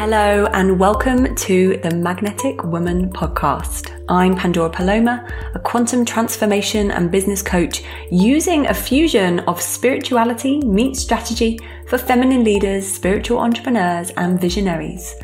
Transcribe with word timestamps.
Hello, 0.00 0.46
and 0.54 0.80
welcome 0.80 1.34
to 1.34 1.76
the 1.82 1.94
Magnetic 1.94 2.64
Woman 2.64 3.10
podcast. 3.10 4.02
I'm 4.08 4.34
Pandora 4.34 4.70
Paloma, 4.70 5.28
a 5.54 5.58
quantum 5.58 6.06
transformation 6.06 6.90
and 6.90 7.10
business 7.10 7.42
coach 7.42 7.82
using 8.10 8.66
a 8.66 8.72
fusion 8.72 9.40
of 9.40 9.60
spirituality 9.60 10.60
meets 10.60 11.00
strategy 11.00 11.58
for 11.86 11.98
feminine 11.98 12.44
leaders, 12.44 12.90
spiritual 12.90 13.40
entrepreneurs, 13.40 14.08
and 14.16 14.40
visionaries. 14.40 15.16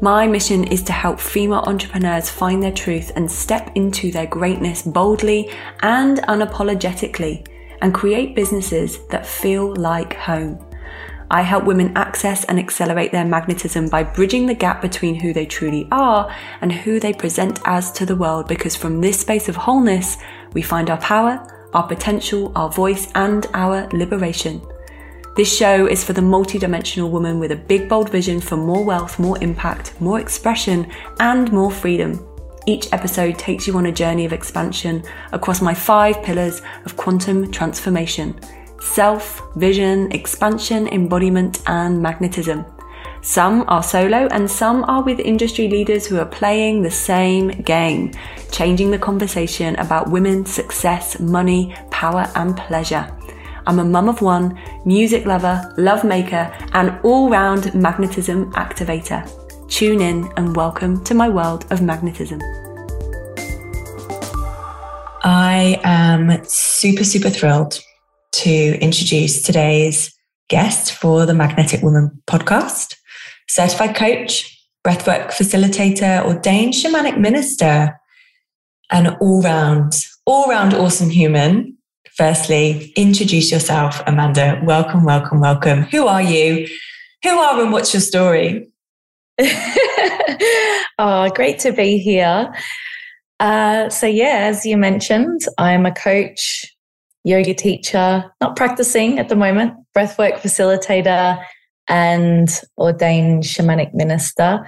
My 0.00 0.26
mission 0.26 0.64
is 0.64 0.82
to 0.82 0.92
help 0.92 1.20
female 1.20 1.62
entrepreneurs 1.64 2.28
find 2.28 2.60
their 2.60 2.72
truth 2.72 3.12
and 3.14 3.30
step 3.30 3.70
into 3.76 4.10
their 4.10 4.26
greatness 4.26 4.82
boldly 4.82 5.52
and 5.82 6.18
unapologetically 6.22 7.46
and 7.80 7.94
create 7.94 8.34
businesses 8.34 9.06
that 9.06 9.24
feel 9.24 9.72
like 9.76 10.14
home. 10.14 10.65
I 11.30 11.42
help 11.42 11.64
women 11.64 11.92
access 11.96 12.44
and 12.44 12.58
accelerate 12.58 13.10
their 13.10 13.24
magnetism 13.24 13.88
by 13.88 14.04
bridging 14.04 14.46
the 14.46 14.54
gap 14.54 14.80
between 14.80 15.16
who 15.16 15.32
they 15.32 15.46
truly 15.46 15.88
are 15.90 16.32
and 16.60 16.70
who 16.70 17.00
they 17.00 17.12
present 17.12 17.58
as 17.64 17.90
to 17.92 18.06
the 18.06 18.14
world 18.14 18.46
because 18.46 18.76
from 18.76 19.00
this 19.00 19.20
space 19.20 19.48
of 19.48 19.56
wholeness, 19.56 20.18
we 20.52 20.62
find 20.62 20.88
our 20.88 20.98
power, 20.98 21.44
our 21.74 21.86
potential, 21.86 22.52
our 22.54 22.70
voice, 22.70 23.10
and 23.16 23.46
our 23.54 23.88
liberation. 23.88 24.60
This 25.36 25.54
show 25.54 25.86
is 25.86 26.04
for 26.04 26.12
the 26.12 26.22
multidimensional 26.22 27.10
woman 27.10 27.40
with 27.40 27.50
a 27.50 27.56
big, 27.56 27.88
bold 27.88 28.08
vision 28.08 28.40
for 28.40 28.56
more 28.56 28.84
wealth, 28.84 29.18
more 29.18 29.42
impact, 29.42 30.00
more 30.00 30.20
expression, 30.20 30.90
and 31.18 31.52
more 31.52 31.70
freedom. 31.70 32.24
Each 32.66 32.90
episode 32.92 33.38
takes 33.38 33.66
you 33.66 33.76
on 33.76 33.86
a 33.86 33.92
journey 33.92 34.24
of 34.24 34.32
expansion 34.32 35.04
across 35.32 35.60
my 35.60 35.74
five 35.74 36.22
pillars 36.22 36.62
of 36.84 36.96
quantum 36.96 37.50
transformation 37.50 38.40
self, 38.80 39.42
vision, 39.56 40.10
expansion, 40.12 40.88
embodiment, 40.88 41.62
and 41.66 42.00
magnetism. 42.00 42.64
Some 43.22 43.64
are 43.66 43.82
solo 43.82 44.28
and 44.30 44.48
some 44.48 44.84
are 44.84 45.02
with 45.02 45.18
industry 45.18 45.68
leaders 45.68 46.06
who 46.06 46.18
are 46.18 46.26
playing 46.26 46.82
the 46.82 46.90
same 46.90 47.48
game, 47.48 48.12
changing 48.52 48.90
the 48.90 48.98
conversation 48.98 49.74
about 49.76 50.10
women, 50.10 50.46
success, 50.46 51.18
money, 51.18 51.74
power, 51.90 52.30
and 52.36 52.56
pleasure. 52.56 53.10
I'm 53.66 53.80
a 53.80 53.84
mum 53.84 54.08
of 54.08 54.22
one, 54.22 54.56
music 54.84 55.26
lover, 55.26 55.74
love 55.76 56.04
maker, 56.04 56.56
and 56.72 57.00
all 57.02 57.28
round 57.28 57.74
magnetism 57.74 58.52
activator. 58.52 59.28
Tune 59.68 60.00
in 60.00 60.30
and 60.36 60.54
welcome 60.54 61.02
to 61.02 61.14
my 61.14 61.28
world 61.28 61.66
of 61.72 61.82
magnetism. 61.82 62.40
I 65.24 65.80
am 65.82 66.44
super, 66.44 67.02
super 67.02 67.30
thrilled 67.30 67.82
to 68.36 68.78
introduce 68.80 69.40
today's 69.40 70.14
guest 70.50 70.92
for 70.92 71.24
the 71.24 71.32
Magnetic 71.32 71.82
Woman 71.82 72.22
podcast, 72.26 72.94
certified 73.48 73.96
coach, 73.96 74.62
breathwork 74.86 75.28
facilitator, 75.28 76.22
ordained 76.22 76.74
shamanic 76.74 77.18
minister, 77.18 77.98
an 78.90 79.16
all 79.22 79.40
round, 79.40 80.04
all 80.26 80.50
round 80.50 80.74
awesome 80.74 81.08
human. 81.08 81.78
Firstly, 82.14 82.92
introduce 82.94 83.50
yourself, 83.50 84.02
Amanda. 84.06 84.60
Welcome, 84.62 85.04
welcome, 85.04 85.40
welcome. 85.40 85.84
Who 85.84 86.06
are 86.06 86.22
you? 86.22 86.68
Who 87.22 87.30
are 87.30 87.62
and 87.62 87.72
what's 87.72 87.94
your 87.94 88.02
story? 88.02 88.68
oh, 90.98 91.30
great 91.34 91.58
to 91.60 91.72
be 91.72 91.96
here. 91.96 92.52
Uh, 93.40 93.88
so, 93.88 94.06
yeah, 94.06 94.40
as 94.40 94.66
you 94.66 94.76
mentioned, 94.76 95.40
I'm 95.56 95.86
a 95.86 95.92
coach, 95.92 96.75
yoga 97.26 97.52
teacher, 97.52 98.24
not 98.40 98.54
practicing 98.54 99.18
at 99.18 99.28
the 99.28 99.34
moment, 99.34 99.74
breathwork 99.96 100.34
facilitator, 100.38 101.44
and 101.88 102.62
ordained 102.78 103.42
shamanic 103.42 103.92
minister. 103.92 104.64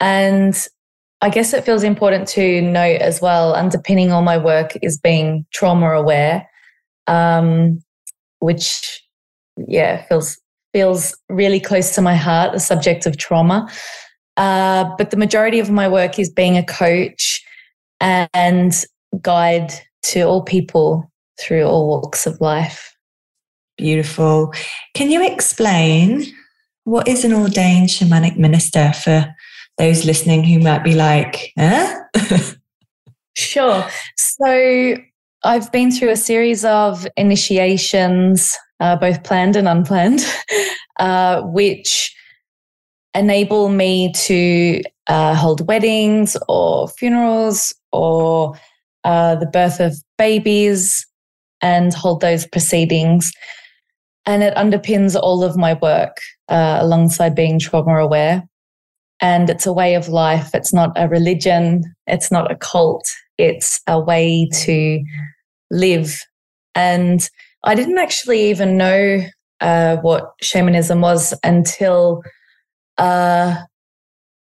And 0.00 0.54
I 1.20 1.30
guess 1.30 1.54
it 1.54 1.64
feels 1.64 1.84
important 1.84 2.26
to 2.28 2.60
note 2.60 3.00
as 3.00 3.20
well, 3.20 3.54
underpinning 3.54 4.10
all 4.10 4.22
my 4.22 4.36
work 4.36 4.72
is 4.82 4.98
being 4.98 5.46
trauma 5.52 5.92
aware, 5.92 6.44
um, 7.06 7.80
which, 8.40 9.00
yeah, 9.56 10.04
feels 10.06 10.38
feels 10.72 11.16
really 11.28 11.60
close 11.60 11.94
to 11.94 12.00
my 12.00 12.16
heart, 12.16 12.52
the 12.52 12.58
subject 12.58 13.06
of 13.06 13.16
trauma. 13.16 13.70
Uh, 14.36 14.86
but 14.98 15.10
the 15.10 15.16
majority 15.16 15.60
of 15.60 15.70
my 15.70 15.86
work 15.86 16.18
is 16.18 16.30
being 16.30 16.56
a 16.56 16.64
coach 16.64 17.44
and 18.00 18.84
guide 19.20 19.72
to 20.02 20.22
all 20.22 20.42
people 20.42 21.11
through 21.42 21.64
all 21.64 21.88
walks 21.88 22.26
of 22.26 22.40
life. 22.40 22.96
Beautiful. 23.76 24.52
Can 24.94 25.10
you 25.10 25.24
explain 25.24 26.24
what 26.84 27.08
is 27.08 27.24
an 27.24 27.32
ordained 27.32 27.88
shamanic 27.88 28.36
minister 28.36 28.92
for 28.92 29.34
those 29.78 30.04
listening 30.04 30.44
who 30.44 30.58
might 30.58 30.84
be 30.84 30.94
like, 30.94 31.52
eh? 31.56 31.98
sure. 33.36 33.86
So 34.16 34.96
I've 35.44 35.72
been 35.72 35.90
through 35.90 36.10
a 36.10 36.16
series 36.16 36.64
of 36.64 37.06
initiations, 37.16 38.56
uh, 38.80 38.96
both 38.96 39.24
planned 39.24 39.56
and 39.56 39.68
unplanned, 39.68 40.24
uh, 41.00 41.42
which 41.42 42.14
enable 43.14 43.68
me 43.68 44.12
to 44.12 44.82
uh, 45.06 45.34
hold 45.34 45.66
weddings 45.66 46.36
or 46.48 46.88
funerals 46.88 47.74
or 47.92 48.58
uh, 49.04 49.34
the 49.34 49.46
birth 49.46 49.80
of 49.80 49.96
babies, 50.16 51.06
and 51.62 51.94
hold 51.94 52.20
those 52.20 52.46
proceedings. 52.46 53.32
And 54.26 54.42
it 54.42 54.54
underpins 54.54 55.18
all 55.18 55.42
of 55.42 55.56
my 55.56 55.74
work 55.74 56.18
uh, 56.48 56.78
alongside 56.80 57.34
being 57.34 57.58
trauma 57.58 57.96
aware. 57.96 58.42
And 59.20 59.48
it's 59.48 59.66
a 59.66 59.72
way 59.72 59.94
of 59.94 60.08
life. 60.08 60.50
It's 60.54 60.72
not 60.72 60.90
a 60.96 61.08
religion. 61.08 61.84
It's 62.06 62.30
not 62.30 62.50
a 62.50 62.56
cult. 62.56 63.08
It's 63.38 63.80
a 63.86 63.98
way 63.98 64.48
to 64.64 65.02
live. 65.70 66.20
And 66.74 67.28
I 67.64 67.74
didn't 67.74 67.98
actually 67.98 68.50
even 68.50 68.76
know 68.76 69.20
uh, 69.60 69.96
what 69.98 70.32
shamanism 70.40 71.00
was 71.00 71.34
until 71.44 72.22
uh, 72.98 73.56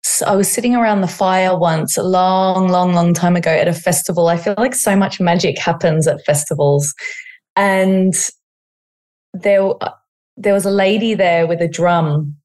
so 0.03 0.25
I 0.25 0.35
was 0.35 0.51
sitting 0.51 0.75
around 0.75 1.01
the 1.01 1.07
fire 1.07 1.57
once 1.57 1.97
a 1.97 2.03
long, 2.03 2.69
long, 2.69 2.93
long 2.93 3.13
time 3.13 3.35
ago 3.35 3.51
at 3.51 3.67
a 3.67 3.73
festival. 3.73 4.27
I 4.27 4.37
feel 4.37 4.55
like 4.57 4.73
so 4.73 4.95
much 4.95 5.19
magic 5.19 5.59
happens 5.59 6.07
at 6.07 6.25
festivals. 6.25 6.93
And 7.55 8.13
there, 9.33 9.61
uh, 9.81 9.91
there 10.37 10.53
was 10.53 10.65
a 10.65 10.71
lady 10.71 11.13
there 11.13 11.45
with 11.45 11.61
a 11.61 11.67
drum 11.67 12.35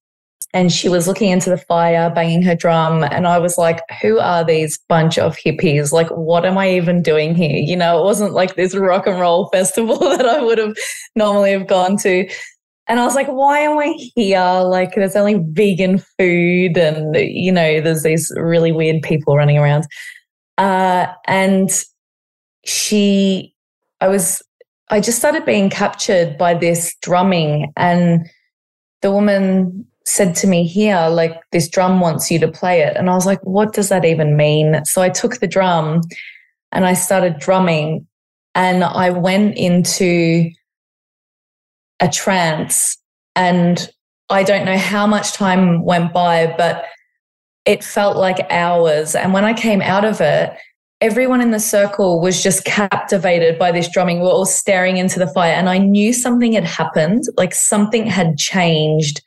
and 0.56 0.72
she 0.72 0.88
was 0.88 1.06
looking 1.06 1.30
into 1.30 1.50
the 1.50 1.58
fire, 1.58 2.10
banging 2.10 2.42
her 2.42 2.54
drum. 2.54 3.04
And 3.04 3.26
I 3.26 3.38
was 3.38 3.58
like, 3.58 3.80
who 4.00 4.18
are 4.18 4.44
these 4.44 4.78
bunch 4.88 5.18
of 5.18 5.36
hippies? 5.36 5.92
Like, 5.92 6.08
what 6.08 6.46
am 6.46 6.56
I 6.56 6.70
even 6.70 7.02
doing 7.02 7.34
here? 7.34 7.58
You 7.58 7.76
know, 7.76 8.00
it 8.00 8.04
wasn't 8.04 8.32
like 8.32 8.54
this 8.54 8.74
rock 8.74 9.06
and 9.06 9.20
roll 9.20 9.48
festival 9.52 9.98
that 10.16 10.26
I 10.26 10.40
would 10.40 10.58
have 10.58 10.74
normally 11.14 11.52
have 11.52 11.66
gone 11.66 11.96
to. 11.98 12.28
And 12.88 13.00
I 13.00 13.04
was 13.04 13.14
like, 13.14 13.26
why 13.26 13.60
am 13.60 13.78
I 13.78 13.94
here? 14.14 14.60
Like, 14.64 14.94
there's 14.94 15.16
only 15.16 15.42
vegan 15.50 15.98
food, 16.18 16.76
and, 16.76 17.16
you 17.16 17.50
know, 17.50 17.80
there's 17.80 18.04
these 18.04 18.32
really 18.36 18.70
weird 18.70 19.02
people 19.02 19.36
running 19.36 19.58
around. 19.58 19.86
Uh, 20.56 21.06
and 21.26 21.70
she, 22.64 23.54
I 24.00 24.08
was, 24.08 24.42
I 24.88 25.00
just 25.00 25.18
started 25.18 25.44
being 25.44 25.68
captured 25.68 26.38
by 26.38 26.54
this 26.54 26.94
drumming. 27.02 27.72
And 27.76 28.26
the 29.02 29.10
woman 29.10 29.84
said 30.04 30.36
to 30.36 30.46
me, 30.46 30.64
Here, 30.64 31.08
like, 31.10 31.40
this 31.50 31.68
drum 31.68 32.00
wants 32.00 32.30
you 32.30 32.38
to 32.38 32.48
play 32.48 32.82
it. 32.82 32.96
And 32.96 33.10
I 33.10 33.14
was 33.14 33.26
like, 33.26 33.40
What 33.42 33.72
does 33.72 33.88
that 33.88 34.04
even 34.04 34.36
mean? 34.36 34.84
So 34.84 35.02
I 35.02 35.08
took 35.08 35.38
the 35.38 35.48
drum 35.48 36.02
and 36.72 36.86
I 36.86 36.94
started 36.94 37.38
drumming. 37.38 38.06
And 38.54 38.84
I 38.84 39.10
went 39.10 39.56
into 39.58 40.50
a 42.00 42.08
trance. 42.08 42.96
And 43.34 43.88
I 44.28 44.42
don't 44.42 44.64
know 44.64 44.78
how 44.78 45.06
much 45.06 45.32
time 45.32 45.84
went 45.84 46.12
by, 46.12 46.54
but 46.56 46.84
it 47.64 47.84
felt 47.84 48.16
like 48.16 48.50
hours. 48.50 49.14
And 49.14 49.32
when 49.32 49.44
I 49.44 49.52
came 49.52 49.82
out 49.82 50.04
of 50.04 50.20
it, 50.20 50.56
everyone 51.00 51.40
in 51.40 51.50
the 51.50 51.60
circle 51.60 52.20
was 52.20 52.42
just 52.42 52.64
captivated 52.64 53.58
by 53.58 53.70
this 53.70 53.90
drumming. 53.90 54.20
We 54.20 54.26
are 54.26 54.30
all 54.30 54.46
staring 54.46 54.96
into 54.96 55.18
the 55.18 55.26
fire. 55.28 55.52
And 55.52 55.68
I 55.68 55.78
knew 55.78 56.12
something 56.12 56.52
had 56.52 56.64
happened, 56.64 57.24
like 57.36 57.54
something 57.54 58.06
had 58.06 58.36
changed 58.38 59.20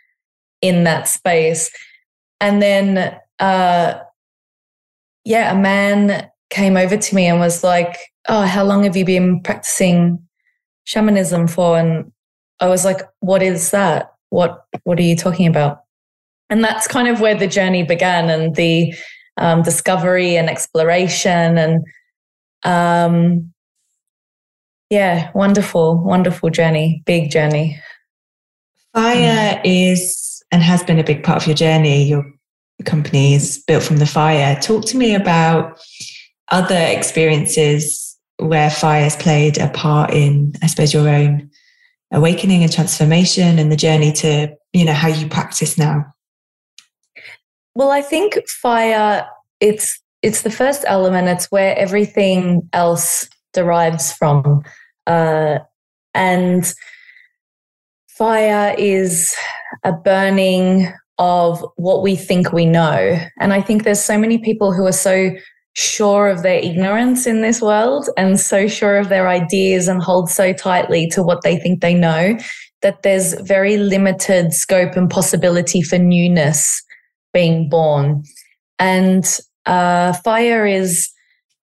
in 0.61 0.83
that 0.85 1.07
space. 1.07 1.69
And 2.41 2.61
then, 2.61 3.17
uh, 3.39 3.99
yeah, 5.25 5.51
a 5.51 5.59
man 5.59 6.29
came 6.49 6.77
over 6.77 6.97
to 6.97 7.15
me 7.15 7.27
and 7.27 7.39
was 7.39 7.63
like, 7.63 7.97
Oh, 8.27 8.41
how 8.41 8.63
long 8.63 8.83
have 8.83 8.95
you 8.95 9.05
been 9.05 9.41
practicing 9.41 10.19
shamanism 10.83 11.47
for? 11.47 11.77
And 11.77 12.11
I 12.59 12.67
was 12.67 12.85
like, 12.85 13.01
what 13.19 13.41
is 13.41 13.71
that? 13.71 14.13
What 14.29 14.65
what 14.83 14.99
are 14.99 15.03
you 15.03 15.15
talking 15.15 15.47
about? 15.47 15.83
And 16.49 16.63
that's 16.63 16.87
kind 16.87 17.07
of 17.07 17.21
where 17.21 17.35
the 17.35 17.47
journey 17.47 17.83
began 17.83 18.29
and 18.29 18.55
the 18.55 18.93
um, 19.37 19.61
discovery 19.61 20.35
and 20.35 20.49
exploration 20.49 21.57
and 21.57 21.85
um, 22.63 23.53
yeah, 24.89 25.31
wonderful, 25.33 25.97
wonderful 26.03 26.49
journey, 26.49 27.03
big 27.05 27.31
journey. 27.31 27.79
Fire 28.93 29.61
is 29.63 30.43
and 30.51 30.63
has 30.63 30.83
been 30.83 30.99
a 30.99 31.03
big 31.03 31.23
part 31.23 31.41
of 31.41 31.47
your 31.47 31.55
journey. 31.55 32.03
You're 32.03 32.25
companies 32.85 33.63
built 33.63 33.83
from 33.83 33.97
the 33.97 34.05
fire. 34.05 34.59
Talk 34.61 34.85
to 34.85 34.97
me 34.97 35.13
about 35.13 35.79
other 36.51 36.77
experiences 36.77 38.17
where 38.37 38.69
fire 38.69 39.03
has 39.03 39.15
played 39.15 39.57
a 39.57 39.69
part 39.69 40.11
in, 40.13 40.53
I 40.63 40.67
suppose, 40.67 40.93
your 40.93 41.07
own 41.07 41.49
awakening 42.11 42.63
and 42.63 42.71
transformation 42.71 43.59
and 43.59 43.71
the 43.71 43.75
journey 43.75 44.11
to, 44.11 44.53
you 44.73 44.85
know, 44.85 44.93
how 44.93 45.07
you 45.07 45.27
practice 45.27 45.77
now. 45.77 46.05
Well, 47.75 47.91
I 47.91 48.01
think 48.01 48.39
fire, 48.61 49.27
it's 49.59 49.99
it's 50.21 50.41
the 50.41 50.51
first 50.51 50.83
element. 50.87 51.29
It's 51.29 51.49
where 51.51 51.77
everything 51.77 52.67
else 52.73 53.29
derives 53.53 54.11
from. 54.11 54.63
Uh, 55.07 55.59
and 56.13 56.73
fire 58.09 58.75
is 58.77 59.33
a 59.83 59.93
burning 59.93 60.91
of 61.19 61.63
what 61.75 62.01
we 62.01 62.15
think 62.15 62.51
we 62.51 62.65
know. 62.65 63.17
And 63.39 63.53
I 63.53 63.61
think 63.61 63.83
there's 63.83 64.03
so 64.03 64.17
many 64.17 64.37
people 64.37 64.73
who 64.73 64.85
are 64.85 64.91
so 64.91 65.31
sure 65.73 66.27
of 66.27 66.43
their 66.43 66.59
ignorance 66.59 67.25
in 67.25 67.41
this 67.41 67.61
world 67.61 68.09
and 68.17 68.39
so 68.39 68.67
sure 68.67 68.97
of 68.97 69.09
their 69.09 69.27
ideas 69.27 69.87
and 69.87 70.01
hold 70.01 70.29
so 70.29 70.51
tightly 70.51 71.07
to 71.07 71.23
what 71.23 71.41
they 71.43 71.57
think 71.57 71.81
they 71.81 71.93
know 71.93 72.37
that 72.81 73.03
there's 73.03 73.33
very 73.41 73.77
limited 73.77 74.53
scope 74.53 74.95
and 74.95 75.09
possibility 75.09 75.81
for 75.81 75.97
newness 75.97 76.81
being 77.33 77.69
born. 77.69 78.23
And 78.79 79.25
uh, 79.65 80.13
fire 80.13 80.65
is 80.65 81.09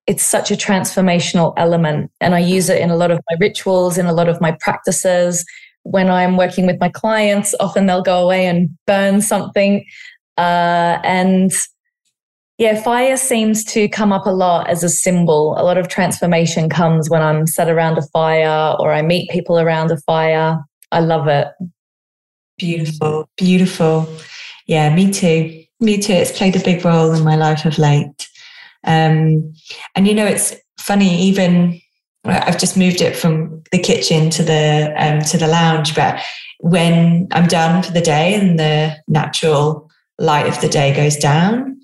it's 0.06 0.22
such 0.22 0.52
a 0.52 0.54
transformational 0.54 1.52
element 1.56 2.10
and 2.20 2.34
i 2.34 2.38
use 2.38 2.68
it 2.68 2.80
in 2.80 2.90
a 2.90 2.96
lot 2.96 3.10
of 3.10 3.18
my 3.28 3.36
rituals 3.40 3.98
in 3.98 4.06
a 4.06 4.12
lot 4.12 4.28
of 4.28 4.40
my 4.40 4.56
practices 4.60 5.44
when 5.82 6.08
i'm 6.08 6.36
working 6.36 6.66
with 6.66 6.78
my 6.78 6.88
clients 6.88 7.54
often 7.58 7.86
they'll 7.86 8.02
go 8.02 8.22
away 8.22 8.46
and 8.46 8.70
burn 8.86 9.20
something 9.20 9.84
uh, 10.38 11.00
and 11.02 11.50
yeah 12.58 12.80
fire 12.80 13.16
seems 13.16 13.64
to 13.64 13.88
come 13.88 14.12
up 14.12 14.26
a 14.26 14.30
lot 14.30 14.68
as 14.68 14.82
a 14.82 14.88
symbol. 14.88 15.54
A 15.58 15.62
lot 15.62 15.78
of 15.78 15.88
transformation 15.88 16.68
comes 16.68 17.10
when 17.10 17.22
i'm 17.22 17.46
sat 17.46 17.68
around 17.68 17.98
a 17.98 18.02
fire 18.02 18.76
or 18.78 18.92
i 18.92 19.02
meet 19.02 19.30
people 19.30 19.58
around 19.58 19.90
a 19.90 19.98
fire. 19.98 20.58
I 20.92 21.00
love 21.00 21.28
it. 21.28 21.48
Beautiful 22.58 23.28
beautiful. 23.36 24.08
Yeah 24.66 24.94
me 24.94 25.10
too. 25.12 25.64
Me 25.80 25.98
too. 25.98 26.14
It's 26.14 26.36
played 26.36 26.56
a 26.56 26.64
big 26.64 26.84
role 26.84 27.12
in 27.12 27.22
my 27.22 27.36
life 27.36 27.66
of 27.66 27.78
late. 27.78 28.28
Um, 28.84 29.52
and 29.94 30.06
you 30.06 30.14
know, 30.14 30.24
it's 30.24 30.54
funny, 30.78 31.20
even 31.22 31.80
I've 32.24 32.58
just 32.58 32.76
moved 32.76 33.00
it 33.00 33.16
from 33.16 33.62
the 33.72 33.78
kitchen 33.78 34.30
to 34.30 34.42
the 34.42 34.94
um, 34.96 35.20
to 35.22 35.36
the 35.36 35.46
lounge, 35.46 35.94
but 35.94 36.20
when 36.60 37.28
I'm 37.32 37.46
done 37.46 37.82
for 37.82 37.92
the 37.92 38.00
day 38.00 38.34
and 38.34 38.58
the 38.58 38.96
natural 39.06 39.90
light 40.18 40.46
of 40.46 40.60
the 40.60 40.68
day 40.68 40.94
goes 40.94 41.16
down, 41.16 41.75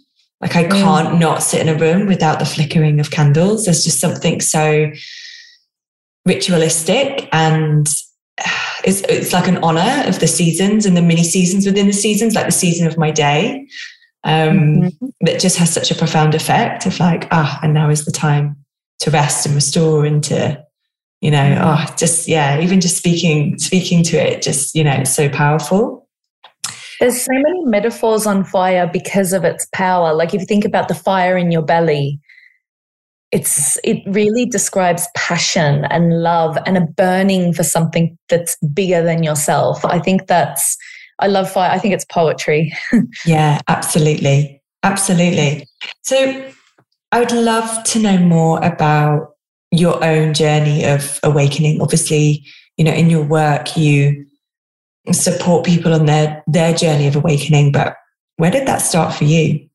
like 0.43 0.57
I 0.57 0.65
can't 0.65 1.15
mm. 1.15 1.21
not 1.21 1.43
sit 1.43 1.61
in 1.61 1.69
a 1.69 1.79
room 1.79 2.07
without 2.07 2.39
the 2.39 2.45
flickering 2.45 3.01
of 3.01 3.11
candles. 3.11 3.65
There's 3.65 3.85
just 3.85 4.01
something 4.01 4.41
so 4.41 4.91
ritualistic 6.27 7.29
and 7.33 7.87
it's 8.85 9.03
it's 9.09 9.33
like 9.33 9.47
an 9.47 9.59
honor 9.59 10.05
of 10.07 10.21
the 10.21 10.27
seasons 10.27 10.85
and 10.85 10.97
the 10.97 11.03
mini 11.03 11.25
seasons 11.25 11.65
within 11.65 11.87
the 11.87 11.93
seasons, 11.93 12.35
like 12.35 12.47
the 12.47 12.53
season 12.53 12.87
of 12.87 12.99
my 12.99 13.11
day 13.11 13.67
um, 14.25 14.59
mm-hmm. 14.59 15.07
that 15.23 15.41
just 15.41 15.57
has 15.59 15.73
such 15.73 15.91
a 15.91 15.95
profound 15.95 16.35
effect 16.35 16.87
of 16.87 16.99
like, 17.01 17.29
ah, 17.31 17.59
and 17.63 17.75
now 17.75 17.91
is 17.91 18.05
the 18.05 18.13
time 18.13 18.57
to 19.01 19.11
rest 19.11 19.47
and 19.47 19.55
restore 19.55 20.05
and 20.05 20.23
to, 20.25 20.65
you 21.21 21.31
know, 21.31 21.59
oh, 21.61 21.95
just, 21.97 22.29
yeah, 22.29 22.61
even 22.61 22.81
just 22.81 22.97
speaking, 22.97 23.59
speaking 23.59 24.03
to 24.05 24.17
it, 24.17 24.43
just, 24.43 24.75
you 24.75 24.85
know, 24.85 24.93
it's 24.93 25.15
so 25.15 25.29
powerful. 25.29 26.02
There's 27.03 27.21
so 27.21 27.33
many 27.33 27.65
metaphors 27.65 28.29
on 28.29 28.45
fire 28.45 28.89
because 28.93 29.33
of 29.33 29.43
its 29.43 29.67
power. 29.73 30.15
Like 30.15 30.35
if 30.35 30.41
you 30.41 30.47
think 30.47 30.65
about 30.65 30.87
the 30.87 30.95
fire 30.95 31.37
in 31.37 31.51
your 31.51 31.63
belly, 31.63 32.21
it's 33.33 33.77
it 33.83 34.05
really 34.07 34.47
describes 34.47 35.09
passion 35.17 35.85
and 35.87 36.23
love 36.23 36.57
and 36.65 36.77
a 36.77 36.83
burning 36.83 37.55
for 37.55 37.65
something 37.65 38.17
that's 38.29 38.57
bigger 38.73 39.03
than 39.03 39.25
yourself. 39.25 39.85
I 39.85 39.99
think 39.99 40.29
that's 40.29 40.77
I 41.19 41.27
love 41.27 41.51
fire. 41.51 41.73
I 41.73 41.81
think 41.81 41.93
it's 41.93 42.05
poetry. 42.05 42.73
yeah, 43.27 43.61
absolutely. 43.67 44.63
Absolutely. 44.85 45.67
So 46.03 46.53
I 47.11 47.19
would 47.19 47.33
love 47.33 47.83
to 47.83 47.99
know 47.99 48.19
more 48.19 48.63
about 48.63 49.31
your 49.73 50.05
own 50.05 50.35
journey 50.35 50.85
of 50.85 51.19
awakening. 51.25 51.83
Obviously, 51.83 52.47
you 52.77 52.85
know, 52.85 52.93
in 52.93 53.11
your 53.11 53.25
work, 53.25 53.77
you 53.77 54.25
support 55.11 55.67
people 55.67 55.93
on 55.93 56.07
their 56.07 56.43
their 56.47 56.75
journey 56.75 57.07
of 57.07 57.17
awakening, 57.17 57.73
but 57.73 57.97
where 58.37 58.51
did 58.51 58.69
that 58.69 58.79
start 58.79 59.15
for 59.15 59.25
you? 59.25 59.69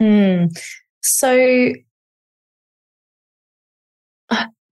Hmm. 0.00 0.46
So 1.02 1.72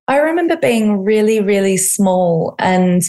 I 0.08 0.18
remember 0.18 0.56
being 0.56 1.04
really, 1.04 1.40
really 1.40 1.76
small 1.76 2.54
and 2.58 3.02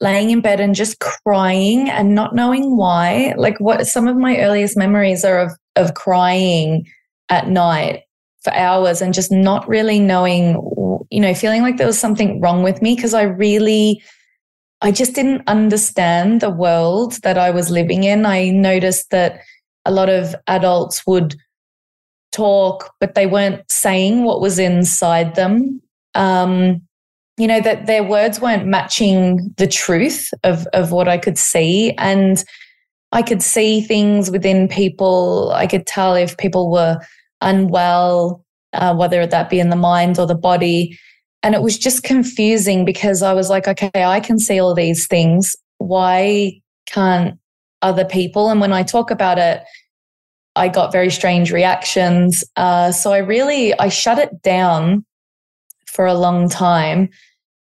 laying 0.00 0.30
in 0.30 0.40
bed 0.40 0.60
and 0.60 0.74
just 0.74 1.00
crying 1.00 1.88
and 1.90 2.14
not 2.14 2.34
knowing 2.34 2.76
why. 2.76 3.34
Like 3.36 3.58
what 3.58 3.86
some 3.86 4.08
of 4.08 4.16
my 4.16 4.38
earliest 4.38 4.76
memories 4.76 5.24
are 5.24 5.40
of 5.40 5.52
of 5.76 5.94
crying 5.94 6.86
at 7.28 7.48
night 7.48 8.02
for 8.42 8.52
hours 8.52 9.02
and 9.02 9.14
just 9.14 9.30
not 9.30 9.68
really 9.68 10.00
knowing, 10.00 10.54
you 11.10 11.20
know, 11.20 11.34
feeling 11.34 11.62
like 11.62 11.76
there 11.76 11.86
was 11.86 11.98
something 11.98 12.40
wrong 12.40 12.62
with 12.62 12.80
me 12.82 12.94
because 12.94 13.14
I 13.14 13.22
really 13.22 14.02
I 14.80 14.92
just 14.92 15.14
didn't 15.14 15.42
understand 15.46 16.40
the 16.40 16.50
world 16.50 17.14
that 17.22 17.36
I 17.36 17.50
was 17.50 17.70
living 17.70 18.04
in. 18.04 18.24
I 18.24 18.50
noticed 18.50 19.10
that 19.10 19.40
a 19.84 19.90
lot 19.90 20.08
of 20.08 20.36
adults 20.46 21.06
would 21.06 21.34
talk, 22.32 22.92
but 23.00 23.14
they 23.14 23.26
weren't 23.26 23.62
saying 23.70 24.24
what 24.24 24.40
was 24.40 24.58
inside 24.58 25.34
them. 25.34 25.82
Um, 26.14 26.82
you 27.38 27.46
know 27.46 27.60
that 27.60 27.86
their 27.86 28.02
words 28.02 28.40
weren't 28.40 28.66
matching 28.66 29.54
the 29.56 29.66
truth 29.66 30.30
of 30.42 30.66
of 30.74 30.90
what 30.90 31.08
I 31.08 31.16
could 31.16 31.38
see 31.38 31.92
and 31.96 32.44
I 33.12 33.22
could 33.22 33.42
see 33.42 33.80
things 33.80 34.30
within 34.30 34.68
people 34.68 35.52
I 35.54 35.66
could 35.68 35.86
tell 35.86 36.14
if 36.14 36.36
people 36.36 36.70
were 36.70 36.98
unwell 37.40 38.44
uh, 38.72 38.94
whether 38.94 39.24
that 39.24 39.48
be 39.48 39.60
in 39.60 39.70
the 39.70 39.76
mind 39.76 40.18
or 40.18 40.26
the 40.26 40.34
body 40.34 40.98
and 41.42 41.54
it 41.54 41.62
was 41.62 41.78
just 41.78 42.02
confusing 42.02 42.84
because 42.84 43.22
I 43.22 43.32
was 43.32 43.50
like 43.50 43.68
okay 43.68 43.90
I 43.94 44.20
can 44.20 44.38
see 44.38 44.60
all 44.60 44.74
these 44.74 45.06
things. 45.06 45.56
Why 45.78 46.60
can't 46.86 47.38
other 47.82 48.04
people? 48.04 48.50
And 48.50 48.60
when 48.60 48.72
I 48.72 48.82
talk 48.82 49.10
about 49.10 49.38
it 49.38 49.62
I 50.56 50.68
got 50.68 50.90
very 50.90 51.10
strange 51.10 51.52
reactions. 51.52 52.42
Uh, 52.56 52.90
so 52.90 53.12
I 53.12 53.18
really 53.18 53.78
I 53.78 53.88
shut 53.88 54.18
it 54.18 54.42
down 54.42 55.04
for 55.86 56.04
a 56.06 56.14
long 56.14 56.48
time. 56.48 57.08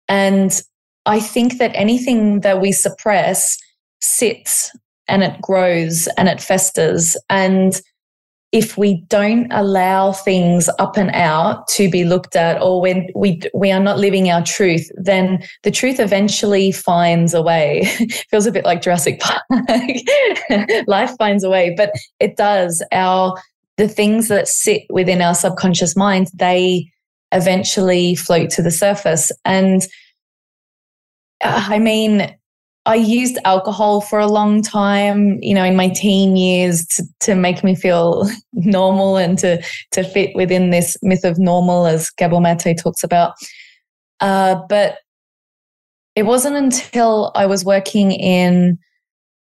And 0.08 0.62
I 1.06 1.20
think 1.20 1.58
that 1.60 1.72
anything 1.74 2.42
that 2.42 2.60
we 2.60 2.72
suppress 2.72 3.58
sits 4.02 4.72
and 5.08 5.24
it 5.24 5.42
grows 5.42 6.08
and 6.18 6.28
it 6.28 6.42
festers. 6.42 7.18
And 7.30 7.80
if 8.52 8.78
we 8.78 9.02
don't 9.08 9.50
allow 9.52 10.12
things 10.12 10.70
up 10.78 10.98
and 10.98 11.10
out 11.12 11.68
to 11.70 11.90
be 11.90 12.04
looked 12.04 12.36
at 12.36 12.62
or 12.62 12.82
when 12.82 13.08
we 13.16 13.40
we 13.54 13.72
are 13.72 13.80
not 13.80 13.98
living 13.98 14.30
our 14.30 14.44
truth 14.44 14.90
then 14.96 15.42
the 15.64 15.72
truth 15.72 16.00
eventually 16.00 16.72
finds 16.72 17.34
a 17.34 17.42
way. 17.42 17.86
Feels 18.30 18.46
a 18.46 18.52
bit 18.52 18.66
like 18.66 18.82
Jurassic 18.82 19.20
Park. 19.20 19.44
Life 20.88 21.16
finds 21.18 21.44
a 21.44 21.50
way 21.50 21.74
but 21.76 21.92
it 22.20 22.36
does. 22.36 22.84
Our 22.92 23.36
the 23.78 23.88
things 23.88 24.28
that 24.28 24.48
sit 24.48 24.84
within 24.90 25.22
our 25.22 25.34
subconscious 25.34 25.96
mind 25.96 26.28
they 26.34 26.92
eventually 27.32 28.16
float 28.16 28.50
to 28.52 28.62
the 28.62 28.72
surface. 28.72 29.32
And 29.46 29.82
uh, 31.44 31.66
I 31.70 31.80
mean, 31.80 32.36
I 32.86 32.96
used 32.96 33.38
alcohol 33.46 34.02
for 34.02 34.18
a 34.18 34.28
long 34.28 34.64
time, 34.64 35.38
you 35.42 35.54
know, 35.54 35.64
in 35.64 35.76
my 35.76 35.90
teen 35.90 36.36
years 36.36 36.86
to, 36.88 37.04
to 37.22 37.36
make 37.36 37.64
me 37.64 37.76
feel 37.76 38.28
normal 38.54 39.18
and 39.18 39.38
to, 39.40 39.62
to 39.92 40.04
fit 40.04 40.36
within 40.36 40.72
this 40.72 40.98
myth 41.04 41.24
of 41.24 41.38
normal, 41.38 41.86
as 41.86 42.10
Gabor 42.10 42.42
Mate 42.42 42.78
talks 42.78 43.04
about. 43.04 43.34
Uh, 44.20 44.56
but 44.68 44.98
it 46.16 46.24
wasn't 46.24 46.56
until 46.56 47.32
I 47.36 47.46
was 47.46 47.64
working 47.64 48.12
in 48.12 48.78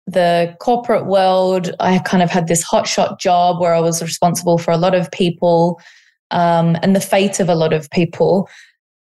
the 0.07 0.55
corporate 0.61 1.07
world, 1.07 1.71
I 1.81 1.99
kind 2.01 2.23
of 2.23 2.31
had 2.31 2.49
this 2.49 2.65
hotshot 2.65 3.19
job 3.19 3.61
where 3.61 3.75
I 3.75 3.81
was 3.81 4.03
responsible 4.03 4.59
for 4.59 4.73
a 4.73 4.77
lot 4.77 4.95
of 4.95 5.11
people 5.11 5.81
um, 6.31 6.77
and 6.83 6.97
the 6.97 7.01
fate 7.01 7.41
of 7.41 7.49
a 7.49 7.55
lot 7.55 7.73
of 7.73 7.89
people 7.91 8.49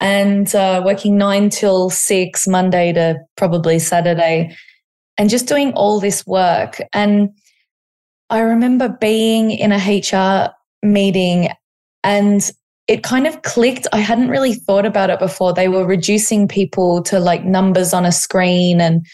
and 0.05 0.55
uh, 0.55 0.83
working 0.85 1.17
nine 1.17 1.49
till 1.49 1.89
six, 1.89 2.47
Monday 2.47 2.93
to 2.93 3.17
probably 3.39 3.79
Saturday, 3.79 4.55
and 5.17 5.31
just 5.31 5.49
doing 5.49 5.73
all 5.73 5.99
this 5.99 6.27
work. 6.27 6.79
And 6.93 7.31
I 8.29 8.41
remember 8.41 8.91
being 9.01 9.51
in 9.51 9.73
a 9.73 9.79
HR 9.79 10.53
meeting 10.87 11.49
and 12.03 12.51
it 12.87 13.03
kind 13.03 13.27
of 13.27 13.41
clicked. 13.43 13.87
I 13.95 14.01
hadn't 14.01 14.29
really 14.29 14.53
thought 14.53 14.85
about 14.85 15.09
it 15.09 15.19
before. 15.19 15.55
They 15.55 15.69
were 15.69 15.87
reducing 15.87 16.49
people 16.49 17.03
to 17.05 17.19
like 17.19 17.47
numbers 17.47 17.95
on 17.95 18.05
a 18.05 18.13
screen 18.13 18.83
and 18.83 19.07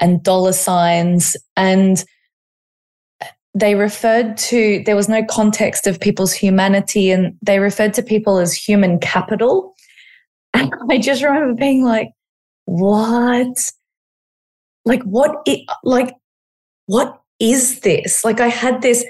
and 0.00 0.22
dollar 0.22 0.52
signs 0.52 1.36
and 1.56 2.04
they 3.52 3.74
referred 3.74 4.36
to 4.36 4.82
there 4.86 4.96
was 4.96 5.08
no 5.08 5.24
context 5.24 5.86
of 5.86 6.00
people's 6.00 6.32
humanity 6.32 7.10
and 7.10 7.36
they 7.42 7.58
referred 7.58 7.92
to 7.94 8.02
people 8.02 8.38
as 8.38 8.54
human 8.54 8.98
capital 9.00 9.74
i 10.90 10.98
just 10.98 11.22
remember 11.22 11.54
being 11.54 11.84
like 11.84 12.08
what? 12.68 13.56
Like 14.84 15.02
what 15.04 15.36
it, 15.46 15.66
like 15.82 16.14
what 16.86 17.20
is 17.40 17.80
this? 17.80 18.24
Like 18.24 18.40
i 18.40 18.48
had 18.48 18.82
this 18.82 19.04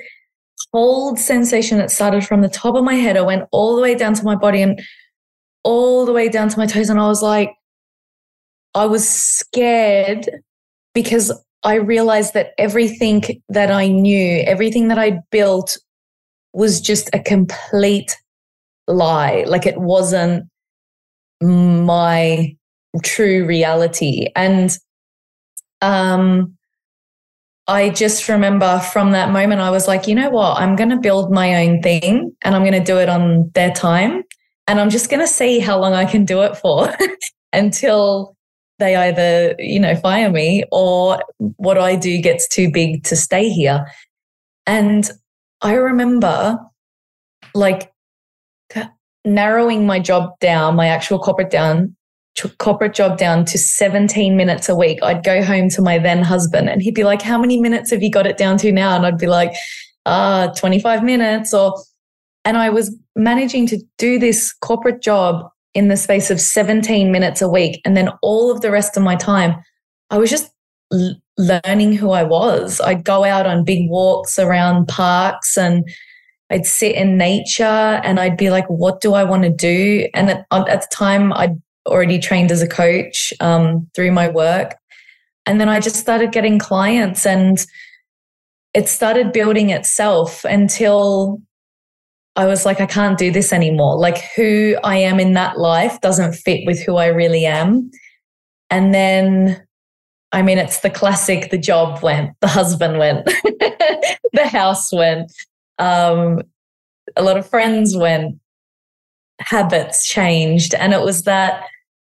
cold 0.73 1.19
sensation 1.19 1.79
that 1.79 1.91
started 1.91 2.27
from 2.27 2.43
the 2.43 2.49
top 2.49 2.75
of 2.75 2.85
my 2.85 2.95
head. 2.95 3.17
I 3.17 3.23
went 3.23 3.49
all 3.53 3.75
the 3.75 3.83
way 3.83 3.95
down 3.95 4.15
to 4.15 4.25
my 4.25 4.37
body 4.37 4.63
and 4.63 4.81
all 5.65 6.07
the 6.07 6.13
way 6.13 6.29
down 6.29 6.49
to 6.49 6.59
my 6.59 6.67
toes 6.67 6.89
and 6.89 7.01
i 7.01 7.07
was 7.09 7.21
like 7.21 7.53
i 8.75 8.87
was 8.87 9.07
scared 9.07 10.29
because 10.95 11.33
I 11.65 11.75
realized 11.75 12.35
that 12.35 12.53
everything 12.57 13.23
that 13.49 13.71
I 13.71 13.89
knew, 13.89 14.43
everything 14.47 14.89
that 14.89 14.99
I 14.99 15.21
built 15.31 15.77
was 16.53 16.81
just 16.81 17.11
a 17.13 17.19
complete 17.19 18.17
lie. 18.87 19.45
Like 19.47 19.67
it 19.67 19.79
wasn't 19.79 20.49
my 21.41 22.57
true 23.05 23.47
reality. 23.47 24.29
And 24.35 24.77
um, 25.81 26.57
I 27.67 27.91
just 27.91 28.29
remember 28.29 28.81
from 28.93 29.13
that 29.13 29.31
moment, 29.31 29.61
I 29.61 29.71
was 29.71 29.87
like, 29.87 30.07
you 30.07 30.15
know 30.15 30.31
what? 30.31 30.61
I'm 30.61 30.75
going 30.75 30.91
to 30.91 30.97
build 30.97 31.31
my 31.31 31.67
own 31.67 31.83
thing 31.83 32.35
and 32.43 32.55
I'm 32.55 32.63
going 32.63 32.73
to 32.73 32.85
do 32.85 32.99
it 32.99 33.09
on 33.09 33.51
their 33.55 33.71
time. 33.71 34.25
And 34.67 34.81
I'm 34.81 34.91
just 34.91 35.11
going 35.11 35.21
to 35.21 35.27
see 35.27 35.61
how 35.61 35.79
long 35.79 35.95
I 35.95 36.05
can 36.05 36.25
do 36.25 36.43
it 36.43 36.57
for 36.57 36.95
until 37.53 38.37
they 38.79 38.97
either, 38.97 39.55
you 39.59 39.81
know, 39.81 39.97
fire 39.97 40.31
me 40.31 40.65
or 40.71 41.23
what 41.39 41.79
I 41.79 41.97
do 41.97 42.21
gets 42.21 42.49
too 42.49 42.71
big 42.71 43.05
to 43.05 43.17
stay 43.17 43.49
here. 43.49 43.87
And 44.67 45.11
I 45.61 45.75
remember 45.75 46.59
like 47.55 47.93
narrowing 49.35 49.87
my 49.87 49.99
job 49.99 50.31
down, 50.41 50.77
my 50.77 50.89
actual 50.89 51.19
corporate 51.19 51.51
down, 51.51 51.95
corporate 52.59 52.95
job 52.95 53.19
down 53.19 53.45
to 53.47 53.59
17 53.59 54.37
minutes 54.37 54.69
a 54.69 54.75
week. 54.75 54.99
I'd 55.03 55.25
go 55.25 55.43
home 55.43 55.69
to 55.71 55.83
my 55.83 55.99
then 55.99 56.23
husband 56.23 56.69
and 56.69 56.83
he'd 56.83 56.95
be 56.95 57.05
like, 57.05 57.23
How 57.23 57.39
many 57.39 57.61
minutes 57.61 57.91
have 57.91 58.03
you 58.03 58.11
got 58.11 58.27
it 58.27 58.37
down 58.37 58.59
to 58.59 58.73
now? 58.73 58.95
And 58.97 59.07
I'd 59.07 59.19
be 59.19 59.27
like, 59.27 59.55
Ah, 60.07 60.53
25 60.57 61.03
minutes 61.03 61.53
or 61.53 61.75
and 62.45 62.57
I 62.57 62.71
was 62.71 62.97
managing 63.15 63.67
to 63.67 63.79
do 63.99 64.19
this 64.19 64.55
corporate 64.55 65.03
job 65.03 65.51
in 65.75 65.89
the 65.89 65.97
space 65.97 66.31
of 66.31 66.41
17 66.41 67.13
minutes 67.13 67.43
a 67.43 67.49
week. 67.49 67.81
And 67.85 67.97
then 67.97 68.09
all 68.23 68.51
of 68.51 68.63
the 68.63 68.71
rest 68.71 68.97
of 68.97 69.03
my 69.03 69.17
time, 69.17 69.57
I 70.11 70.17
was 70.17 70.31
just 70.31 70.51
learning 71.37 71.93
who 71.93 72.11
I 72.11 72.23
was. 72.23 72.81
I'd 72.81 73.05
go 73.05 73.25
out 73.25 73.47
on 73.47 73.65
big 73.65 73.91
walks 73.91 74.39
around 74.39 74.89
parks 74.89 75.59
and 75.59 75.87
I'd 76.51 76.67
sit 76.67 76.95
in 76.95 77.19
nature 77.19 77.65
and 77.65 78.19
I'd 78.19 78.37
be 78.37 78.51
like, 78.51 78.67
what 78.69 79.01
do 79.01 79.15
I 79.15 79.25
want 79.25 79.43
to 79.43 79.51
do? 79.51 80.09
And 80.15 80.31
at, 80.31 80.47
at 80.51 80.83
the 80.83 80.89
time, 80.91 81.33
I'd 81.33 81.61
already 81.87 82.19
trained 82.19 82.51
as 82.51 82.63
a 82.63 82.69
coach 82.69 83.33
um, 83.41 83.89
through 83.95 84.13
my 84.13 84.29
work. 84.29 84.77
And 85.47 85.61
then 85.61 85.69
I 85.69 85.81
just 85.81 85.97
started 85.97 86.33
getting 86.33 86.59
clients 86.59 87.27
and 87.27 87.59
it 88.75 88.89
started 88.89 89.33
building 89.33 89.71
itself 89.71 90.45
until 90.45 91.41
I 92.37 92.47
was 92.47 92.65
like, 92.65 92.81
I 92.81 92.87
can't 92.87 93.19
do 93.19 93.33
this 93.33 93.53
anymore. 93.53 93.99
Like, 93.99 94.19
who 94.37 94.77
I 94.85 94.97
am 94.97 95.19
in 95.19 95.33
that 95.33 95.59
life 95.59 96.01
doesn't 96.01 96.35
fit 96.35 96.61
with 96.67 96.81
who 96.81 96.97
I 96.97 97.07
really 97.07 97.45
am. 97.45 97.91
And 98.71 98.95
then, 98.95 99.67
I 100.31 100.43
mean, 100.43 100.59
it's 100.59 100.81
the 100.81 100.91
classic 100.91 101.51
the 101.51 101.59
job 101.59 102.03
went, 102.03 102.31
the 102.41 102.47
husband 102.47 102.99
went, 102.99 103.25
the 104.33 104.47
house 104.47 104.93
went, 104.93 105.33
um, 105.79 106.43
a 107.17 107.23
lot 107.23 107.37
of 107.37 107.49
friends 107.49 107.97
went, 107.97 108.39
habits 109.41 110.07
changed. 110.07 110.75
And 110.75 110.93
it 110.93 111.01
was 111.01 111.23
that 111.23 111.65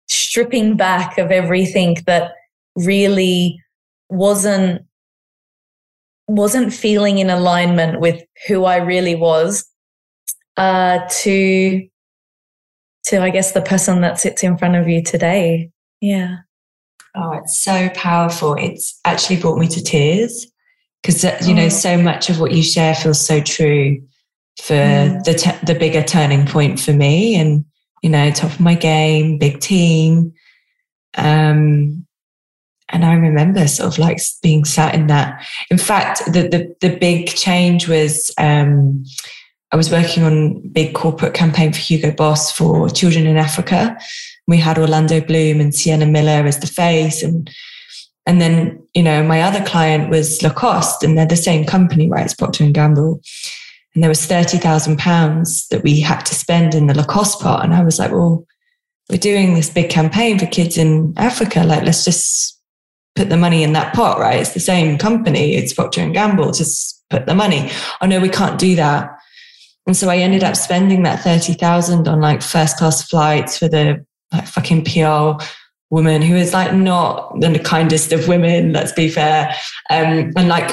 stripping 0.09 0.77
back 0.77 1.19
of 1.19 1.31
everything 1.31 1.97
that 2.07 2.33
really 2.77 3.63
wasn't 4.09 4.83
wasn't 6.27 6.73
feeling 6.73 7.19
in 7.19 7.29
alignment 7.29 7.99
with 7.99 8.23
who 8.47 8.65
I 8.65 8.77
really 8.77 9.17
was 9.17 9.69
uh, 10.57 11.01
to 11.23 11.89
to 13.07 13.23
I 13.23 13.31
guess 13.31 13.53
the 13.53 13.63
person 13.63 14.01
that 14.03 14.21
sits 14.21 14.43
in 14.43 14.57
front 14.57 14.77
of 14.77 14.89
you 14.89 15.03
today. 15.03 15.71
Yeah. 16.01 16.39
Oh, 17.17 17.33
it's 17.33 17.61
so 17.61 17.89
powerful. 17.91 18.55
It's 18.55 18.99
actually 19.05 19.41
brought 19.41 19.59
me 19.59 19.67
to 19.69 19.83
tears 19.83 20.47
because 21.03 21.25
you 21.47 21.55
know 21.55 21.69
so 21.69 21.97
much 21.97 22.31
of 22.31 22.41
what 22.41 22.53
you 22.53 22.63
share 22.63 22.95
feels 22.95 23.25
so 23.25 23.41
true 23.41 24.03
for 24.63 24.75
mm. 24.75 25.25
the 25.25 25.35
te- 25.35 25.67
the 25.67 25.79
bigger 25.79 26.03
turning 26.03 26.47
point 26.47 26.79
for 26.79 26.93
me 26.93 27.37
and 27.37 27.65
you 28.03 28.11
know 28.11 28.31
top 28.31 28.51
of 28.51 28.61
my 28.61 28.75
game, 28.75 29.39
big 29.39 29.61
team. 29.61 30.33
Um 31.17 32.07
and 32.93 33.05
I 33.05 33.15
remember 33.15 33.67
sort 33.69 33.93
of 33.93 33.99
like 33.99 34.21
being 34.43 34.65
sat 34.65 34.95
in 34.95 35.07
that. 35.07 35.45
In 35.71 35.79
fact, 35.79 36.25
the 36.27 36.49
the, 36.49 36.77
the 36.81 36.97
big 36.97 37.29
change 37.29 37.89
was 37.89 38.33
um, 38.39 39.05
I 39.73 39.77
was 39.77 39.91
working 39.91 40.25
on 40.25 40.69
big 40.71 40.95
corporate 40.95 41.35
campaign 41.35 41.73
for 41.73 41.79
Hugo 41.79 42.11
Boss 42.11 42.53
for 42.53 42.91
children 42.91 43.27
in 43.27 43.37
Africa. 43.37 43.97
We 44.47 44.59
had 44.59 44.79
Orlando 44.79 45.21
Bloom 45.21 45.61
and 45.61 45.75
Sienna 45.75 46.07
Miller 46.07 46.47
as 46.47 46.59
the 46.59 46.67
face, 46.67 47.23
and 47.23 47.49
and 48.27 48.41
then 48.41 48.83
you 48.95 49.03
know 49.03 49.23
my 49.23 49.43
other 49.43 49.65
client 49.65 50.11
was 50.11 50.43
Lacoste, 50.43 51.03
and 51.03 51.17
they're 51.17 51.27
the 51.27 51.37
same 51.37 51.65
company, 51.65 52.09
right? 52.09 52.25
It's 52.25 52.35
Procter 52.35 52.65
and 52.65 52.75
Gamble, 52.75 53.21
and 53.95 54.03
there 54.03 54.11
was 54.11 54.25
thirty 54.27 54.59
thousand 54.59 54.99
pounds 54.99 55.69
that 55.69 55.83
we 55.83 56.01
had 56.01 56.25
to 56.27 56.35
spend 56.35 56.75
in 56.75 56.87
the 56.87 56.95
Lacoste 56.95 57.41
part, 57.41 57.65
and 57.65 57.75
I 57.75 57.83
was 57.83 57.99
like, 57.99 58.13
well, 58.13 58.47
we're 59.09 59.19
doing 59.19 59.55
this 59.55 59.71
big 59.71 59.91
campaign 59.91 60.39
for 60.39 60.47
kids 60.47 60.77
in 60.77 61.15
Africa, 61.17 61.65
like 61.65 61.85
let's 61.85 62.05
just 62.05 62.59
put 63.17 63.29
the 63.29 63.37
money 63.37 63.63
in 63.63 63.73
that 63.73 63.95
pot, 63.95 64.19
right? 64.19 64.41
It's 64.41 64.55
the 64.55 64.61
same 64.61 64.99
company, 64.99 65.57
it's 65.57 65.75
Procter 65.75 66.01
and 66.01 66.15
Gamble, 66.15 66.53
just 66.53 67.03
put 67.11 67.27
the 67.27 67.35
money. 67.35 67.71
Oh 68.01 68.07
no, 68.07 68.21
we 68.21 68.29
can't 68.29 68.59
do 68.59 68.77
that 68.77 69.11
and 69.87 69.97
so 69.97 70.09
I 70.09 70.19
ended 70.19 70.45
up 70.45 70.57
spending 70.57 71.03
that 71.03 71.21
30,000 71.21 72.07
on 72.07 72.21
like 72.21 72.43
first 72.43 72.77
class 72.77 73.03
flights 73.03 73.59
for 73.59 73.69
the 73.69 74.05
like 74.33 74.47
fucking 74.47 74.85
PR 74.85 75.43
woman 75.91 76.23
who 76.23 76.37
is 76.37 76.53
like 76.53 76.73
not 76.73 77.39
the 77.41 77.59
kindest 77.59 78.13
of 78.13 78.29
women, 78.29 78.73
let's 78.73 78.93
be 78.93 79.09
fair. 79.09 79.55
Um, 79.91 80.33
and 80.37 80.49
like 80.49 80.73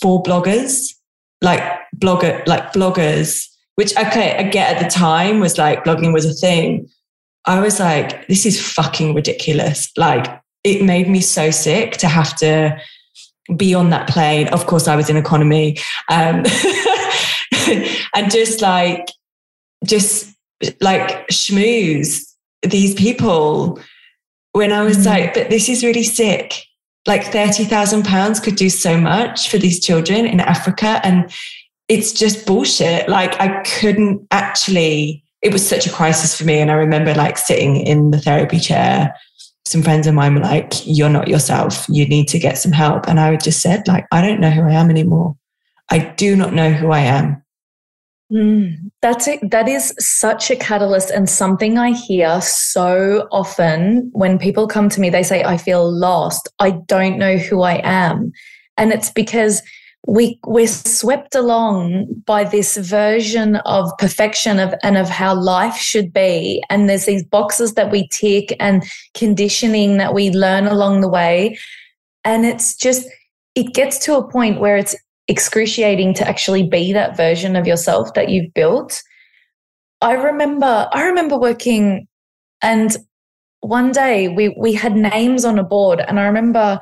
four 0.00 0.22
bloggers, 0.22 0.92
like 1.40 1.62
blogger, 1.96 2.46
like 2.46 2.72
bloggers, 2.72 3.46
which 3.76 3.96
okay, 3.96 4.36
I 4.36 4.42
get 4.44 4.76
at 4.76 4.82
the 4.82 4.90
time 4.90 5.40
was 5.40 5.56
like 5.56 5.84
blogging 5.84 6.12
was 6.12 6.26
a 6.26 6.34
thing. 6.34 6.88
I 7.44 7.60
was 7.60 7.78
like, 7.78 8.26
this 8.26 8.44
is 8.44 8.60
fucking 8.60 9.14
ridiculous. 9.14 9.88
Like 9.96 10.26
it 10.64 10.84
made 10.84 11.08
me 11.08 11.20
so 11.20 11.50
sick 11.52 11.92
to 11.98 12.08
have 12.08 12.36
to 12.38 12.76
be 13.56 13.72
on 13.72 13.90
that 13.90 14.08
plane. 14.08 14.48
Of 14.48 14.66
course, 14.66 14.88
I 14.88 14.96
was 14.96 15.08
in 15.08 15.16
economy. 15.16 15.78
Um, 16.10 16.44
and 18.14 18.30
just 18.30 18.60
like, 18.60 19.06
just 19.84 20.32
like 20.80 21.28
schmooze 21.28 22.22
these 22.62 22.94
people 22.94 23.78
when 24.56 24.72
I 24.72 24.82
was 24.82 24.96
mm. 24.96 25.06
like, 25.06 25.34
but 25.34 25.50
this 25.50 25.68
is 25.68 25.84
really 25.84 26.02
sick. 26.02 26.64
Like 27.06 27.24
£30,000 27.24 28.42
could 28.42 28.56
do 28.56 28.70
so 28.70 28.98
much 28.98 29.50
for 29.50 29.58
these 29.58 29.84
children 29.84 30.26
in 30.26 30.40
Africa. 30.40 30.98
And 31.04 31.30
it's 31.88 32.10
just 32.10 32.46
bullshit. 32.46 33.06
Like, 33.06 33.38
I 33.38 33.60
couldn't 33.62 34.26
actually, 34.30 35.22
it 35.42 35.52
was 35.52 35.68
such 35.68 35.86
a 35.86 35.92
crisis 35.92 36.36
for 36.36 36.44
me. 36.44 36.58
And 36.58 36.70
I 36.70 36.74
remember 36.74 37.14
like 37.14 37.36
sitting 37.36 37.76
in 37.76 38.12
the 38.12 38.18
therapy 38.18 38.58
chair. 38.58 39.14
Some 39.66 39.82
friends 39.82 40.06
of 40.06 40.14
mine 40.14 40.34
were 40.34 40.40
like, 40.40 40.72
You're 40.86 41.10
not 41.10 41.28
yourself. 41.28 41.86
You 41.90 42.08
need 42.08 42.26
to 42.28 42.38
get 42.38 42.56
some 42.56 42.72
help. 42.72 43.06
And 43.08 43.20
I 43.20 43.30
would 43.30 43.42
just 43.42 43.60
said, 43.60 43.86
like, 43.86 44.06
I 44.10 44.22
don't 44.22 44.40
know 44.40 44.50
who 44.50 44.62
I 44.62 44.72
am 44.72 44.88
anymore. 44.88 45.36
I 45.90 45.98
do 45.98 46.34
not 46.34 46.54
know 46.54 46.70
who 46.70 46.92
I 46.92 47.00
am. 47.00 47.42
Mm, 48.32 48.90
that's 49.02 49.28
it. 49.28 49.50
That 49.50 49.68
is 49.68 49.94
such 49.98 50.50
a 50.50 50.56
catalyst 50.56 51.10
and 51.10 51.28
something 51.28 51.78
I 51.78 51.92
hear 51.92 52.40
so 52.42 53.28
often 53.30 54.10
when 54.12 54.38
people 54.38 54.66
come 54.66 54.88
to 54.88 55.00
me, 55.00 55.10
they 55.10 55.22
say, 55.22 55.44
I 55.44 55.56
feel 55.56 55.88
lost. 55.90 56.48
I 56.58 56.70
don't 56.70 57.18
know 57.18 57.36
who 57.36 57.62
I 57.62 57.80
am. 57.84 58.32
And 58.76 58.92
it's 58.92 59.10
because 59.10 59.62
we 60.08 60.38
we're 60.46 60.68
swept 60.68 61.34
along 61.34 62.06
by 62.26 62.44
this 62.44 62.76
version 62.76 63.56
of 63.56 63.90
perfection 63.98 64.58
of 64.58 64.72
and 64.82 64.96
of 64.96 65.08
how 65.08 65.34
life 65.34 65.76
should 65.76 66.12
be 66.12 66.62
and 66.70 66.88
there's 66.88 67.06
these 67.06 67.24
boxes 67.24 67.74
that 67.74 67.90
we 67.90 68.06
tick 68.08 68.54
and 68.60 68.84
conditioning 69.14 69.96
that 69.96 70.14
we 70.14 70.30
learn 70.30 70.66
along 70.66 71.00
the 71.00 71.08
way 71.08 71.58
and 72.24 72.46
it's 72.46 72.76
just 72.76 73.08
it 73.56 73.74
gets 73.74 73.98
to 73.98 74.16
a 74.16 74.30
point 74.30 74.60
where 74.60 74.76
it's 74.76 74.94
excruciating 75.28 76.14
to 76.14 76.28
actually 76.28 76.68
be 76.68 76.92
that 76.92 77.16
version 77.16 77.56
of 77.56 77.66
yourself 77.66 78.14
that 78.14 78.28
you've 78.28 78.52
built. 78.54 79.02
I 80.00 80.12
remember 80.12 80.88
I 80.92 81.04
remember 81.04 81.38
working 81.38 82.06
and 82.62 82.96
one 83.60 83.92
day 83.92 84.28
we 84.28 84.54
we 84.58 84.72
had 84.72 84.94
names 84.94 85.44
on 85.44 85.58
a 85.58 85.64
board 85.64 86.00
and 86.00 86.20
I 86.20 86.26
remember 86.26 86.80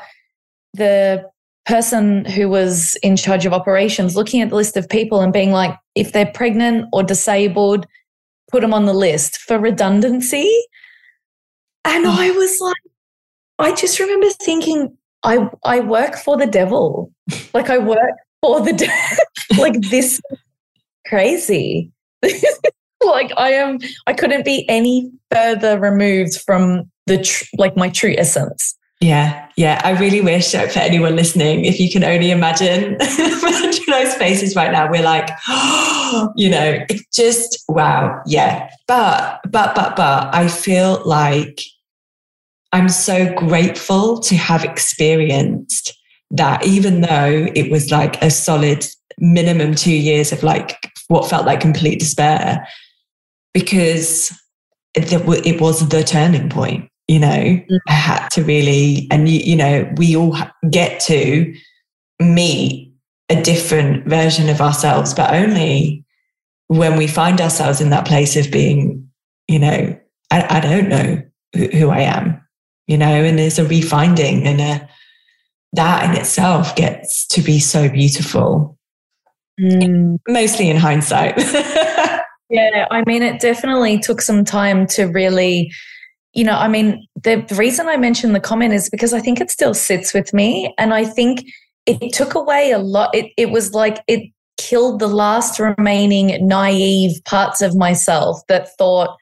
the 0.75 1.25
person 1.65 2.25
who 2.27 2.49
was 2.49 2.97
in 3.03 3.17
charge 3.17 3.47
of 3.47 3.53
operations 3.53 4.17
looking 4.17 4.43
at 4.43 4.51
the 4.51 4.57
list 4.57 4.77
of 4.77 4.89
people 4.89 5.21
and 5.23 5.33
being 5.33 5.51
like, 5.51 5.75
if 5.95 6.13
they're 6.13 6.31
pregnant 6.35 6.87
or 6.93 7.03
disabled, 7.03 7.87
put 8.51 8.61
them 8.61 8.75
on 8.75 8.85
the 8.85 8.93
list 8.93 9.39
for 9.39 9.59
redundancy. 9.59 10.51
And 11.85 12.07
I 12.07 12.31
mm. 12.31 12.37
was 12.37 12.59
like, 12.61 12.77
I 13.59 13.75
just 13.75 13.99
remember 13.99 14.29
thinking, 14.43 14.97
I 15.23 15.49
I 15.65 15.81
work 15.81 16.17
for 16.17 16.37
the 16.37 16.47
devil. 16.47 17.11
like 17.55 17.71
I 17.71 17.79
work 17.79 18.15
for 18.45 18.61
the 18.61 18.91
like 19.59 19.81
this 19.91 20.21
crazy. 21.07 21.91
like 23.05 23.33
I 23.37 23.53
am 23.53 23.79
I 24.07 24.13
couldn't 24.13 24.45
be 24.45 24.69
any 24.69 25.11
further 25.31 25.79
removed 25.79 26.41
from 26.45 26.91
the 27.07 27.23
tr- 27.23 27.45
like 27.57 27.77
my 27.77 27.89
true 27.89 28.15
essence. 28.19 28.77
Yeah, 29.01 29.49
yeah. 29.57 29.81
I 29.85 29.91
really 29.99 30.21
wish 30.21 30.53
for 30.53 30.79
anyone 30.79 31.17
listening, 31.17 31.65
if 31.65 31.79
you 31.79 31.91
can 31.91 32.05
only 32.05 32.31
imagine, 32.31 32.97
those 33.95 34.15
faces 34.15 34.57
right 34.57 34.73
now. 34.73 34.91
We're 34.91 35.03
like, 35.03 35.31
you 36.37 36.51
know, 36.51 36.85
it's 36.89 37.05
just 37.13 37.65
wow. 37.69 38.21
Yeah. 38.27 38.71
But, 38.87 39.41
but, 39.51 39.75
but, 39.75 39.97
but 39.97 40.35
I 40.35 40.49
feel 40.49 41.03
like 41.05 41.61
I'm 42.73 42.89
so 42.89 43.33
grateful 43.35 44.21
to 44.21 44.37
have 44.37 44.65
experienced 44.65 45.97
that, 46.31 46.67
even 46.67 47.01
though 47.01 47.47
it 47.55 47.71
was 47.71 47.91
like 47.91 48.21
a 48.23 48.31
solid 48.31 48.87
minimum 49.19 49.75
two 49.75 49.95
years 49.95 50.33
of 50.33 50.43
like 50.43 50.93
what 51.09 51.29
felt 51.29 51.47
like 51.47 51.61
complete 51.61 52.01
despair, 52.01 52.67
because 53.53 54.37
it 54.95 55.61
was 55.61 55.89
the 55.89 56.05
turning 56.05 56.49
point 56.49 56.89
you 57.09 57.19
know 57.19 57.29
mm. 57.29 57.79
i 57.89 57.93
had 57.93 58.29
to 58.29 58.43
really 58.43 59.07
and 59.11 59.29
you, 59.29 59.41
you 59.41 59.57
know 59.57 59.91
we 59.97 60.17
all 60.17 60.37
get 60.71 61.01
to 61.01 61.55
meet 62.21 62.93
a 63.29 63.41
different 63.43 64.07
version 64.07 64.49
of 64.49 64.61
ourselves 64.61 65.13
but 65.15 65.33
only 65.33 66.05
when 66.69 66.97
we 66.97 67.07
find 67.07 67.41
ourselves 67.41 67.81
in 67.81 67.91
that 67.91 68.07
place 68.07 68.37
of 68.37 68.51
being 68.51 69.09
you 69.49 69.59
know 69.59 69.99
i, 70.31 70.57
I 70.57 70.61
don't 70.61 70.89
know 70.89 71.23
who, 71.55 71.67
who, 71.69 71.91
i 71.91 72.01
am 72.01 72.41
you 72.87 72.97
know 72.97 73.07
and 73.07 73.39
there's 73.39 73.59
a 73.59 73.65
refinding 73.65 74.47
and 74.47 74.61
a 74.61 74.89
that 75.75 76.05
in 76.05 76.17
itself 76.17 76.75
gets 76.77 77.27
to 77.27 77.41
be 77.41 77.59
so 77.59 77.89
beautiful 77.89 78.77
mm. 79.61 80.19
mostly 80.29 80.71
in 80.71 80.77
hindsight 80.77 81.35
yeah 82.51 82.87
i 82.91 83.03
mean 83.07 83.23
it 83.23 83.41
definitely 83.41 83.99
took 83.99 84.21
some 84.21 84.45
time 84.45 84.87
to 84.87 85.05
really 85.05 85.71
you 86.35 86.43
know, 86.45 86.55
I 86.55 86.69
mean, 86.69 87.07
the, 87.23 87.45
the 87.49 87.55
reason 87.55 87.89
I 87.89 87.97
mentioned 87.97 88.35
the 88.35 88.41
comment 88.41 88.75
is 88.75 88.91
because 88.91 89.15
I 89.15 89.21
think 89.21 89.41
it 89.41 89.51
still 89.51 89.73
sits 89.73 90.13
with 90.13 90.35
me. 90.35 90.75
And 90.79 90.93
I 90.93 91.05
think 91.05 91.45
it 91.87 92.13
took 92.13 92.35
away 92.35 92.73
a 92.73 92.79
lot. 92.79 93.15
It, 93.15 93.31
it 93.37 93.51
was 93.51 93.73
like 93.73 94.03
it 94.09 94.31
killed 94.57 94.99
the 94.99 95.07
last 95.07 95.61
remaining 95.61 96.47
naive 96.47 97.23
parts 97.25 97.63
of 97.63 97.77
myself 97.77 98.41
that 98.49 98.77
thought 98.77 99.17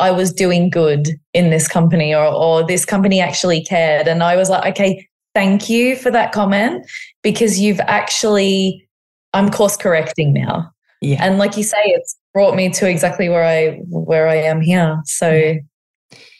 I 0.00 0.10
was 0.10 0.32
doing 0.32 0.70
good 0.70 1.10
in 1.34 1.50
this 1.50 1.68
company 1.68 2.14
or, 2.14 2.24
or 2.24 2.66
this 2.66 2.84
company 2.84 3.20
actually 3.20 3.62
cared. 3.62 4.08
And 4.08 4.22
I 4.22 4.36
was 4.36 4.48
like, 4.48 4.66
okay, 4.72 5.06
thank 5.34 5.68
you 5.68 5.96
for 5.96 6.10
that 6.10 6.32
comment 6.32 6.86
because 7.22 7.58
you've 7.58 7.80
actually, 7.80 8.88
I'm 9.32 9.50
course 9.50 9.76
correcting 9.76 10.32
now. 10.32 10.70
Yeah. 11.00 11.18
And 11.20 11.38
like 11.38 11.56
you 11.56 11.64
say, 11.64 11.82
it's 11.84 12.16
brought 12.32 12.56
me 12.56 12.70
to 12.70 12.88
exactly 12.88 13.28
where 13.28 13.44
I 13.44 13.78
where 13.88 14.28
I 14.28 14.36
am 14.36 14.60
here. 14.60 15.00
So 15.04 15.56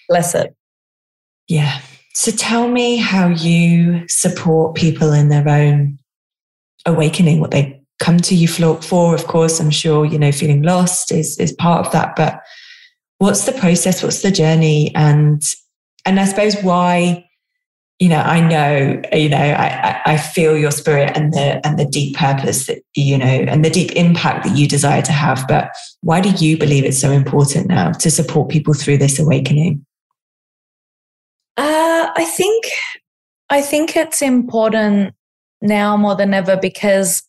bless 0.09 0.35
it. 0.35 0.55
Yeah. 1.49 1.81
So 2.15 2.31
tell 2.31 2.69
me 2.69 2.97
how 2.97 3.29
you 3.29 4.05
support 4.09 4.77
people 4.77 5.13
in 5.13 5.29
their 5.29 5.49
own 5.49 5.99
awakening, 6.87 7.41
what 7.41 7.51
they 7.51 7.81
come 7.99 8.19
to 8.19 8.35
you 8.35 8.49
for. 8.49 9.15
Of 9.15 9.27
course, 9.27 9.61
I'm 9.61 9.71
sure, 9.71 10.05
you 10.05 10.19
know, 10.19 10.33
feeling 10.33 10.63
lost 10.63 11.13
is, 11.13 11.39
is 11.39 11.53
part 11.53 11.85
of 11.85 11.93
that. 11.93 12.17
But 12.17 12.41
what's 13.19 13.47
the 13.47 13.53
process? 13.53 14.03
What's 14.03 14.23
the 14.23 14.31
journey? 14.31 14.95
And 14.95 15.43
and 16.07 16.21
I 16.21 16.27
suppose 16.27 16.57
why, 16.63 17.24
you 18.05 18.11
know, 18.11 18.21
I 18.21 18.39
know, 18.39 19.01
you 19.15 19.31
know, 19.31 19.39
I, 19.39 19.99
I 20.05 20.17
feel 20.19 20.59
your 20.59 20.71
spirit 20.71 21.13
and 21.15 21.33
the 21.33 21.67
and 21.67 21.79
the 21.79 21.87
deep 21.87 22.17
purpose 22.17 22.67
that, 22.67 22.83
you 22.95 23.17
know, 23.17 23.25
and 23.25 23.65
the 23.65 23.71
deep 23.71 23.93
impact 23.93 24.45
that 24.45 24.55
you 24.55 24.69
desire 24.69 25.01
to 25.01 25.11
have. 25.11 25.47
But 25.49 25.71
why 26.03 26.21
do 26.21 26.29
you 26.29 26.59
believe 26.59 26.85
it's 26.85 27.01
so 27.01 27.11
important 27.11 27.69
now 27.69 27.93
to 27.93 28.11
support 28.11 28.51
people 28.51 28.75
through 28.75 28.99
this 28.99 29.19
awakening? 29.19 29.87
Uh, 31.57 32.11
I 32.15 32.27
think 32.27 32.67
I 33.49 33.63
think 33.63 33.97
it's 33.97 34.21
important 34.21 35.15
now 35.63 35.97
more 35.97 36.15
than 36.15 36.35
ever 36.35 36.59
because 36.59 37.23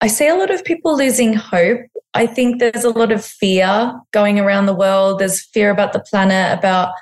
I 0.00 0.06
see 0.06 0.28
a 0.28 0.34
lot 0.34 0.50
of 0.50 0.64
people 0.64 0.96
losing 0.96 1.34
hope. 1.34 1.82
I 2.14 2.26
think 2.26 2.58
there's 2.58 2.84
a 2.84 2.98
lot 2.98 3.12
of 3.12 3.22
fear 3.22 4.00
going 4.12 4.40
around 4.40 4.64
the 4.64 4.74
world. 4.74 5.18
There's 5.18 5.44
fear 5.44 5.68
about 5.68 5.92
the 5.92 6.00
planet, 6.00 6.58
about 6.58 6.94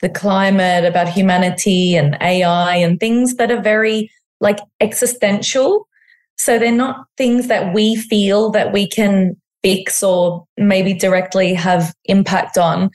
the 0.00 0.08
climate, 0.08 0.84
about 0.84 1.08
humanity 1.08 1.96
and 1.96 2.16
AI 2.20 2.76
and 2.76 3.00
things 3.00 3.36
that 3.36 3.50
are 3.50 3.60
very 3.60 4.10
like 4.40 4.58
existential. 4.80 5.88
So 6.36 6.58
they're 6.58 6.72
not 6.72 7.06
things 7.16 7.48
that 7.48 7.72
we 7.72 7.96
feel 7.96 8.50
that 8.50 8.72
we 8.72 8.86
can 8.86 9.36
fix 9.62 10.02
or 10.02 10.44
maybe 10.56 10.92
directly 10.92 11.54
have 11.54 11.94
impact 12.04 12.58
on. 12.58 12.90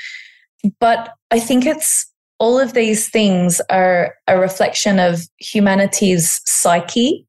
But 0.79 1.13
I 1.31 1.39
think 1.39 1.65
it's 1.65 2.11
all 2.39 2.59
of 2.59 2.73
these 2.73 3.09
things 3.09 3.61
are 3.69 4.15
a 4.27 4.39
reflection 4.39 4.99
of 4.99 5.21
humanity's 5.37 6.41
psyche 6.45 7.25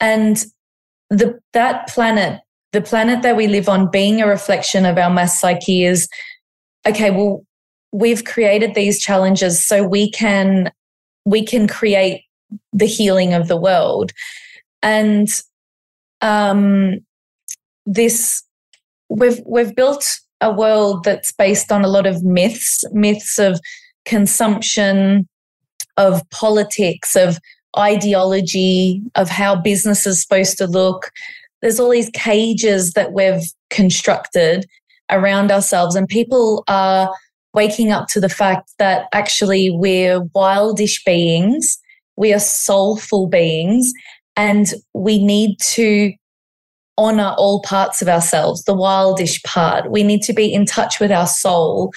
and 0.00 0.44
the 1.10 1.38
that 1.52 1.86
planet 1.88 2.40
the 2.72 2.80
planet 2.80 3.22
that 3.22 3.36
we 3.36 3.46
live 3.46 3.68
on 3.68 3.88
being 3.90 4.20
a 4.20 4.26
reflection 4.26 4.84
of 4.84 4.98
our 4.98 5.08
mass 5.08 5.40
psyche 5.40 5.84
is 5.84 6.08
okay 6.86 7.10
well 7.10 7.44
we've 7.92 8.24
created 8.24 8.74
these 8.74 9.00
challenges 9.00 9.64
so 9.64 9.82
we 9.82 10.10
can 10.10 10.70
we 11.24 11.44
can 11.44 11.66
create 11.66 12.22
the 12.72 12.86
healing 12.86 13.34
of 13.34 13.48
the 13.48 13.56
world 13.56 14.12
and 14.82 15.28
um 16.20 16.98
this 17.84 18.42
we've 19.08 19.40
we've 19.46 19.74
built 19.74 20.18
a 20.40 20.52
world 20.52 21.04
that's 21.04 21.32
based 21.32 21.72
on 21.72 21.84
a 21.84 21.88
lot 21.88 22.06
of 22.06 22.22
myths 22.22 22.84
myths 22.92 23.38
of 23.38 23.58
consumption, 24.06 25.28
of 25.98 26.22
politics, 26.30 27.14
of 27.14 27.38
ideology, 27.78 29.02
of 29.16 29.28
how 29.28 29.54
business 29.54 30.06
is 30.06 30.22
supposed 30.22 30.56
to 30.56 30.66
look. 30.66 31.10
There's 31.60 31.78
all 31.78 31.90
these 31.90 32.10
cages 32.10 32.92
that 32.92 33.12
we've 33.12 33.42
constructed 33.68 34.64
around 35.10 35.50
ourselves, 35.50 35.94
and 35.94 36.08
people 36.08 36.64
are 36.68 37.12
waking 37.56 37.90
up 37.90 38.06
to 38.08 38.20
the 38.20 38.28
fact 38.28 38.70
that 38.78 39.08
actually 39.12 39.70
we're 39.70 40.20
wildish 40.20 41.04
beings, 41.04 41.78
we 42.16 42.32
are 42.32 42.38
soulful 42.38 43.26
beings, 43.26 43.92
and 44.36 44.74
we 44.94 45.24
need 45.24 45.58
to 45.58 46.12
honor 46.98 47.34
all 47.36 47.60
parts 47.62 48.00
of 48.00 48.08
ourselves, 48.08 48.62
the 48.64 48.74
wildish 48.74 49.42
part. 49.42 49.90
We 49.90 50.04
need 50.04 50.22
to 50.22 50.32
be 50.32 50.52
in 50.52 50.64
touch 50.64 51.00
with 51.00 51.10
our 51.10 51.26
soul 51.26 51.92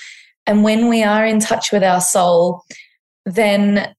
and 0.49 0.63
when 0.63 0.89
we 0.89 1.03
are 1.03 1.27
in 1.27 1.39
touch 1.39 1.71
with 1.71 1.83
our 1.83 2.01
soul, 2.01 2.63
then 3.23 3.93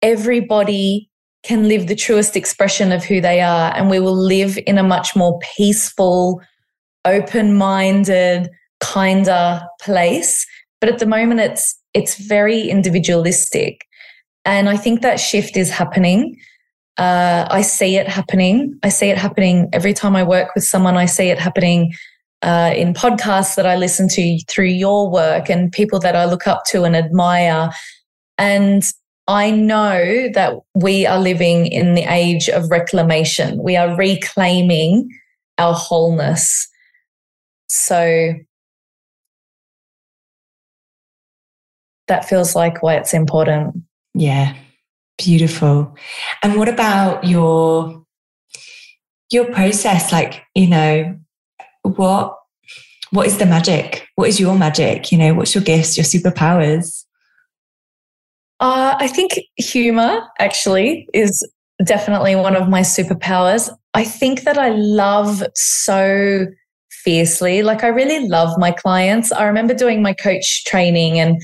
everybody 0.00 1.10
can 1.42 1.68
live 1.68 1.88
the 1.88 1.94
truest 1.94 2.36
expression 2.36 2.90
of 2.90 3.04
who 3.04 3.20
they 3.20 3.42
are. 3.42 3.70
And 3.76 3.90
we 3.90 4.00
will 4.00 4.16
live 4.16 4.58
in 4.66 4.78
a 4.78 4.82
much 4.82 5.14
more 5.14 5.38
peaceful, 5.56 6.40
open 7.04 7.54
minded, 7.54 8.48
kinder 8.80 9.62
place. 9.80 10.46
But 10.80 10.88
at 10.88 10.98
the 10.98 11.06
moment, 11.06 11.40
it's, 11.40 11.78
it's 11.94 12.16
very 12.16 12.68
individualistic. 12.68 13.86
And 14.44 14.68
I 14.68 14.76
think 14.76 15.02
that 15.02 15.20
shift 15.20 15.56
is 15.56 15.70
happening. 15.70 16.36
Uh, 16.96 17.46
I 17.50 17.62
see 17.62 17.96
it 17.96 18.08
happening. 18.08 18.78
I 18.82 18.88
see 18.88 19.08
it 19.08 19.18
happening 19.18 19.68
every 19.72 19.92
time 19.92 20.16
I 20.16 20.22
work 20.22 20.54
with 20.54 20.64
someone. 20.64 20.96
I 20.96 21.06
see 21.06 21.28
it 21.28 21.38
happening 21.38 21.92
uh, 22.42 22.72
in 22.74 22.94
podcasts 22.94 23.56
that 23.56 23.66
I 23.66 23.76
listen 23.76 24.08
to 24.08 24.40
through 24.48 24.66
your 24.66 25.10
work 25.10 25.50
and 25.50 25.70
people 25.70 25.98
that 26.00 26.16
I 26.16 26.24
look 26.24 26.46
up 26.46 26.62
to 26.70 26.84
and 26.84 26.96
admire. 26.96 27.70
And 28.38 28.82
I 29.28 29.50
know 29.50 30.28
that 30.34 30.54
we 30.74 31.06
are 31.06 31.20
living 31.20 31.66
in 31.66 31.94
the 31.94 32.02
age 32.02 32.48
of 32.48 32.70
reclamation. 32.70 33.62
We 33.62 33.76
are 33.76 33.94
reclaiming 33.94 35.08
our 35.58 35.74
wholeness. 35.74 36.66
So 37.68 38.34
that 42.10 42.28
feels 42.28 42.54
like 42.56 42.82
why 42.82 42.96
it's 42.96 43.14
important. 43.14 43.76
Yeah, 44.14 44.54
beautiful. 45.16 45.96
And 46.42 46.56
what 46.56 46.68
about 46.68 47.24
your 47.24 48.04
your 49.30 49.46
process? 49.46 50.12
Like, 50.12 50.42
you 50.54 50.66
know, 50.66 51.16
what 51.82 52.36
what 53.12 53.26
is 53.26 53.38
the 53.38 53.46
magic? 53.46 54.06
What 54.16 54.28
is 54.28 54.40
your 54.40 54.58
magic? 54.58 55.10
You 55.12 55.18
know, 55.18 55.34
what's 55.34 55.54
your 55.54 55.64
gifts, 55.64 55.96
your 55.96 56.04
superpowers? 56.04 57.04
Uh, 58.58 58.96
I 58.98 59.08
think 59.08 59.38
humor 59.56 60.20
actually 60.38 61.08
is 61.14 61.48
definitely 61.84 62.34
one 62.34 62.56
of 62.56 62.68
my 62.68 62.80
superpowers. 62.80 63.70
I 63.94 64.04
think 64.04 64.42
that 64.42 64.58
I 64.58 64.70
love 64.70 65.42
so 65.54 66.46
fiercely. 66.90 67.62
Like 67.62 67.84
I 67.84 67.88
really 67.88 68.28
love 68.28 68.58
my 68.58 68.72
clients. 68.72 69.32
I 69.32 69.44
remember 69.44 69.74
doing 69.74 70.02
my 70.02 70.12
coach 70.12 70.64
training 70.64 71.18
and 71.18 71.40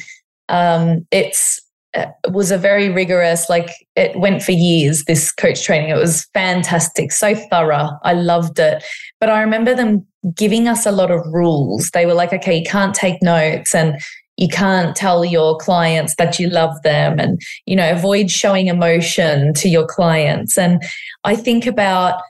um, 0.48 1.06
it's 1.10 1.60
it 1.96 2.32
was 2.32 2.50
a 2.50 2.58
very 2.58 2.88
rigorous 2.88 3.48
like 3.48 3.70
it 3.94 4.18
went 4.18 4.42
for 4.42 4.52
years 4.52 5.04
this 5.04 5.32
coach 5.32 5.64
training. 5.64 5.90
It 5.90 5.96
was 5.96 6.26
fantastic 6.34 7.12
so 7.12 7.34
thorough. 7.34 7.90
I 8.02 8.12
loved 8.12 8.58
it. 8.58 8.84
But 9.20 9.30
i 9.30 9.40
remember 9.40 9.74
them 9.74 10.06
giving 10.34 10.68
us 10.68 10.86
a 10.86 10.92
lot 10.92 11.10
of 11.10 11.20
rules. 11.32 11.90
They 11.90 12.06
were 12.06 12.14
like 12.14 12.32
okay 12.32 12.58
you 12.58 12.64
can't 12.64 12.94
take 12.94 13.22
notes 13.22 13.74
and 13.74 13.98
you 14.36 14.48
can't 14.48 14.94
tell 14.94 15.24
your 15.24 15.56
clients 15.56 16.14
that 16.16 16.38
you 16.38 16.50
love 16.50 16.82
them 16.82 17.18
and 17.18 17.40
you 17.64 17.74
know 17.74 17.90
avoid 17.90 18.30
showing 18.30 18.66
emotion 18.66 19.54
to 19.54 19.68
your 19.68 19.86
clients. 19.86 20.58
And 20.58 20.82
i 21.24 21.34
think 21.34 21.66
about 21.66 22.20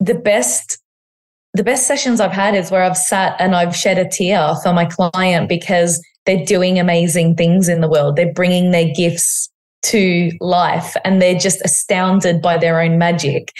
the 0.00 0.14
best 0.14 0.78
the 1.54 1.64
best 1.64 1.86
sessions 1.86 2.20
i've 2.20 2.32
had 2.32 2.54
is 2.54 2.70
where 2.70 2.82
i've 2.82 2.98
sat 2.98 3.34
and 3.38 3.54
i've 3.54 3.74
shed 3.74 3.98
a 3.98 4.06
tear 4.06 4.54
for 4.62 4.74
my 4.74 4.84
client 4.84 5.48
because 5.48 6.02
they're 6.26 6.44
doing 6.44 6.78
amazing 6.78 7.34
things 7.34 7.68
in 7.68 7.80
the 7.80 7.88
world 7.88 8.16
they're 8.16 8.32
bringing 8.32 8.70
their 8.70 8.92
gifts 8.94 9.48
to 9.82 10.30
life 10.40 10.96
and 11.04 11.22
they're 11.22 11.38
just 11.38 11.60
astounded 11.64 12.42
by 12.42 12.58
their 12.58 12.80
own 12.80 12.98
magic 12.98 13.52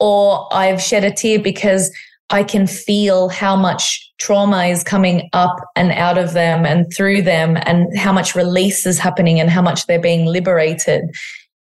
or 0.00 0.48
i've 0.52 0.80
shed 0.80 1.04
a 1.04 1.10
tear 1.10 1.38
because 1.38 1.90
I 2.30 2.42
can 2.42 2.66
feel 2.66 3.28
how 3.28 3.54
much 3.54 4.10
trauma 4.18 4.64
is 4.64 4.82
coming 4.82 5.28
up 5.32 5.56
and 5.76 5.92
out 5.92 6.16
of 6.16 6.32
them 6.32 6.64
and 6.64 6.86
through 6.92 7.22
them, 7.22 7.58
and 7.64 7.96
how 7.96 8.12
much 8.12 8.34
release 8.34 8.86
is 8.86 8.98
happening 8.98 9.38
and 9.38 9.50
how 9.50 9.62
much 9.62 9.86
they're 9.86 10.00
being 10.00 10.26
liberated. 10.26 11.04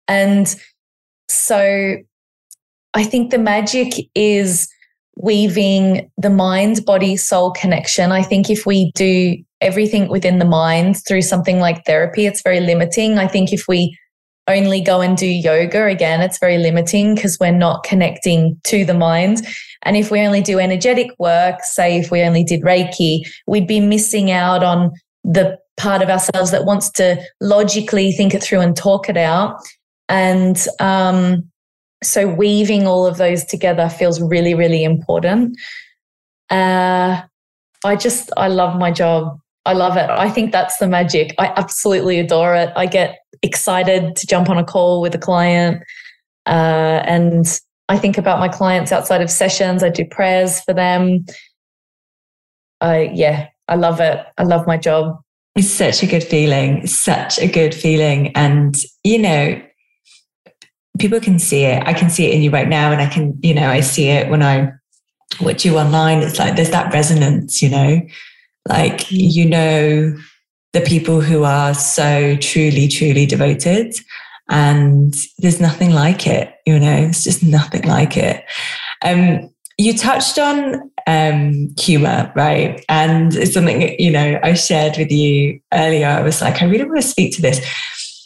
And 0.07 0.55
so 1.27 1.97
I 2.93 3.03
think 3.03 3.31
the 3.31 3.39
magic 3.39 3.93
is 4.13 4.67
weaving 5.15 6.09
the 6.17 6.29
mind 6.29 6.85
body 6.85 7.17
soul 7.17 7.51
connection. 7.51 8.11
I 8.11 8.21
think 8.21 8.49
if 8.49 8.65
we 8.65 8.91
do 8.93 9.35
everything 9.63 10.07
within 10.09 10.39
the 10.39 10.45
mind 10.45 10.97
through 11.07 11.23
something 11.23 11.59
like 11.59 11.85
therapy, 11.85 12.25
it's 12.25 12.41
very 12.41 12.59
limiting. 12.59 13.17
I 13.17 13.27
think 13.27 13.51
if 13.51 13.67
we 13.67 13.97
only 14.47 14.81
go 14.81 15.01
and 15.01 15.15
do 15.15 15.27
yoga, 15.27 15.85
again, 15.85 16.21
it's 16.21 16.39
very 16.39 16.57
limiting 16.57 17.15
because 17.15 17.37
we're 17.39 17.51
not 17.51 17.83
connecting 17.83 18.59
to 18.65 18.83
the 18.85 18.93
mind. 18.93 19.47
And 19.83 19.95
if 19.95 20.11
we 20.11 20.21
only 20.21 20.41
do 20.41 20.59
energetic 20.59 21.11
work, 21.17 21.59
say 21.63 21.97
if 21.97 22.11
we 22.11 22.21
only 22.21 22.43
did 22.43 22.61
Reiki, 22.61 23.21
we'd 23.47 23.67
be 23.67 23.79
missing 23.79 24.31
out 24.31 24.63
on 24.63 24.91
the 25.23 25.57
part 25.77 26.01
of 26.01 26.09
ourselves 26.09 26.51
that 26.51 26.65
wants 26.65 26.91
to 26.91 27.21
logically 27.41 28.11
think 28.11 28.33
it 28.33 28.43
through 28.43 28.59
and 28.59 28.75
talk 28.75 29.09
it 29.09 29.17
out. 29.17 29.59
And 30.09 30.57
um, 30.79 31.49
so 32.03 32.27
weaving 32.27 32.85
all 32.85 33.07
of 33.07 33.17
those 33.17 33.45
together 33.45 33.89
feels 33.89 34.21
really, 34.21 34.53
really 34.53 34.83
important. 34.83 35.57
Uh, 36.49 37.21
I 37.85 37.95
just, 37.95 38.31
I 38.37 38.47
love 38.47 38.77
my 38.77 38.91
job. 38.91 39.39
I 39.65 39.73
love 39.73 39.95
it. 39.95 40.09
I 40.09 40.29
think 40.29 40.51
that's 40.51 40.77
the 40.77 40.87
magic. 40.87 41.33
I 41.37 41.53
absolutely 41.55 42.19
adore 42.19 42.55
it. 42.55 42.71
I 42.75 42.85
get 42.85 43.19
excited 43.41 44.15
to 44.17 44.27
jump 44.27 44.49
on 44.49 44.57
a 44.57 44.63
call 44.63 45.01
with 45.01 45.15
a 45.15 45.19
client. 45.19 45.83
Uh, 46.45 47.01
and 47.05 47.45
I 47.87 47.97
think 47.97 48.17
about 48.17 48.39
my 48.39 48.49
clients 48.49 48.91
outside 48.91 49.21
of 49.21 49.29
sessions. 49.29 49.83
I 49.83 49.89
do 49.89 50.05
prayers 50.05 50.61
for 50.61 50.73
them. 50.73 51.25
I, 52.81 53.11
yeah, 53.13 53.47
I 53.67 53.75
love 53.75 54.01
it. 54.01 54.25
I 54.37 54.43
love 54.43 54.67
my 54.67 54.77
job. 54.77 55.19
It's 55.55 55.69
such 55.69 56.03
a 56.03 56.07
good 56.07 56.23
feeling, 56.23 56.85
such 56.87 57.39
a 57.39 57.47
good 57.47 57.73
feeling. 57.73 58.35
And, 58.35 58.75
you 59.03 59.19
know, 59.19 59.61
people 60.99 61.19
can 61.19 61.39
see 61.39 61.63
it. 61.63 61.83
I 61.85 61.93
can 61.93 62.09
see 62.09 62.25
it 62.25 62.33
in 62.33 62.41
you 62.41 62.49
right 62.49 62.67
now. 62.67 62.91
And 62.91 63.01
I 63.01 63.07
can, 63.07 63.37
you 63.41 63.53
know, 63.53 63.69
I 63.69 63.79
see 63.79 64.09
it 64.09 64.29
when 64.29 64.43
I 64.43 64.71
watch 65.41 65.63
you 65.63 65.77
online. 65.77 66.19
It's 66.19 66.39
like 66.39 66.55
there's 66.55 66.71
that 66.71 66.91
resonance, 66.91 67.61
you 67.61 67.69
know, 67.69 68.01
like, 68.67 69.01
mm. 69.01 69.33
you 69.33 69.45
know, 69.45 70.15
the 70.73 70.81
people 70.81 71.21
who 71.21 71.43
are 71.43 71.73
so 71.73 72.35
truly, 72.37 72.87
truly 72.87 73.25
devoted. 73.25 73.95
And 74.49 75.15
there's 75.37 75.61
nothing 75.61 75.91
like 75.91 76.27
it, 76.27 76.53
you 76.65 76.77
know, 76.77 76.95
it's 76.95 77.23
just 77.23 77.43
nothing 77.43 77.83
like 77.83 78.17
it. 78.17 78.43
Um, 79.01 79.49
you 79.77 79.97
touched 79.97 80.37
on 80.37 80.91
um, 81.07 81.73
humor, 81.79 82.31
right? 82.35 82.83
And 82.89 83.33
it's 83.35 83.53
something, 83.53 83.95
you 83.99 84.11
know, 84.11 84.39
I 84.43 84.53
shared 84.53 84.97
with 84.97 85.11
you 85.11 85.59
earlier. 85.73 86.07
I 86.07 86.21
was 86.21 86.41
like, 86.41 86.61
I 86.61 86.65
really 86.65 86.83
want 86.83 87.01
to 87.01 87.07
speak 87.07 87.35
to 87.35 87.41
this. 87.41 87.65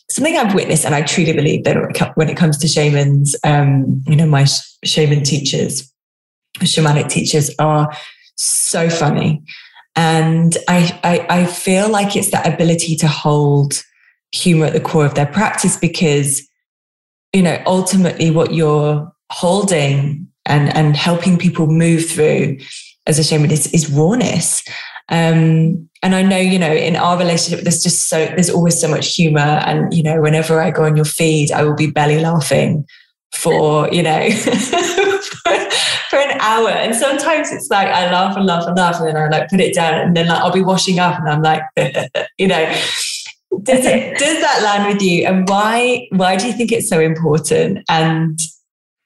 Something 0.09 0.37
I've 0.37 0.55
witnessed, 0.55 0.85
and 0.85 0.95
I 0.95 1.01
truly 1.03 1.33
believe 1.33 1.63
that 1.65 2.11
when 2.15 2.29
it 2.29 2.37
comes 2.37 2.57
to 2.59 2.67
shamans, 2.67 3.35
um, 3.43 4.01
you 4.07 4.15
know, 4.15 4.25
my 4.25 4.45
shaman 4.83 5.23
teachers, 5.23 5.91
shamanic 6.59 7.09
teachers 7.09 7.51
are 7.59 7.93
so 8.35 8.89
funny 8.89 9.43
and 9.97 10.55
I, 10.67 10.97
I, 11.03 11.41
I 11.41 11.45
feel 11.47 11.89
like 11.89 12.15
it's 12.15 12.29
that 12.29 12.47
ability 12.47 12.95
to 12.97 13.07
hold 13.07 13.83
humor 14.31 14.67
at 14.67 14.73
the 14.73 14.79
core 14.79 15.07
of 15.07 15.15
their 15.15 15.25
practice 15.25 15.75
because, 15.75 16.47
you 17.33 17.41
know, 17.41 17.59
ultimately 17.65 18.29
what 18.29 18.53
you're 18.53 19.11
holding 19.31 20.27
and, 20.45 20.73
and 20.75 20.95
helping 20.95 21.37
people 21.37 21.65
move 21.65 22.07
through 22.07 22.59
as 23.07 23.17
a 23.17 23.23
shaman 23.23 23.49
is, 23.49 23.73
is 23.73 23.89
rawness. 23.89 24.63
Um, 25.09 25.89
and 26.03 26.13
I 26.13 26.21
know, 26.21 26.37
you 26.37 26.59
know, 26.59 26.71
in 26.71 26.95
our 26.95 27.17
relationship, 27.17 27.63
there's 27.63 27.81
just 27.81 28.07
so, 28.07 28.27
there's 28.27 28.51
always 28.51 28.79
so 28.79 28.87
much 28.87 29.15
humor. 29.15 29.39
And, 29.39 29.91
you 29.91 30.03
know, 30.03 30.21
whenever 30.21 30.61
I 30.61 30.69
go 30.69 30.83
on 30.83 30.95
your 30.95 31.05
feed, 31.05 31.51
I 31.51 31.63
will 31.63 31.75
be 31.75 31.89
belly 31.89 32.19
laughing 32.19 32.85
for, 33.33 33.91
you 33.91 34.03
know, 34.03 34.29
for 36.09 36.17
an 36.17 36.39
hour. 36.39 36.69
And 36.69 36.95
sometimes 36.95 37.51
it's 37.51 37.69
like 37.69 37.87
I 37.87 38.11
laugh 38.11 38.35
and 38.35 38.45
laugh 38.45 38.67
and 38.67 38.77
laugh, 38.77 38.99
and 38.99 39.07
then 39.07 39.17
I 39.17 39.27
like 39.27 39.49
put 39.49 39.59
it 39.59 39.75
down, 39.75 39.95
and 39.95 40.15
then 40.15 40.27
like 40.27 40.39
I'll 40.39 40.51
be 40.51 40.61
washing 40.61 40.99
up, 40.99 41.19
and 41.19 41.29
I'm 41.29 41.41
like, 41.41 41.61
you 42.37 42.47
know, 42.47 42.65
does 43.63 43.85
it 43.85 44.17
does 44.19 44.41
that 44.41 44.61
land 44.63 44.93
with 44.93 45.01
you? 45.01 45.25
And 45.25 45.47
why 45.47 46.07
why 46.11 46.35
do 46.35 46.47
you 46.47 46.53
think 46.53 46.71
it's 46.71 46.89
so 46.89 46.99
important? 46.99 47.79
And 47.89 48.39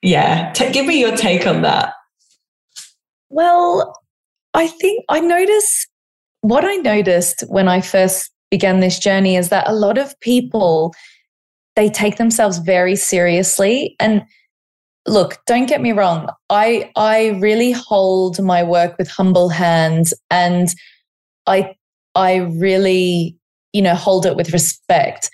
yeah, 0.02 0.52
t- 0.52 0.72
give 0.72 0.86
me 0.86 0.98
your 0.98 1.16
take 1.16 1.46
on 1.46 1.62
that. 1.62 1.94
Well, 3.30 3.98
I 4.54 4.66
think 4.66 5.04
I 5.08 5.20
notice 5.20 5.86
what 6.42 6.64
I 6.64 6.76
noticed 6.76 7.44
when 7.48 7.68
I 7.68 7.80
first 7.80 8.30
began 8.50 8.80
this 8.80 8.98
journey 8.98 9.36
is 9.36 9.48
that 9.48 9.68
a 9.68 9.72
lot 9.72 9.96
of 9.96 10.18
people 10.20 10.92
they 11.74 11.88
take 11.88 12.18
themselves 12.18 12.58
very 12.58 12.96
seriously 12.96 13.96
and 13.98 14.22
look 15.06 15.38
don't 15.46 15.66
get 15.66 15.80
me 15.80 15.92
wrong. 15.92 16.28
I 16.50 16.90
i 16.96 17.30
really 17.40 17.72
hold 17.72 18.40
my 18.42 18.62
work 18.62 18.96
with 18.98 19.08
humble 19.08 19.48
hands 19.48 20.14
and 20.30 20.68
i 21.46 21.74
i 22.14 22.36
really 22.36 23.36
you 23.72 23.82
know 23.82 23.94
hold 23.94 24.26
it 24.26 24.36
with 24.36 24.52
respect. 24.52 25.30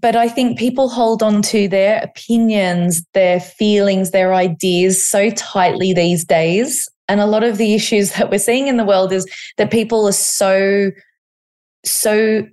But 0.00 0.16
i 0.16 0.28
think 0.28 0.58
people 0.58 0.88
hold 0.88 1.22
on 1.22 1.42
to 1.42 1.68
their 1.68 2.00
opinions 2.02 3.02
their 3.14 3.40
feelings 3.40 4.10
their 4.10 4.32
ideas 4.32 5.06
so 5.06 5.30
tightly 5.30 5.92
these 5.92 6.24
days. 6.24 6.88
And 7.08 7.20
a 7.20 7.26
lot 7.26 7.44
of 7.44 7.58
the 7.58 7.74
issues 7.74 8.12
that 8.12 8.30
we're 8.30 8.38
seeing 8.38 8.68
in 8.68 8.78
the 8.78 8.84
world 8.84 9.12
is 9.12 9.26
that 9.58 9.70
people 9.70 10.06
are 10.06 10.12
so 10.12 10.90
so 11.84 12.46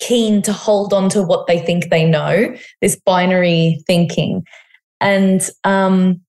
keen 0.00 0.40
to 0.42 0.52
hold 0.52 0.92
on 0.94 1.08
to 1.10 1.22
what 1.22 1.48
they 1.48 1.58
think 1.58 1.90
they 1.90 2.04
know 2.04 2.54
this 2.80 2.96
binary 3.04 3.82
thinking 3.86 4.44
and 5.00 5.48
um, 5.64 6.20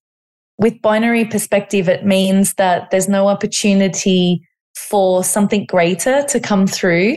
with 0.58 0.80
binary 0.82 1.24
perspective, 1.24 1.88
it 1.88 2.04
means 2.04 2.54
that 2.54 2.90
there's 2.90 3.08
no 3.08 3.28
opportunity 3.28 4.42
for 4.76 5.24
something 5.24 5.64
greater 5.66 6.22
to 6.24 6.38
come 6.38 6.66
through. 6.66 7.16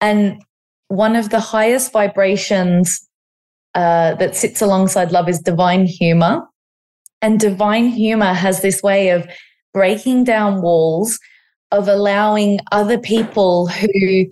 And 0.00 0.40
one 0.88 1.16
of 1.16 1.30
the 1.30 1.40
highest 1.40 1.92
vibrations 1.92 3.06
uh, 3.74 4.14
that 4.14 4.34
sits 4.34 4.62
alongside 4.62 5.12
love 5.12 5.28
is 5.28 5.40
divine 5.40 5.86
humor. 5.86 6.42
And 7.20 7.40
divine 7.40 7.88
humor 7.88 8.32
has 8.32 8.62
this 8.62 8.82
way 8.82 9.10
of 9.10 9.28
breaking 9.74 10.24
down 10.24 10.62
walls, 10.62 11.18
of 11.72 11.88
allowing 11.88 12.60
other 12.72 12.96
people 12.96 13.66
who 13.66 14.26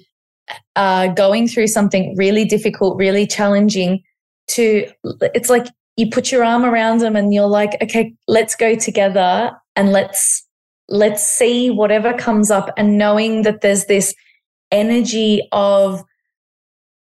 are 0.77 1.12
going 1.12 1.49
through 1.49 1.66
something 1.66 2.14
really 2.16 2.45
difficult, 2.45 2.97
really 2.97 3.27
challenging 3.27 4.03
to, 4.49 4.87
it's 5.35 5.51
like 5.51 5.66
you 5.97 6.11
put 6.11 6.31
your 6.31 6.45
arm 6.45 6.65
around 6.65 6.99
them 6.99 7.17
and 7.17 7.33
you're 7.33 7.47
like, 7.47 7.81
okay, 7.83 8.15
let's 8.29 8.55
go 8.55 8.75
together 8.75 9.53
and 9.75 9.93
let's 9.93 10.47
let's 10.89 11.27
see 11.27 11.71
whatever 11.71 12.13
comes 12.13 12.51
up. 12.51 12.71
And 12.77 12.99
knowing 12.99 13.43
that 13.43 13.61
there's 13.61 13.87
this 13.87 14.15
energy 14.71 15.47
of 15.53 16.03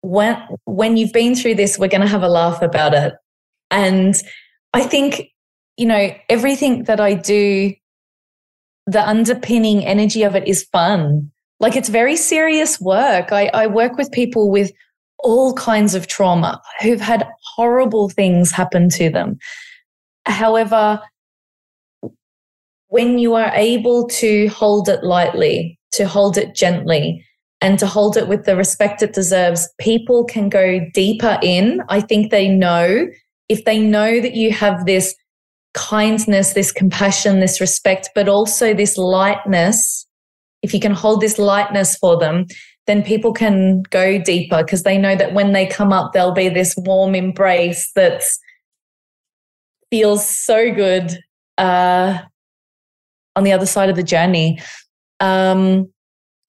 when 0.02 0.38
when 0.66 0.98
you've 0.98 1.14
been 1.14 1.36
through 1.36 1.56
this 1.56 1.80
we're 1.80 1.88
going 1.88 2.02
to 2.02 2.08
have 2.08 2.24
a 2.24 2.30
laugh 2.30 2.62
about 2.62 2.94
it. 2.94 3.14
And 3.72 4.16
i 4.74 4.84
think 4.84 5.30
you 5.78 5.86
know 5.88 6.14
everything 6.30 6.84
that 6.84 7.00
i 7.00 7.16
do 7.16 7.74
the 8.88 9.08
underpinning 9.08 9.84
energy 9.86 10.24
of 10.24 10.36
it 10.36 10.48
is 10.48 10.64
fun. 10.64 11.32
Like 11.60 11.76
it's 11.76 11.90
very 11.90 12.16
serious 12.16 12.80
work. 12.80 13.32
I, 13.32 13.50
I 13.54 13.68
work 13.68 13.98
with 13.98 14.12
people 14.12 14.52
with 14.52 14.72
all 15.20 15.54
kinds 15.54 15.96
of 15.96 16.08
trauma, 16.08 16.62
who've 16.82 17.02
had 17.02 17.28
horrible 17.56 18.10
things 18.10 18.52
happen 18.52 18.90
to 18.90 19.10
them. 19.10 19.38
However, 20.26 21.02
when 22.88 23.18
you 23.20 23.34
are 23.34 23.52
able 23.54 24.08
to 24.08 24.48
hold 24.48 24.90
it 24.90 25.04
lightly, 25.04 25.80
to 25.94 26.08
hold 26.08 26.38
it 26.38 26.56
gently, 26.56 27.26
and 27.62 27.80
to 27.80 27.88
hold 27.88 28.18
it 28.18 28.28
with 28.28 28.46
the 28.46 28.56
respect 28.56 29.02
it 29.02 29.14
deserves, 29.14 29.68
people 29.80 30.26
can 30.26 30.50
go 30.50 30.80
deeper 30.94 31.40
in. 31.42 31.82
I 31.90 32.02
think 32.02 32.30
they 32.30 32.48
know 32.48 33.08
if 33.50 33.66
they 33.66 33.80
know 33.80 34.20
that 34.22 34.36
you 34.36 34.52
have 34.52 34.86
this 34.86 35.16
kindness, 35.74 36.54
this 36.54 36.72
compassion, 36.72 37.40
this 37.40 37.60
respect, 37.62 38.10
but 38.16 38.28
also 38.28 38.74
this 38.74 38.98
lightness, 38.98 40.06
if 40.62 40.74
you 40.74 40.80
can 40.80 40.94
hold 40.94 41.22
this 41.22 41.38
lightness 41.38 41.96
for 41.98 42.18
them, 42.18 42.46
then 42.88 43.04
people 43.04 43.34
can 43.34 43.82
go 43.90 44.18
deeper 44.20 44.64
because 44.64 44.84
they 44.84 44.98
know 44.98 45.16
that 45.16 45.34
when 45.34 45.54
they 45.54 45.66
come 45.66 45.92
up, 45.92 46.14
there'll 46.14 46.32
be 46.32 46.50
this 46.50 46.76
warm 46.78 47.16
embrace 47.16 47.92
that 47.96 48.24
feels 49.90 50.28
so 50.28 50.74
good 50.74 51.18
uh, 51.58 52.20
on 53.36 53.44
the 53.44 53.52
other 53.52 53.66
side 53.66 53.90
of 53.90 53.96
the 53.96 54.04
journey. 54.04 54.60
Um, 55.20 55.92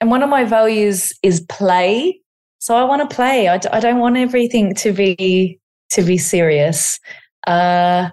and 0.00 0.10
one 0.10 0.22
of 0.22 0.28
my 0.28 0.44
values 0.44 1.12
is 1.22 1.40
play. 1.48 2.20
So 2.58 2.76
I 2.76 2.84
want 2.84 3.08
to 3.08 3.14
play. 3.14 3.48
I 3.48 3.58
d- 3.58 3.68
I 3.72 3.80
don't 3.80 4.00
want 4.00 4.16
everything 4.16 4.74
to 4.76 4.92
be 4.92 5.58
to 5.90 6.02
be 6.02 6.18
serious. 6.18 6.98
Uh, 7.46 8.10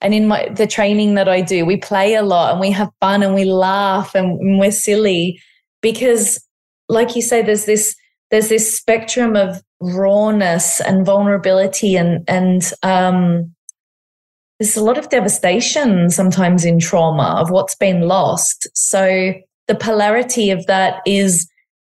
and 0.00 0.14
in 0.14 0.28
my 0.28 0.48
the 0.48 0.66
training 0.66 1.14
that 1.14 1.28
I 1.28 1.40
do, 1.40 1.64
we 1.64 1.76
play 1.76 2.14
a 2.14 2.22
lot 2.22 2.52
and 2.52 2.60
we 2.60 2.70
have 2.70 2.90
fun 3.00 3.22
and 3.22 3.34
we 3.34 3.44
laugh 3.44 4.14
and, 4.14 4.38
and 4.40 4.58
we're 4.58 4.70
silly 4.70 5.40
because, 5.82 6.42
like 6.88 7.16
you 7.16 7.22
say, 7.22 7.42
there's 7.42 7.64
this 7.64 7.94
there's 8.30 8.48
this 8.48 8.76
spectrum 8.76 9.36
of 9.36 9.62
rawness 9.80 10.80
and 10.80 11.06
vulnerability 11.06 11.96
and 11.96 12.24
and 12.28 12.72
um, 12.82 13.54
there's 14.58 14.76
a 14.76 14.82
lot 14.82 14.98
of 14.98 15.10
devastation 15.10 16.10
sometimes 16.10 16.64
in 16.64 16.78
trauma 16.78 17.36
of 17.40 17.50
what's 17.50 17.74
been 17.74 18.02
lost. 18.02 18.66
So 18.74 19.34
the 19.68 19.74
polarity 19.74 20.50
of 20.50 20.66
that 20.66 21.02
is 21.06 21.48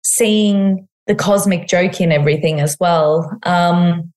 seeing 0.04 0.88
the 1.06 1.15
cosmic 1.15 1.67
joke 1.67 2.02
in 2.02 2.12
everything 2.12 2.60
as 2.60 2.76
well. 2.80 3.32
Um, 3.43 4.12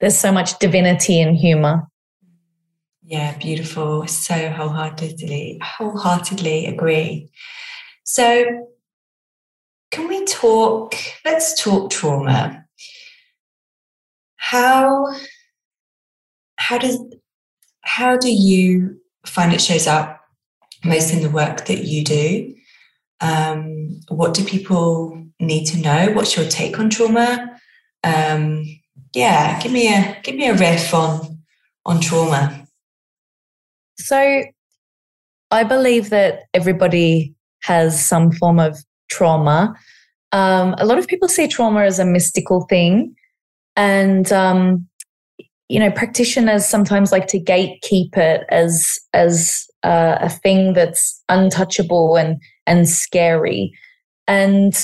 there's 0.00 0.18
so 0.18 0.32
much 0.32 0.58
divinity 0.58 1.20
and 1.20 1.36
humor. 1.36 1.86
Yeah, 3.04 3.36
beautiful. 3.38 4.06
So 4.06 4.50
wholeheartedly, 4.50 5.60
wholeheartedly 5.62 6.66
agree. 6.66 7.30
So, 8.04 8.44
can 9.92 10.08
we 10.08 10.24
talk? 10.24 10.94
Let's 11.24 11.62
talk 11.62 11.90
trauma. 11.90 12.64
How 14.36 15.06
how 16.56 16.78
does 16.78 16.98
how 17.82 18.16
do 18.16 18.32
you 18.32 18.98
find 19.26 19.52
it 19.52 19.60
shows 19.60 19.86
up 19.86 20.20
most 20.84 21.12
in 21.12 21.22
the 21.22 21.30
work 21.30 21.66
that 21.66 21.84
you 21.84 22.02
do? 22.02 22.54
Um, 23.20 24.00
what 24.08 24.34
do 24.34 24.44
people 24.44 25.26
need 25.38 25.66
to 25.66 25.78
know? 25.78 26.10
What's 26.12 26.36
your 26.36 26.48
take 26.48 26.78
on 26.78 26.90
trauma? 26.90 27.60
Um, 28.02 28.64
yeah, 29.14 29.60
give 29.60 29.72
me 29.72 29.94
a 29.94 30.20
give 30.22 30.34
me 30.34 30.48
a 30.48 30.54
riff 30.54 30.92
on 30.94 31.42
on 31.84 32.00
trauma. 32.00 32.66
So, 33.98 34.42
I 35.50 35.64
believe 35.64 36.08
that 36.10 36.44
everybody 36.54 37.34
has 37.60 38.04
some 38.04 38.32
form 38.32 38.58
of 38.58 38.82
trauma. 39.12 39.74
Um, 40.32 40.74
a 40.78 40.86
lot 40.86 40.98
of 40.98 41.06
people 41.06 41.28
see 41.28 41.46
trauma 41.46 41.82
as 41.82 41.98
a 41.98 42.04
mystical 42.04 42.66
thing, 42.68 43.14
and 43.76 44.32
um, 44.32 44.88
you 45.68 45.78
know, 45.78 45.90
practitioners 45.90 46.66
sometimes 46.66 47.12
like 47.12 47.26
to 47.28 47.40
gatekeep 47.40 48.16
it 48.16 48.44
as 48.48 48.98
as 49.12 49.66
uh, 49.82 50.16
a 50.20 50.30
thing 50.30 50.72
that's 50.72 51.22
untouchable 51.28 52.16
and 52.16 52.40
and 52.66 52.88
scary. 52.88 53.72
And 54.26 54.74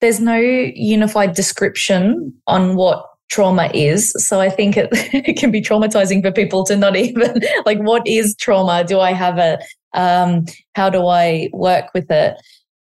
there's 0.00 0.20
no 0.20 0.36
unified 0.36 1.34
description 1.34 2.32
on 2.46 2.76
what 2.76 3.04
trauma 3.30 3.70
is. 3.72 4.12
So 4.18 4.40
I 4.40 4.50
think 4.50 4.76
it, 4.76 4.88
it 4.92 5.38
can 5.38 5.50
be 5.50 5.62
traumatizing 5.62 6.22
for 6.22 6.32
people 6.32 6.64
to 6.66 6.76
not 6.76 6.96
even 7.06 7.40
like, 7.64 7.78
what 7.78 8.06
is 8.06 8.36
trauma? 8.36 8.84
Do 8.84 9.00
I 9.00 9.12
have 9.12 9.38
it? 9.38 9.60
Um, 9.94 10.44
how 10.74 10.90
do 10.90 11.06
I 11.06 11.48
work 11.52 11.86
with 11.94 12.10
it? 12.10 12.36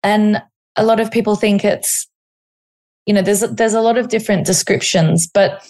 And 0.05 0.41
a 0.75 0.85
lot 0.85 0.99
of 0.99 1.09
people 1.09 1.35
think 1.35 1.65
it's, 1.65 2.07
you 3.07 3.13
know, 3.13 3.23
there's 3.23 3.41
there's 3.41 3.73
a 3.73 3.81
lot 3.81 3.97
of 3.97 4.09
different 4.09 4.45
descriptions, 4.45 5.27
but 5.33 5.67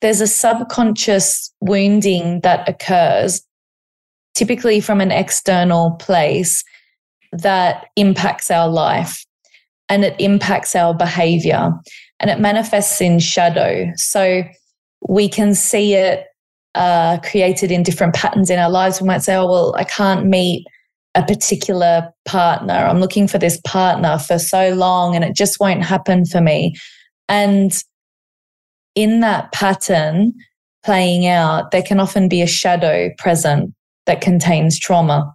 there's 0.00 0.20
a 0.20 0.26
subconscious 0.26 1.52
wounding 1.60 2.40
that 2.42 2.68
occurs 2.68 3.42
typically 4.34 4.80
from 4.80 5.00
an 5.00 5.10
external 5.10 5.96
place 5.98 6.62
that 7.32 7.86
impacts 7.96 8.50
our 8.50 8.68
life 8.68 9.24
and 9.88 10.04
it 10.04 10.14
impacts 10.20 10.76
our 10.76 10.94
behavior 10.94 11.70
and 12.20 12.30
it 12.30 12.38
manifests 12.38 13.00
in 13.00 13.18
shadow. 13.18 13.90
So 13.96 14.42
we 15.08 15.28
can 15.28 15.54
see 15.54 15.94
it 15.94 16.26
uh, 16.76 17.18
created 17.20 17.72
in 17.72 17.82
different 17.82 18.14
patterns 18.14 18.50
in 18.50 18.58
our 18.58 18.70
lives. 18.70 19.00
We 19.00 19.08
might 19.08 19.22
say, 19.22 19.34
oh, 19.34 19.46
well, 19.46 19.74
I 19.76 19.84
can't 19.84 20.26
meet 20.26 20.66
a 21.16 21.24
particular 21.24 22.12
partner. 22.26 22.74
I'm 22.74 23.00
looking 23.00 23.26
for 23.26 23.38
this 23.38 23.58
partner 23.66 24.18
for 24.18 24.38
so 24.38 24.74
long 24.74 25.16
and 25.16 25.24
it 25.24 25.34
just 25.34 25.58
won't 25.58 25.82
happen 25.82 26.26
for 26.26 26.40
me. 26.40 26.76
And 27.28 27.72
in 28.94 29.20
that 29.20 29.50
pattern 29.50 30.34
playing 30.84 31.26
out, 31.26 31.70
there 31.70 31.82
can 31.82 31.98
often 31.98 32.28
be 32.28 32.42
a 32.42 32.46
shadow 32.46 33.10
present 33.18 33.74
that 34.04 34.20
contains 34.20 34.78
trauma. 34.78 35.34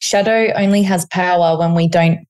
Shadow 0.00 0.52
only 0.56 0.82
has 0.82 1.06
power 1.06 1.56
when 1.56 1.74
we 1.74 1.88
don't 1.88 2.26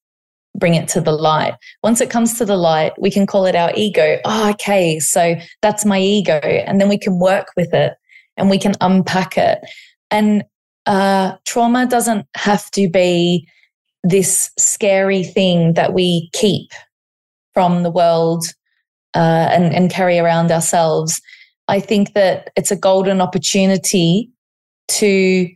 bring 0.54 0.74
it 0.74 0.88
to 0.88 1.00
the 1.00 1.12
light. 1.12 1.54
Once 1.82 2.02
it 2.02 2.10
comes 2.10 2.36
to 2.36 2.44
the 2.44 2.56
light, 2.56 2.92
we 3.00 3.10
can 3.10 3.26
call 3.26 3.46
it 3.46 3.56
our 3.56 3.72
ego. 3.74 4.18
Oh, 4.26 4.50
okay, 4.50 5.00
so 5.00 5.36
that's 5.62 5.86
my 5.86 5.98
ego. 5.98 6.38
And 6.42 6.78
then 6.80 6.90
we 6.90 6.98
can 6.98 7.18
work 7.18 7.46
with 7.56 7.72
it 7.72 7.94
and 8.36 8.50
we 8.50 8.58
can 8.58 8.74
unpack 8.82 9.38
it. 9.38 9.58
And 10.10 10.44
uh, 10.86 11.36
trauma 11.46 11.86
doesn't 11.86 12.26
have 12.36 12.70
to 12.72 12.88
be 12.88 13.46
this 14.04 14.50
scary 14.58 15.22
thing 15.22 15.74
that 15.74 15.92
we 15.92 16.28
keep 16.32 16.70
from 17.54 17.82
the 17.82 17.90
world 17.90 18.44
uh, 19.14 19.48
and, 19.52 19.74
and 19.74 19.90
carry 19.90 20.18
around 20.18 20.50
ourselves. 20.50 21.20
I 21.68 21.80
think 21.80 22.14
that 22.14 22.50
it's 22.56 22.70
a 22.70 22.76
golden 22.76 23.20
opportunity 23.20 24.30
to 24.88 25.48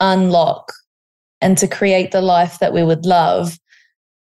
unlock 0.00 0.72
and 1.40 1.56
to 1.58 1.66
create 1.66 2.10
the 2.10 2.20
life 2.20 2.58
that 2.58 2.72
we 2.72 2.82
would 2.82 3.06
love. 3.06 3.58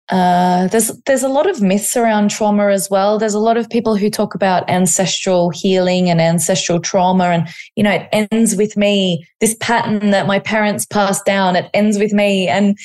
Uh, 0.09 0.67
there's 0.67 0.91
there's 1.05 1.23
a 1.23 1.29
lot 1.29 1.49
of 1.49 1.61
myths 1.61 1.97
around 1.97 2.29
trauma 2.29 2.67
as 2.67 2.89
well. 2.89 3.17
There's 3.17 3.33
a 3.33 3.39
lot 3.39 3.57
of 3.57 3.69
people 3.69 3.95
who 3.95 4.09
talk 4.09 4.35
about 4.35 4.69
ancestral 4.69 5.49
healing 5.49 6.09
and 6.09 6.21
ancestral 6.21 6.79
trauma, 6.79 7.25
and 7.25 7.47
you 7.75 7.83
know 7.83 7.91
it 7.91 8.29
ends 8.31 8.55
with 8.55 8.77
me. 8.77 9.25
This 9.39 9.55
pattern 9.59 10.11
that 10.11 10.27
my 10.27 10.39
parents 10.39 10.85
passed 10.85 11.25
down, 11.25 11.55
it 11.55 11.69
ends 11.73 11.97
with 11.97 12.13
me, 12.13 12.47
and 12.47 12.77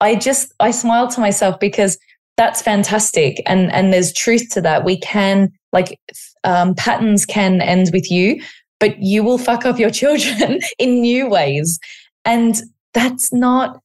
I 0.00 0.16
just 0.16 0.52
I 0.58 0.72
smile 0.72 1.06
to 1.08 1.20
myself 1.20 1.60
because 1.60 1.96
that's 2.36 2.60
fantastic, 2.60 3.40
and 3.46 3.70
and 3.72 3.92
there's 3.92 4.12
truth 4.12 4.50
to 4.50 4.60
that. 4.62 4.84
We 4.84 4.98
can 4.98 5.52
like 5.72 6.00
um, 6.42 6.74
patterns 6.74 7.24
can 7.24 7.60
end 7.60 7.90
with 7.92 8.10
you, 8.10 8.42
but 8.80 9.00
you 9.00 9.22
will 9.22 9.38
fuck 9.38 9.64
up 9.64 9.78
your 9.78 9.90
children 10.02 10.60
in 10.78 11.00
new 11.00 11.28
ways. 11.28 11.78
And 12.24 12.56
that's 12.94 13.32
not 13.32 13.80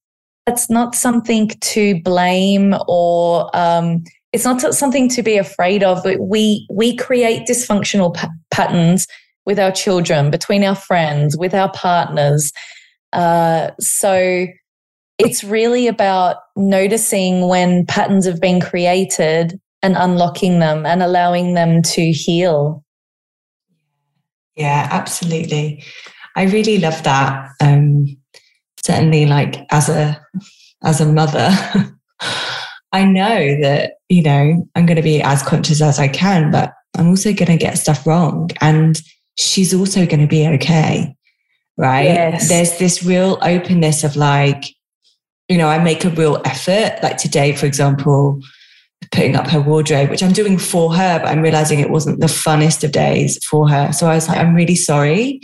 that's 0.49 0.67
not 0.67 0.95
something 0.95 1.47
to 1.61 2.01
blame 2.01 2.73
or 2.87 3.55
um, 3.55 4.03
it's 4.33 4.45
not 4.45 4.59
something 4.73 5.07
to 5.09 5.21
be 5.21 5.37
afraid 5.37 5.83
of. 5.83 6.03
We 6.19 6.65
we 6.71 6.95
create 6.95 7.47
dysfunctional 7.47 8.15
pa- 8.15 8.31
patterns 8.49 9.05
with 9.45 9.59
our 9.59 9.71
children, 9.71 10.31
between 10.31 10.63
our 10.63 10.75
friends, 10.75 11.37
with 11.37 11.53
our 11.53 11.71
partners. 11.71 12.51
Uh, 13.13 13.69
so 13.79 14.47
it's 15.19 15.43
really 15.43 15.87
about 15.87 16.37
noticing 16.55 17.47
when 17.47 17.85
patterns 17.85 18.25
have 18.25 18.41
been 18.41 18.59
created 18.59 19.59
and 19.83 19.95
unlocking 19.97 20.57
them 20.57 20.83
and 20.83 21.03
allowing 21.03 21.53
them 21.53 21.83
to 21.83 22.11
heal. 22.11 22.83
Yeah, 24.55 24.87
absolutely. 24.89 25.83
I 26.35 26.43
really 26.43 26.79
love 26.79 27.03
that. 27.03 27.49
Um, 27.61 28.18
certainly, 28.89 29.27
like 29.27 29.67
as 29.71 29.87
a 29.87 30.19
as 30.83 30.99
a 30.99 31.05
mother, 31.05 31.49
I 32.91 33.05
know 33.05 33.61
that 33.61 33.93
you 34.09 34.23
know 34.23 34.67
I'm 34.75 34.85
going 34.85 34.97
to 34.97 35.03
be 35.03 35.21
as 35.21 35.43
conscious 35.43 35.81
as 35.81 35.99
I 35.99 36.07
can, 36.07 36.51
but 36.51 36.73
I'm 36.97 37.09
also 37.09 37.31
going 37.33 37.51
to 37.51 37.57
get 37.57 37.77
stuff 37.77 38.07
wrong, 38.07 38.49
and 38.61 38.99
she's 39.37 39.73
also 39.73 40.07
going 40.07 40.21
to 40.21 40.27
be 40.27 40.47
okay, 40.47 41.15
right? 41.77 42.05
Yes. 42.05 42.49
There's 42.49 42.79
this 42.79 43.03
real 43.03 43.37
openness 43.43 44.03
of 44.03 44.15
like, 44.15 44.65
you 45.47 45.57
know, 45.57 45.67
I 45.67 45.77
make 45.77 46.03
a 46.03 46.09
real 46.09 46.41
effort. 46.45 46.97
Like 47.03 47.17
today, 47.17 47.55
for 47.55 47.67
example, 47.67 48.41
putting 49.11 49.35
up 49.35 49.47
her 49.47 49.61
wardrobe, 49.61 50.09
which 50.09 50.23
I'm 50.23 50.33
doing 50.33 50.57
for 50.57 50.95
her, 50.95 51.19
but 51.19 51.27
I'm 51.27 51.41
realizing 51.41 51.79
it 51.79 51.91
wasn't 51.91 52.21
the 52.21 52.25
funnest 52.25 52.83
of 52.83 52.91
days 52.91 53.37
for 53.45 53.69
her. 53.69 53.93
So 53.93 54.07
I 54.07 54.15
was 54.15 54.27
like, 54.27 54.39
I'm 54.39 54.55
really 54.55 54.75
sorry 54.75 55.41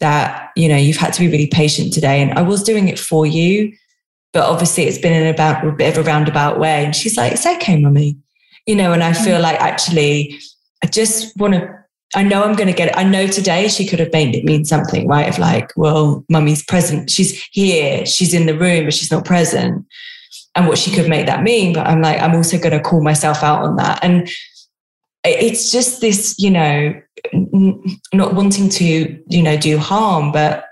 that, 0.00 0.50
you 0.56 0.68
know, 0.68 0.76
you've 0.76 0.96
had 0.96 1.12
to 1.14 1.20
be 1.20 1.28
really 1.28 1.46
patient 1.46 1.92
today. 1.92 2.22
And 2.22 2.38
I 2.38 2.42
was 2.42 2.62
doing 2.62 2.88
it 2.88 2.98
for 2.98 3.26
you, 3.26 3.72
but 4.32 4.48
obviously 4.48 4.84
it's 4.84 4.98
been 4.98 5.12
in 5.12 5.32
about 5.32 5.66
a 5.66 5.72
bit 5.72 5.96
of 5.96 6.04
a 6.04 6.08
roundabout 6.08 6.58
way. 6.58 6.84
And 6.84 6.94
she's 6.94 7.16
like, 7.16 7.32
it's 7.32 7.46
okay, 7.46 7.80
mummy. 7.80 8.16
You 8.66 8.76
know, 8.76 8.92
and 8.92 9.02
I 9.02 9.12
mm. 9.12 9.24
feel 9.24 9.40
like 9.40 9.60
actually 9.60 10.38
I 10.82 10.86
just 10.86 11.36
want 11.36 11.54
to 11.54 11.78
I 12.14 12.22
know 12.22 12.42
I'm 12.42 12.56
going 12.56 12.68
to 12.68 12.74
get 12.74 12.88
it. 12.88 12.96
I 12.96 13.04
know 13.04 13.26
today 13.26 13.68
she 13.68 13.86
could 13.86 13.98
have 13.98 14.12
made 14.12 14.34
it 14.34 14.44
mean 14.44 14.64
something, 14.64 15.06
right? 15.06 15.28
Of 15.28 15.38
like, 15.38 15.72
well, 15.76 16.24
mummy's 16.30 16.64
present. 16.64 17.10
She's 17.10 17.42
here. 17.52 18.06
She's 18.06 18.32
in 18.32 18.46
the 18.46 18.56
room, 18.56 18.84
but 18.84 18.94
she's 18.94 19.10
not 19.10 19.26
present. 19.26 19.84
And 20.54 20.66
what 20.66 20.78
she 20.78 20.90
could 20.90 21.08
make 21.08 21.26
that 21.26 21.42
mean. 21.42 21.74
But 21.74 21.86
I'm 21.86 22.00
like, 22.00 22.20
I'm 22.20 22.34
also 22.34 22.58
going 22.58 22.72
to 22.72 22.80
call 22.80 23.02
myself 23.02 23.42
out 23.42 23.62
on 23.62 23.76
that. 23.76 24.02
And 24.02 24.28
it's 25.24 25.70
just 25.72 26.00
this, 26.00 26.34
you 26.38 26.50
know, 26.50 27.00
not 28.12 28.34
wanting 28.34 28.68
to, 28.68 29.22
you 29.28 29.42
know, 29.42 29.56
do 29.56 29.78
harm. 29.78 30.32
But 30.32 30.64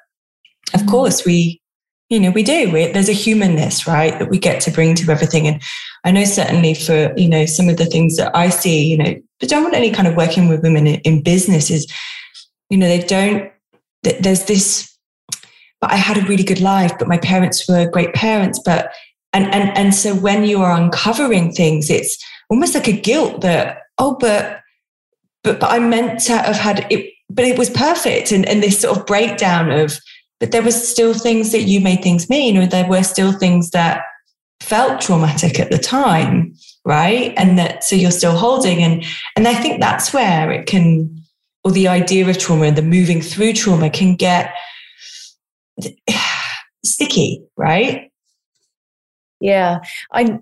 of 0.75 0.83
mm. 0.83 0.91
course, 0.91 1.25
we, 1.25 1.61
you 2.09 2.21
know, 2.21 2.31
we 2.31 2.43
do. 2.43 2.71
We, 2.71 2.87
there's 2.93 3.09
a 3.09 3.13
humanness, 3.13 3.87
right, 3.87 4.17
that 4.19 4.31
we 4.31 4.39
get 4.39 4.61
to 4.63 4.71
bring 4.71 4.95
to 4.95 5.11
everything. 5.11 5.49
And 5.49 5.61
I 6.05 6.13
know 6.13 6.25
certainly 6.25 6.75
for, 6.75 7.13
you 7.17 7.29
know, 7.29 7.47
some 7.47 7.69
of 7.69 7.77
the 7.77 7.87
things 7.87 8.17
that 8.17 8.35
I 8.35 8.49
see, 8.49 8.85
you 8.85 8.97
know, 8.97 9.15
but 9.41 9.49
don't 9.49 9.65
want 9.65 9.75
any 9.75 9.91
kind 9.91 10.07
of 10.07 10.17
working 10.17 10.49
with 10.49 10.63
women 10.63 10.87
in, 10.87 11.01
in 11.01 11.23
business 11.23 11.71
is, 11.71 11.93
you 12.71 12.79
know, 12.79 12.89
they 12.89 13.01
don't, 13.01 13.51
there's 14.03 14.45
this, 14.45 14.97
but 15.81 15.93
I 15.93 15.97
had 15.97 16.17
a 16.17 16.27
really 16.27 16.45
good 16.45 16.61
life, 16.61 16.93
but 16.99 17.09
my 17.09 17.19
parents 17.19 17.69
were 17.69 17.91
great 17.91 18.15
parents. 18.15 18.61
But, 18.65 18.93
and, 19.33 19.53
and, 19.53 19.77
and 19.77 19.95
so 19.95 20.15
when 20.15 20.45
you 20.45 20.63
are 20.63 20.71
uncovering 20.71 21.53
things, 21.53 21.91
it's 21.91 22.17
almost 22.49 22.75
like 22.75 22.87
a 22.87 22.93
guilt 22.93 23.41
that, 23.41 23.83
oh, 23.99 24.17
but, 24.19 24.61
but, 25.43 25.61
but 25.61 25.71
I 25.71 25.79
meant 25.79 26.21
to 26.21 26.37
have 26.37 26.57
had 26.57 26.87
it, 26.91 27.13
but 27.31 27.45
it 27.45 27.59
was 27.59 27.71
perfect. 27.71 28.33
And, 28.33 28.47
and 28.47 28.63
this 28.63 28.81
sort 28.81 28.99
of 28.99 29.07
breakdown 29.07 29.71
of, 29.71 29.99
but 30.41 30.53
there 30.53 30.63
were 30.63 30.71
still 30.71 31.15
things 31.15 31.53
that 31.53 31.63
you 31.63 31.81
made 31.81 32.03
things 32.03 32.29
mean, 32.29 32.57
or 32.57 32.67
there 32.67 32.89
were 32.89 33.03
still 33.03 33.33
things 33.33 33.71
that 33.71 34.03
felt 34.61 35.01
traumatic 35.01 35.61
at 35.61 35.71
the 35.71 35.79
time 35.79 36.55
right? 36.87 37.35
And 37.37 37.59
that 37.59 37.85
so 37.85 37.97
you're 37.97 38.13
still 38.13 38.37
holding. 38.37 38.83
And 38.83 39.05
and 39.35 39.47
i 39.47 39.55
think 39.55 39.81
that's 39.81 40.15
where 40.15 40.51
it 40.51 40.67
can 40.67 41.21
or 41.65 41.73
the 41.73 41.89
idea 41.89 42.27
of 42.27 42.39
trauma 42.39 42.67
and 42.67 42.79
the 42.79 42.83
moving 42.83 43.21
through 43.21 43.53
trauma 43.53 43.91
can 43.91 44.15
get 44.15 44.55
sticky 46.85 47.43
right? 47.57 48.11
Yeah. 49.41 49.81
I 50.13 50.39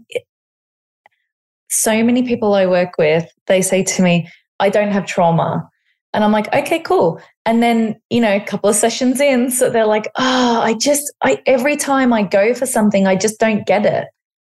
so 1.75 2.03
many 2.03 2.23
people 2.23 2.55
i 2.55 2.67
work 2.67 2.97
with 2.99 3.27
they 3.47 3.63
say 3.63 3.83
to 3.83 4.03
me 4.03 4.29
i 4.61 4.69
don't 4.69 4.91
have 4.91 5.07
trauma 5.07 5.69
and 6.13 6.25
i'm 6.25 6.33
like 6.33 6.53
okay 6.55 6.79
cool 6.81 7.21
and 7.47 7.63
then 7.63 7.95
you 8.11 8.21
know 8.21 8.37
a 8.37 8.45
couple 8.45 8.71
of 8.71 8.77
sessions 8.77 9.21
in 9.21 9.51
so 9.51 9.71
they're 9.71 9.87
like 9.87 10.11
oh 10.19 10.61
i 10.61 10.75
just 10.75 11.13
i 11.23 11.41
every 11.47 11.77
time 11.77 12.13
i 12.13 12.23
go 12.23 12.55
for 12.55 12.67
something 12.67 13.07
i 13.07 13.17
just 13.17 13.39
don't 13.39 13.67
get 13.67 13.85
it 13.85 14.07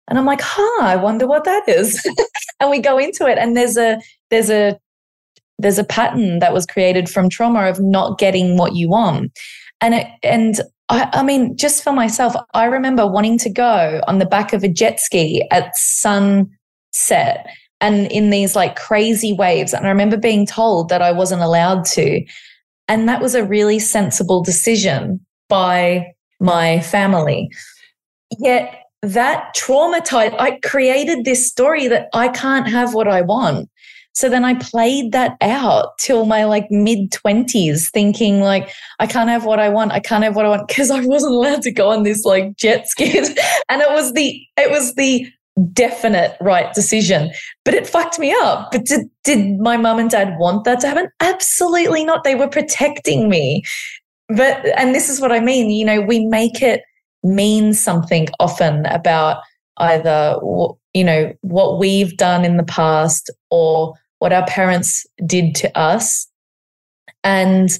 and 0.07 0.19
I'm 0.19 0.25
like, 0.25 0.41
huh, 0.41 0.83
I 0.83 0.95
wonder 0.95 1.25
what 1.27 1.45
that 1.45 1.67
is. 1.67 2.05
and 2.59 2.69
we 2.69 2.79
go 2.79 2.97
into 2.97 3.27
it 3.27 3.37
and 3.37 3.55
there's 3.55 3.77
a 3.77 3.99
there's 4.29 4.49
a 4.49 4.77
there's 5.57 5.79
a 5.79 5.83
pattern 5.83 6.39
that 6.39 6.53
was 6.53 6.65
created 6.65 7.09
from 7.09 7.29
trauma 7.29 7.67
of 7.67 7.79
not 7.79 8.17
getting 8.19 8.57
what 8.57 8.75
you 8.75 8.89
want. 8.89 9.31
And 9.81 9.93
it, 9.95 10.07
and 10.21 10.59
I, 10.89 11.09
I 11.13 11.23
mean, 11.23 11.55
just 11.57 11.83
for 11.83 11.93
myself, 11.93 12.35
I 12.53 12.65
remember 12.65 13.07
wanting 13.07 13.37
to 13.39 13.49
go 13.49 14.01
on 14.07 14.19
the 14.19 14.25
back 14.25 14.53
of 14.53 14.63
a 14.63 14.67
jet 14.67 14.99
ski 14.99 15.47
at 15.51 15.75
sunset 16.95 17.47
and 17.81 18.11
in 18.11 18.29
these 18.29 18.55
like 18.55 18.75
crazy 18.75 19.33
waves. 19.33 19.73
And 19.73 19.85
I 19.85 19.89
remember 19.89 20.17
being 20.17 20.45
told 20.45 20.89
that 20.89 21.01
I 21.01 21.11
wasn't 21.11 21.41
allowed 21.41 21.85
to. 21.85 22.25
And 22.87 23.09
that 23.09 23.21
was 23.21 23.35
a 23.35 23.43
really 23.43 23.79
sensible 23.79 24.43
decision 24.43 25.19
by 25.49 26.13
my 26.39 26.79
family. 26.81 27.49
Yet 28.39 28.83
that 29.01 29.55
traumatized, 29.55 30.35
I 30.39 30.59
created 30.63 31.25
this 31.25 31.47
story 31.47 31.87
that 31.87 32.07
I 32.13 32.29
can't 32.29 32.67
have 32.67 32.93
what 32.93 33.07
I 33.07 33.21
want. 33.21 33.69
So 34.13 34.29
then 34.29 34.45
I 34.45 34.53
played 34.53 35.11
that 35.11 35.35
out 35.41 35.97
till 35.99 36.25
my 36.25 36.45
like 36.45 36.67
mid 36.71 37.11
20s, 37.11 37.91
thinking 37.91 38.39
like, 38.39 38.71
I 38.99 39.07
can't 39.07 39.29
have 39.29 39.43
what 39.43 39.59
I 39.59 39.67
want. 39.67 39.91
I 39.91 39.99
can't 39.99 40.23
have 40.23 40.37
what 40.37 40.45
I 40.45 40.49
want 40.49 40.69
because 40.69 40.89
I 40.89 41.01
wasn't 41.05 41.33
allowed 41.33 41.61
to 41.63 41.71
go 41.71 41.89
on 41.89 42.03
this 42.03 42.23
like 42.23 42.55
jet 42.55 42.87
ski. 42.87 43.17
and 43.69 43.81
it 43.81 43.89
was 43.89 44.13
the, 44.13 44.41
it 44.55 44.71
was 44.71 44.95
the 44.95 45.27
definite 45.73 46.35
right 46.41 46.73
decision, 46.73 47.31
but 47.63 47.73
it 47.73 47.87
fucked 47.87 48.19
me 48.19 48.35
up. 48.41 48.71
But 48.71 48.85
did, 48.85 49.09
did 49.23 49.59
my 49.59 49.77
mum 49.77 49.99
and 49.99 50.09
dad 50.09 50.37
want 50.37 50.65
that 50.65 50.81
to 50.81 50.87
happen? 50.87 51.09
Absolutely 51.19 52.03
not. 52.03 52.23
They 52.23 52.35
were 52.35 52.47
protecting 52.47 53.29
me. 53.29 53.63
But, 54.27 54.65
and 54.77 54.95
this 54.95 55.09
is 55.09 55.21
what 55.21 55.31
I 55.31 55.39
mean, 55.39 55.69
you 55.69 55.85
know, 55.85 56.01
we 56.01 56.25
make 56.25 56.61
it, 56.61 56.81
mean 57.25 57.73
something 57.73 58.27
often 58.39 58.85
about 58.85 59.41
either 59.77 60.37
you 60.93 61.03
know 61.03 61.33
what 61.41 61.79
we've 61.79 62.15
done 62.17 62.45
in 62.45 62.57
the 62.57 62.63
past 62.63 63.29
or 63.49 63.93
what 64.19 64.31
our 64.31 64.45
parents 64.45 65.05
did 65.25 65.53
to 65.55 65.77
us 65.77 66.27
and 67.23 67.71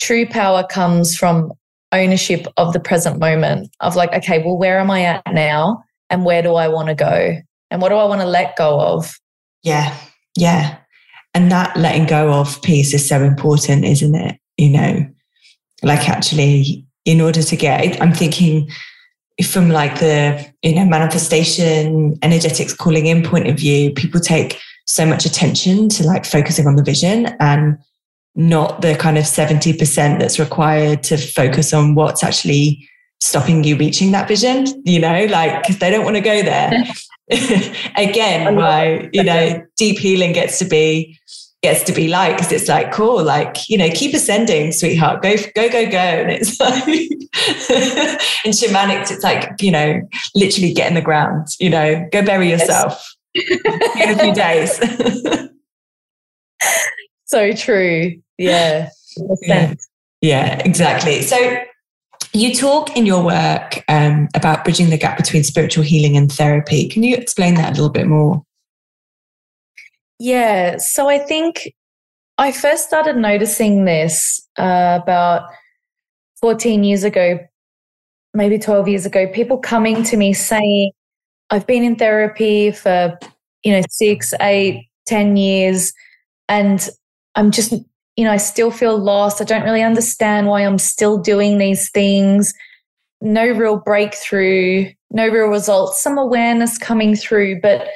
true 0.00 0.26
power 0.26 0.64
comes 0.70 1.16
from 1.16 1.52
ownership 1.92 2.46
of 2.56 2.72
the 2.72 2.78
present 2.78 3.18
moment 3.18 3.68
of 3.80 3.96
like 3.96 4.12
okay 4.12 4.42
well 4.44 4.56
where 4.56 4.78
am 4.78 4.90
i 4.90 5.02
at 5.02 5.22
now 5.32 5.82
and 6.10 6.24
where 6.24 6.42
do 6.42 6.54
i 6.54 6.68
want 6.68 6.88
to 6.88 6.94
go? 6.94 7.36
And 7.70 7.80
what 7.80 7.88
do 7.88 7.94
i 7.96 8.04
want 8.04 8.20
to 8.20 8.26
let 8.26 8.56
go 8.56 8.80
of? 8.80 9.18
Yeah 9.62 9.96
yeah. 10.36 10.78
And 11.32 11.50
that 11.52 11.76
letting 11.76 12.06
go 12.06 12.32
of 12.32 12.60
piece 12.62 12.92
is 12.92 13.08
so 13.08 13.22
important 13.22 13.84
isn't 13.84 14.14
it? 14.14 14.38
You 14.56 14.70
know 14.70 15.06
like 15.82 16.08
actually 16.08 16.84
in 17.04 17.20
order 17.20 17.42
to 17.42 17.56
get 17.56 18.00
i'm 18.02 18.12
thinking 18.12 18.68
from 19.44 19.70
like 19.70 19.98
the 20.00 20.52
you 20.62 20.74
know 20.74 20.84
manifestation 20.84 22.18
energetics 22.22 22.74
calling 22.74 23.06
in 23.06 23.22
point 23.22 23.48
of 23.48 23.56
view 23.56 23.92
people 23.92 24.20
take 24.20 24.58
so 24.86 25.06
much 25.06 25.24
attention 25.24 25.88
to 25.88 26.04
like 26.04 26.24
focusing 26.24 26.66
on 26.66 26.76
the 26.76 26.82
vision 26.82 27.26
and 27.40 27.78
not 28.36 28.80
the 28.80 28.94
kind 28.94 29.18
of 29.18 29.24
70% 29.24 30.18
that's 30.18 30.38
required 30.38 31.02
to 31.02 31.16
focus 31.16 31.74
on 31.74 31.94
what's 31.94 32.22
actually 32.22 32.88
stopping 33.20 33.62
you 33.64 33.76
reaching 33.76 34.12
that 34.12 34.26
vision 34.26 34.66
you 34.84 34.98
know 34.98 35.26
like 35.26 35.62
because 35.62 35.78
they 35.78 35.90
don't 35.90 36.04
want 36.04 36.16
to 36.16 36.22
go 36.22 36.42
there. 36.42 36.72
Again 37.96 38.56
why 38.56 39.08
you 39.12 39.22
know 39.22 39.62
deep 39.76 39.98
healing 39.98 40.32
gets 40.32 40.58
to 40.58 40.64
be 40.64 41.16
gets 41.62 41.82
to 41.84 41.92
be 41.92 42.08
like 42.08 42.36
because 42.36 42.50
it's 42.50 42.68
like 42.68 42.90
cool 42.90 43.22
like 43.22 43.68
you 43.68 43.76
know 43.76 43.88
keep 43.90 44.14
ascending 44.14 44.72
sweetheart. 44.72 45.22
Go 45.22 45.36
go 45.54 45.68
go 45.68 45.90
go. 45.90 45.98
And 45.98 46.30
it's 46.30 46.58
like 46.60 46.88
in 48.44 48.52
shamanics 48.52 49.12
it's 49.12 49.22
like 49.22 49.60
you 49.60 49.70
know 49.70 50.00
literally 50.34 50.72
get 50.72 50.88
in 50.88 50.94
the 50.94 51.02
ground 51.02 51.46
you 51.60 51.70
know 51.70 52.08
go 52.10 52.24
bury 52.24 52.50
yourself 52.50 53.14
in 53.34 54.10
a 54.10 54.18
few 54.18 54.34
days. 54.34 54.80
So 57.26 57.52
true. 57.52 58.20
Yeah. 58.38 58.88
yeah. 59.42 59.74
Yeah 60.20 60.62
exactly. 60.64 61.22
So 61.22 61.36
you 62.32 62.54
talk 62.54 62.96
in 62.96 63.06
your 63.06 63.24
work 63.24 63.82
um, 63.88 64.28
about 64.34 64.64
bridging 64.64 64.90
the 64.90 64.98
gap 64.98 65.16
between 65.16 65.42
spiritual 65.42 65.82
healing 65.82 66.16
and 66.16 66.30
therapy 66.30 66.88
can 66.88 67.02
you 67.02 67.16
explain 67.16 67.54
that 67.54 67.70
a 67.70 67.74
little 67.74 67.90
bit 67.90 68.06
more 68.06 68.44
yeah. 70.20 70.76
So 70.76 71.08
I 71.08 71.18
think 71.18 71.72
I 72.36 72.52
first 72.52 72.86
started 72.86 73.16
noticing 73.16 73.86
this 73.86 74.38
uh, 74.58 75.00
about 75.02 75.48
14 76.42 76.84
years 76.84 77.04
ago, 77.04 77.38
maybe 78.34 78.58
12 78.58 78.86
years 78.86 79.06
ago, 79.06 79.26
people 79.32 79.56
coming 79.56 80.02
to 80.04 80.18
me 80.18 80.34
saying, 80.34 80.92
I've 81.48 81.66
been 81.66 81.82
in 81.82 81.96
therapy 81.96 82.70
for, 82.70 83.18
you 83.64 83.72
know, 83.72 83.82
six, 83.88 84.34
eight, 84.42 84.90
ten 85.06 85.38
years, 85.38 85.90
and 86.50 86.86
I'm 87.34 87.50
just, 87.50 87.72
you 88.20 88.26
know, 88.26 88.32
I 88.32 88.36
still 88.36 88.70
feel 88.70 88.98
lost. 88.98 89.40
I 89.40 89.44
don't 89.44 89.62
really 89.62 89.80
understand 89.80 90.46
why 90.46 90.60
I'm 90.60 90.76
still 90.76 91.16
doing 91.16 91.56
these 91.56 91.88
things. 91.88 92.52
No 93.22 93.46
real 93.46 93.78
breakthrough, 93.78 94.92
no 95.10 95.26
real 95.26 95.46
results, 95.46 96.02
some 96.02 96.18
awareness 96.18 96.76
coming 96.76 97.16
through, 97.16 97.62
but 97.62 97.88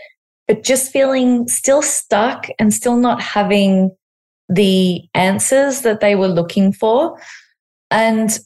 but 0.48 0.62
just 0.62 0.90
feeling 0.90 1.46
still 1.46 1.82
stuck 1.82 2.46
and 2.58 2.72
still 2.72 2.96
not 2.96 3.20
having 3.20 3.94
the 4.48 5.02
answers 5.12 5.82
that 5.82 6.00
they 6.00 6.14
were 6.14 6.28
looking 6.28 6.72
for. 6.72 7.20
And 7.90 8.38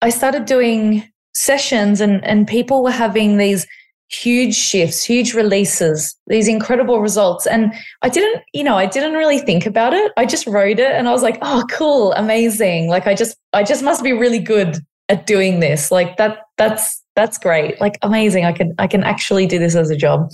I 0.00 0.10
started 0.10 0.44
doing 0.44 1.10
sessions 1.34 2.00
and, 2.00 2.24
and 2.24 2.46
people 2.46 2.84
were 2.84 2.92
having 2.92 3.36
these 3.36 3.66
huge 4.08 4.54
shifts, 4.54 5.02
huge 5.04 5.34
releases, 5.34 6.16
these 6.28 6.48
incredible 6.48 7.00
results. 7.00 7.46
And 7.46 7.72
I 8.02 8.08
didn't, 8.08 8.42
you 8.52 8.62
know, 8.62 8.76
I 8.76 8.86
didn't 8.86 9.14
really 9.14 9.38
think 9.38 9.66
about 9.66 9.92
it. 9.92 10.12
I 10.16 10.26
just 10.26 10.46
wrote 10.46 10.78
it 10.78 10.92
and 10.92 11.08
I 11.08 11.12
was 11.12 11.22
like, 11.22 11.38
oh, 11.42 11.64
cool, 11.70 12.12
amazing. 12.12 12.88
Like 12.88 13.06
I 13.06 13.14
just, 13.14 13.36
I 13.52 13.64
just 13.64 13.82
must 13.82 14.04
be 14.04 14.12
really 14.12 14.38
good 14.38 14.78
at 15.08 15.26
doing 15.26 15.60
this. 15.60 15.90
Like 15.90 16.16
that, 16.18 16.38
that's, 16.56 17.02
that's 17.16 17.38
great. 17.38 17.80
Like 17.80 17.98
amazing. 18.02 18.44
I 18.44 18.52
can, 18.52 18.74
I 18.78 18.86
can 18.86 19.02
actually 19.02 19.46
do 19.46 19.58
this 19.58 19.74
as 19.74 19.90
a 19.90 19.96
job. 19.96 20.30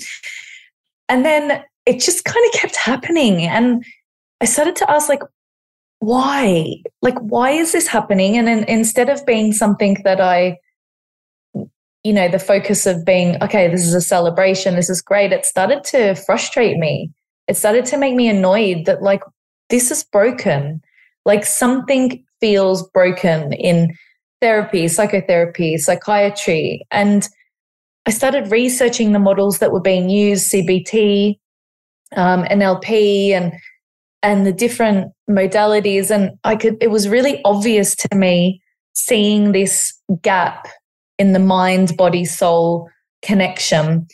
And 1.09 1.25
then 1.25 1.62
it 1.87 2.01
just 2.01 2.25
kind 2.25 2.45
of 2.47 2.61
kept 2.61 2.77
happening. 2.77 3.43
And 3.43 3.85
I 4.41 4.45
started 4.45 4.77
to 4.77 4.91
ask, 4.91 5.09
like, 5.09 5.23
why? 6.01 6.77
Like, 7.01 7.18
why 7.20 7.51
is 7.51 7.73
this 7.73 7.87
happening? 7.87 8.37
And 8.37 8.47
then 8.47 8.64
instead 8.64 9.09
of 9.09 9.25
being 9.25 9.53
something 9.53 9.97
that 10.05 10.20
I, 10.20 10.59
you 12.05 12.12
know, 12.12 12.28
the 12.28 12.38
focus 12.38 12.86
of 12.86 13.05
being, 13.05 13.42
okay, 13.42 13.68
this 13.68 13.84
is 13.84 13.94
a 13.94 14.00
celebration, 14.00 14.74
this 14.74 14.90
is 14.90 15.00
great, 15.00 15.32
it 15.32 15.46
started 15.46 15.84
to 15.84 16.14
frustrate 16.14 16.78
me. 16.78 17.11
It 17.48 17.57
started 17.57 17.84
to 17.86 17.96
make 17.96 18.14
me 18.14 18.28
annoyed 18.28 18.86
that, 18.86 19.03
like, 19.03 19.22
this 19.70 19.90
is 19.90 20.05
broken. 20.05 20.80
Like, 21.24 21.44
something 21.44 22.24
feels 22.40 22.88
broken 22.90 23.53
in 23.53 23.96
therapy, 24.40 24.88
psychotherapy, 24.88 25.76
psychiatry. 25.76 26.84
And 26.90 27.28
I 28.07 28.11
started 28.11 28.50
researching 28.50 29.12
the 29.12 29.20
models 29.20 29.59
that 29.59 29.72
were 29.72 29.80
being 29.80 30.11
used, 30.11 30.53
CBT, 30.53 31.38
um, 32.16 32.42
NLP, 32.44 33.30
and 33.30 33.53
and 34.24 34.46
the 34.46 34.53
different 34.53 35.12
modalities. 35.28 36.11
And 36.11 36.32
I 36.44 36.55
could, 36.55 36.76
it 36.80 36.90
was 36.90 37.09
really 37.09 37.40
obvious 37.44 37.96
to 37.96 38.16
me 38.16 38.62
seeing 38.92 39.50
this 39.50 39.92
gap 40.22 40.68
in 41.19 41.33
the 41.33 41.39
mind, 41.39 41.97
body, 41.97 42.25
soul 42.25 42.89
connection. 43.23 44.07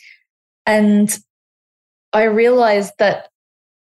And 0.65 1.17
I 2.13 2.23
realized 2.23 2.93
that 2.99 3.29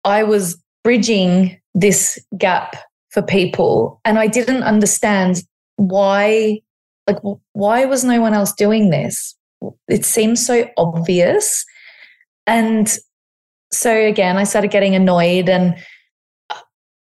I 0.04 0.24
was 0.24 0.62
bridging 0.84 1.60
this 1.74 2.20
gap 2.38 2.76
for 3.10 3.22
people. 3.22 4.00
And 4.06 4.20
I 4.20 4.28
didn't 4.28 4.64
understand 4.64 5.44
why, 5.76 6.62
like, 7.08 7.20
why 7.54 7.86
was 7.86 8.04
no 8.04 8.22
one 8.22 8.34
else 8.34 8.54
doing 8.54 8.90
this? 8.90 9.36
It 9.88 10.06
seems 10.06 10.46
so 10.46 10.70
obvious. 10.78 11.66
And 12.46 12.96
so 13.72 13.94
again, 13.94 14.38
I 14.38 14.44
started 14.44 14.72
getting 14.72 14.96
annoyed 14.96 15.50
and 15.50 15.76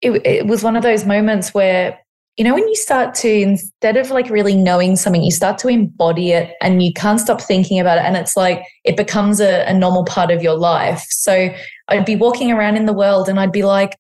it, 0.01 0.25
it 0.25 0.47
was 0.47 0.63
one 0.63 0.75
of 0.75 0.83
those 0.83 1.05
moments 1.05 1.53
where 1.53 1.99
you 2.37 2.43
know 2.43 2.53
when 2.53 2.67
you 2.67 2.75
start 2.75 3.13
to 3.13 3.29
instead 3.29 3.97
of 3.97 4.11
like 4.11 4.29
really 4.29 4.55
knowing 4.55 4.95
something 4.95 5.23
you 5.23 5.31
start 5.31 5.57
to 5.57 5.67
embody 5.67 6.31
it 6.31 6.55
and 6.61 6.81
you 6.81 6.93
can't 6.93 7.19
stop 7.19 7.41
thinking 7.41 7.79
about 7.79 7.97
it 7.97 8.05
and 8.05 8.15
it's 8.15 8.37
like 8.37 8.63
it 8.85 8.95
becomes 8.95 9.39
a, 9.41 9.65
a, 9.65 9.73
normal 9.73 10.05
part 10.05 10.31
of 10.31 10.41
your 10.41 10.55
life 10.55 11.05
so 11.09 11.49
i'd 11.89 12.05
be 12.05 12.15
walking 12.15 12.51
around 12.51 12.77
in 12.77 12.85
the 12.85 12.93
world 12.93 13.27
and 13.27 13.39
i'd 13.39 13.51
be 13.51 13.63
like 13.63 13.97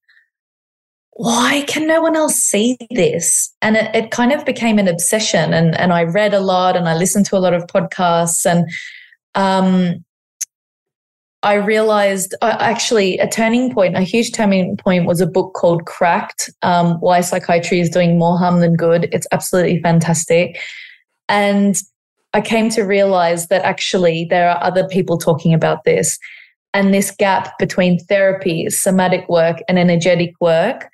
why 1.19 1.65
can 1.67 1.85
no 1.85 1.99
one 1.99 2.15
else 2.15 2.35
see 2.35 2.77
this? 2.91 3.53
And 3.61 3.75
it, 3.75 3.93
it 3.93 4.09
kind 4.09 4.31
of 4.31 4.45
became 4.45 4.79
an 4.79 4.87
obsession. 4.87 5.53
And, 5.53 5.77
and 5.77 5.91
I 5.91 6.03
read 6.03 6.33
a 6.33 6.39
lot 6.39 6.77
and 6.77 6.87
I 6.87 6.95
listened 6.95 7.25
to 7.25 7.35
a 7.35 7.43
lot 7.43 7.53
of 7.53 7.67
podcasts. 7.67 8.45
And 8.45 8.69
um, 9.35 10.05
I 11.41 11.53
realized 11.53 12.35
uh, 12.41 12.57
actually 12.59 13.17
a 13.19 13.27
turning 13.27 13.73
point, 13.73 13.95
a 13.95 14.01
huge 14.01 14.33
turning 14.33 14.75
point 14.75 15.05
was 15.05 15.21
a 15.21 15.27
book 15.27 15.53
called 15.53 15.85
Cracked 15.85 16.49
um, 16.63 16.99
Why 16.99 17.21
Psychiatry 17.21 17.79
is 17.79 17.89
Doing 17.89 18.19
More 18.19 18.37
Harm 18.37 18.59
Than 18.59 18.75
Good. 18.75 19.07
It's 19.13 19.27
absolutely 19.31 19.81
fantastic. 19.81 20.59
And 21.29 21.81
I 22.33 22.41
came 22.41 22.69
to 22.71 22.83
realize 22.83 23.47
that 23.47 23.63
actually 23.63 24.27
there 24.29 24.49
are 24.49 24.61
other 24.61 24.87
people 24.87 25.17
talking 25.17 25.53
about 25.53 25.85
this. 25.85 26.19
And 26.73 26.93
this 26.93 27.09
gap 27.09 27.57
between 27.57 27.99
therapy, 28.05 28.69
somatic 28.69 29.27
work, 29.27 29.57
and 29.67 29.79
energetic 29.79 30.33
work 30.39 30.89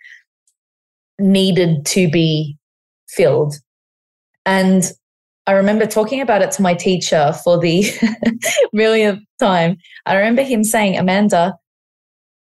needed 1.20 1.86
to 1.88 2.10
be 2.10 2.58
filled. 3.10 3.56
And 4.46 4.92
I 5.48 5.52
remember 5.54 5.86
talking 5.86 6.22
about 6.22 6.42
it 6.42 6.52
to 6.52 6.62
my 6.62 6.74
teacher 6.74 7.34
for 7.44 7.60
the 7.60 7.86
millionth 8.74 9.22
time. 9.40 9.78
I 10.06 10.16
remember 10.16 10.42
him 10.42 10.64
saying, 10.64 10.98
Amanda, 10.98 11.54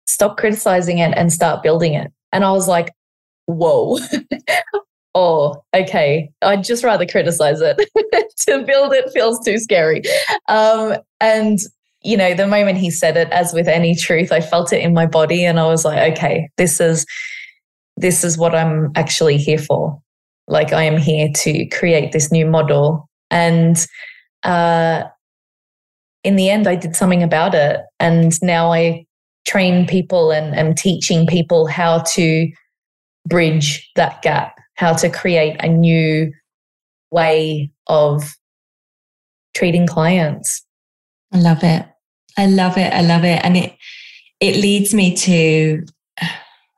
stop 0.07 0.36
criticizing 0.36 0.99
it 0.99 1.14
and 1.16 1.32
start 1.32 1.62
building 1.62 1.95
it. 1.95 2.12
And 2.32 2.45
I 2.45 2.53
was 2.53 2.68
like, 2.68 2.90
whoa. 3.47 3.99
oh, 5.14 5.62
okay. 5.74 6.30
I'd 6.43 6.64
just 6.64 6.84
rather 6.84 7.07
criticize 7.07 7.61
it. 7.61 7.76
to 8.47 8.62
build 8.64 8.93
it 8.93 9.11
feels 9.12 9.43
too 9.45 9.59
scary. 9.59 10.03
Um, 10.49 10.97
and, 11.20 11.59
you 12.03 12.16
know, 12.16 12.34
the 12.34 12.47
moment 12.47 12.78
he 12.78 12.90
said 12.90 13.16
it, 13.16 13.30
as 13.30 13.55
with 13.55 13.68
any 13.68 13.95
truth, 13.95 14.32
I 14.32 14.40
felt 14.40 14.72
it 14.72 14.82
in 14.82 14.93
my 14.93 15.07
body 15.07 15.45
and 15.45 15.59
I 15.59 15.66
was 15.66 15.84
like, 15.84 16.12
okay, 16.12 16.49
this 16.57 16.80
is 16.80 17.07
this 17.97 18.24
is 18.24 18.38
what 18.38 18.55
I'm 18.55 18.90
actually 18.97 19.36
here 19.36 19.59
for. 19.59 20.01
Like 20.53 20.72
I 20.72 20.82
am 20.82 20.98
here 20.98 21.28
to 21.34 21.66
create 21.66 22.12
this 22.12 22.30
new 22.30 22.46
model. 22.46 23.09
And 23.30 23.84
uh, 24.44 25.05
in 26.22 26.36
the 26.36 26.50
end, 26.50 26.68
I 26.68 26.76
did 26.76 26.94
something 26.94 27.22
about 27.22 27.55
it. 27.55 27.80
And 27.98 28.32
now 28.42 28.72
I 28.72 29.07
train 29.46 29.86
people 29.86 30.30
and 30.30 30.55
am 30.55 30.74
teaching 30.74 31.26
people 31.26 31.66
how 31.66 32.00
to 32.14 32.53
bridge 33.26 33.90
that 33.96 34.20
gap, 34.20 34.57
how 34.74 34.92
to 34.92 35.09
create 35.09 35.57
a 35.61 35.68
new 35.68 36.30
way 37.11 37.70
of 37.86 38.36
treating 39.55 39.86
clients. 39.86 40.64
I 41.32 41.38
love 41.38 41.64
it. 41.64 41.86
I 42.36 42.46
love 42.46 42.76
it. 42.76 42.92
I 42.92 43.00
love 43.00 43.24
it. 43.24 43.40
And 43.42 43.57
it 43.57 43.74
it 44.40 44.57
leads 44.57 44.92
me 44.92 45.16
to 45.16 45.84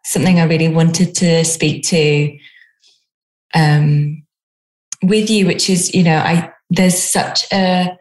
something 0.05 0.39
I 0.39 0.45
really 0.45 0.69
wanted 0.69 1.15
to 1.17 1.45
speak 1.45 1.83
to 1.89 2.39
um, 3.55 4.23
with 5.03 5.31
you, 5.31 5.47
which 5.47 5.71
is, 5.71 5.95
you 5.95 6.03
know, 6.03 6.19
I 6.19 6.51
there's 6.71 7.01
such 7.01 7.45
a 7.53 7.97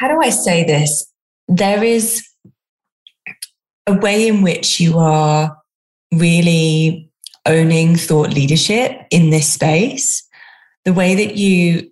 how 0.00 0.08
do 0.08 0.18
I 0.22 0.30
say 0.30 0.64
this? 0.64 1.12
There 1.48 1.84
is 1.84 2.26
a 3.86 3.92
way 3.92 4.28
in 4.28 4.40
which 4.40 4.80
you 4.80 4.98
are 4.98 5.56
really 6.12 7.10
owning 7.44 7.96
thought 7.96 8.32
leadership 8.32 8.98
in 9.10 9.30
this 9.30 9.52
space. 9.52 10.26
The 10.84 10.94
way 10.94 11.14
that 11.14 11.36
you 11.36 11.90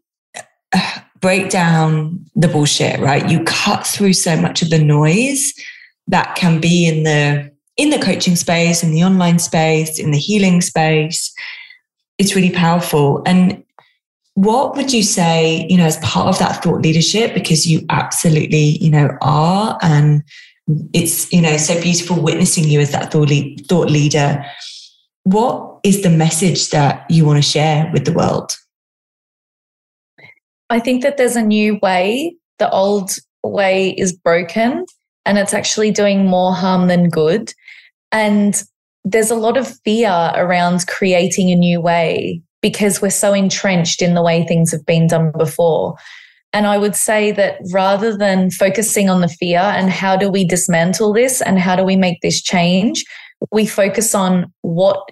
uh, 0.73 1.01
break 1.21 1.51
down 1.51 2.25
the 2.35 2.49
bullshit, 2.49 2.99
right? 3.01 3.29
You 3.29 3.45
cut 3.45 3.87
through 3.87 4.15
so 4.15 4.41
much 4.41 4.63
of 4.63 4.71
the 4.71 4.83
noise 4.83 5.53
that 6.07 6.35
can 6.37 6.61
be 6.61 6.87
in 6.87 7.03
the 7.03 7.53
in 7.79 7.91
the 7.91 7.99
coaching 7.99 8.37
space, 8.37 8.83
in 8.83 8.91
the 8.91 9.05
online 9.05 9.39
space, 9.39 9.99
in 9.99 10.11
the 10.11 10.19
healing 10.19 10.61
space. 10.61 11.33
It's 12.19 12.35
really 12.35 12.51
powerful. 12.51 13.23
And 13.25 13.65
what 14.35 14.77
would 14.77 14.93
you 14.93 15.05
say, 15.05 15.67
you 15.71 15.77
know, 15.79 15.87
as 15.87 15.97
part 15.99 16.29
of 16.29 16.39
that 16.41 16.63
thought 16.63 16.83
leadership, 16.83 17.33
because 17.33 17.67
you 17.67 17.87
absolutely, 17.89 18.79
you 18.83 18.91
know, 18.91 19.17
are, 19.23 19.79
and 19.81 20.23
it's, 20.93 21.33
you 21.33 21.41
know, 21.41 21.57
so 21.57 21.81
beautiful 21.81 22.21
witnessing 22.21 22.65
you 22.65 22.81
as 22.81 22.91
that 22.91 23.13
thought, 23.13 23.31
thought 23.69 23.91
leader. 23.91 24.45
What 25.23 25.79
is 25.85 26.03
the 26.03 26.11
message 26.11 26.71
that 26.71 27.09
you 27.09 27.25
want 27.25 27.39
to 27.39 27.49
share 27.49 27.89
with 27.93 28.05
the 28.05 28.13
world? 28.13 28.57
I 30.69 30.81
think 30.81 31.03
that 31.03 31.17
there's 31.17 31.37
a 31.37 31.43
new 31.43 31.79
way. 31.81 32.37
The 32.59 32.71
old 32.71 33.13
way 33.45 33.91
is 33.91 34.13
broken 34.13 34.85
and 35.29 35.37
it's 35.37 35.53
actually 35.53 35.91
doing 35.91 36.25
more 36.27 36.55
harm 36.55 36.89
than 36.89 37.11
good. 37.11 37.53
And 38.11 38.61
there's 39.05 39.31
a 39.31 39.37
lot 39.37 39.59
of 39.59 39.79
fear 39.85 40.33
around 40.35 40.87
creating 40.87 41.51
a 41.51 41.55
new 41.55 41.83
way 41.83 42.41
because 42.63 43.03
we're 43.03 43.11
so 43.11 43.35
entrenched 43.35 44.01
in 44.01 44.15
the 44.15 44.23
way 44.23 44.45
things 44.45 44.73
have 44.73 44.87
been 44.87 45.07
done 45.07 45.31
before. 45.37 45.97
And 46.55 46.67
I 46.67 46.79
would 46.79 46.97
say 46.97 47.31
that 47.33 47.59
rather 47.73 48.17
than 48.17 48.51
focusing 48.51 49.11
on 49.11 49.21
the 49.21 49.29
fear 49.29 49.61
and 49.61 49.91
how 49.91 50.17
do 50.17 50.31
we 50.31 50.47
dismantle 50.47 51.13
this 51.13 51.43
and 51.43 51.59
how 51.59 51.77
do 51.77 51.85
we 51.85 51.95
make 51.95 52.23
this 52.23 52.41
change, 52.43 53.05
we 53.53 53.67
focus 53.67 54.15
on 54.15 54.51
what 54.63 55.11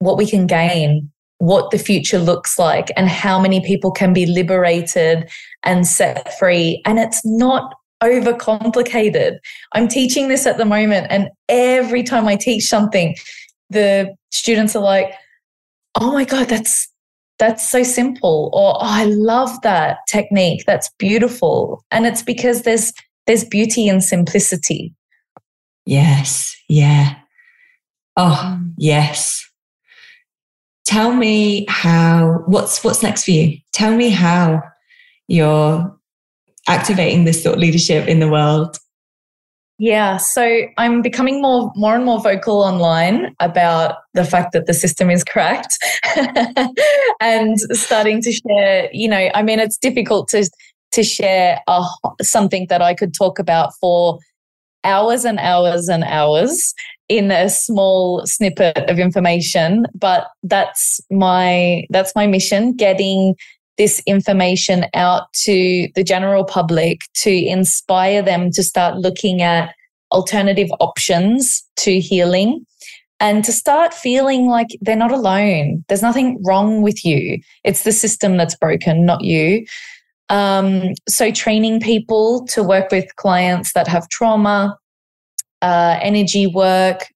what 0.00 0.16
we 0.16 0.26
can 0.26 0.46
gain, 0.46 1.10
what 1.38 1.70
the 1.70 1.78
future 1.78 2.18
looks 2.18 2.58
like 2.58 2.90
and 2.96 3.08
how 3.08 3.38
many 3.38 3.60
people 3.60 3.92
can 3.92 4.12
be 4.12 4.26
liberated 4.26 5.30
and 5.62 5.86
set 5.86 6.36
free. 6.38 6.82
And 6.84 6.98
it's 6.98 7.20
not 7.24 7.74
overcomplicated. 8.02 9.38
I'm 9.72 9.88
teaching 9.88 10.28
this 10.28 10.46
at 10.46 10.58
the 10.58 10.64
moment, 10.64 11.06
and 11.10 11.30
every 11.48 12.02
time 12.02 12.26
I 12.28 12.36
teach 12.36 12.66
something, 12.66 13.16
the 13.70 14.14
students 14.30 14.74
are 14.74 14.82
like, 14.82 15.12
"Oh 16.00 16.12
my 16.12 16.24
god, 16.24 16.48
that's 16.48 16.88
that's 17.38 17.68
so 17.68 17.82
simple," 17.82 18.50
or 18.52 18.76
oh, 18.76 18.78
"I 18.80 19.04
love 19.04 19.60
that 19.62 19.98
technique. 20.08 20.64
That's 20.66 20.90
beautiful." 20.98 21.84
And 21.90 22.06
it's 22.06 22.22
because 22.22 22.62
there's 22.62 22.92
there's 23.26 23.44
beauty 23.44 23.88
in 23.88 24.00
simplicity. 24.00 24.94
Yes. 25.86 26.56
Yeah. 26.68 27.16
Oh, 28.16 28.58
mm. 28.58 28.74
yes. 28.76 29.46
Tell 30.84 31.12
me 31.12 31.66
how 31.68 32.42
what's 32.46 32.82
what's 32.82 33.02
next 33.02 33.24
for 33.24 33.30
you? 33.30 33.58
Tell 33.72 33.94
me 33.94 34.10
how 34.10 34.62
you're 35.28 35.96
activating 36.68 37.24
this 37.24 37.42
thought 37.42 37.58
leadership 37.58 38.08
in 38.08 38.20
the 38.20 38.28
world? 38.28 38.76
Yeah, 39.78 40.18
so 40.18 40.62
I'm 40.76 41.00
becoming 41.00 41.40
more 41.40 41.72
more 41.74 41.94
and 41.94 42.04
more 42.04 42.20
vocal 42.20 42.62
online 42.62 43.34
about 43.40 43.96
the 44.12 44.26
fact 44.26 44.52
that 44.52 44.66
the 44.66 44.74
system 44.74 45.10
is 45.10 45.24
cracked 45.24 45.72
and 47.20 47.58
starting 47.72 48.20
to 48.20 48.30
share, 48.30 48.90
you 48.92 49.08
know, 49.08 49.30
I 49.34 49.42
mean 49.42 49.58
it's 49.58 49.78
difficult 49.78 50.28
to 50.28 50.48
to 50.92 51.02
share 51.02 51.60
a, 51.66 51.82
something 52.20 52.66
that 52.68 52.82
I 52.82 52.92
could 52.92 53.14
talk 53.14 53.38
about 53.38 53.72
for 53.80 54.18
hours 54.84 55.24
and 55.24 55.38
hours 55.38 55.88
and 55.88 56.04
hours 56.04 56.74
in 57.08 57.30
a 57.30 57.48
small 57.48 58.26
snippet 58.26 58.78
of 58.88 58.98
information 58.98 59.86
but 59.94 60.28
that's 60.42 61.00
my 61.10 61.84
that's 61.90 62.14
my 62.14 62.26
mission 62.26 62.74
getting 62.74 63.34
this 63.80 64.02
information 64.04 64.84
out 64.92 65.32
to 65.32 65.88
the 65.94 66.04
general 66.04 66.44
public 66.44 67.00
to 67.14 67.30
inspire 67.30 68.20
them 68.20 68.50
to 68.50 68.62
start 68.62 68.98
looking 68.98 69.40
at 69.40 69.74
alternative 70.12 70.68
options 70.80 71.66
to 71.78 71.98
healing 71.98 72.66
and 73.20 73.42
to 73.42 73.52
start 73.52 73.94
feeling 73.94 74.48
like 74.48 74.66
they're 74.82 74.96
not 74.96 75.10
alone. 75.10 75.82
There's 75.88 76.02
nothing 76.02 76.38
wrong 76.44 76.82
with 76.82 77.06
you. 77.06 77.40
It's 77.64 77.84
the 77.84 77.92
system 77.92 78.36
that's 78.36 78.54
broken, 78.54 79.06
not 79.06 79.24
you. 79.24 79.64
Um, 80.28 80.92
so, 81.08 81.30
training 81.30 81.80
people 81.80 82.46
to 82.48 82.62
work 82.62 82.90
with 82.90 83.16
clients 83.16 83.72
that 83.72 83.88
have 83.88 84.10
trauma, 84.10 84.76
uh, 85.62 85.98
energy 86.02 86.46
work, 86.46 87.06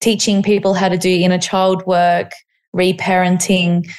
teaching 0.00 0.44
people 0.44 0.74
how 0.74 0.88
to 0.88 0.96
do 0.96 1.10
inner 1.10 1.38
child 1.38 1.84
work, 1.86 2.30
reparenting, 2.72 3.90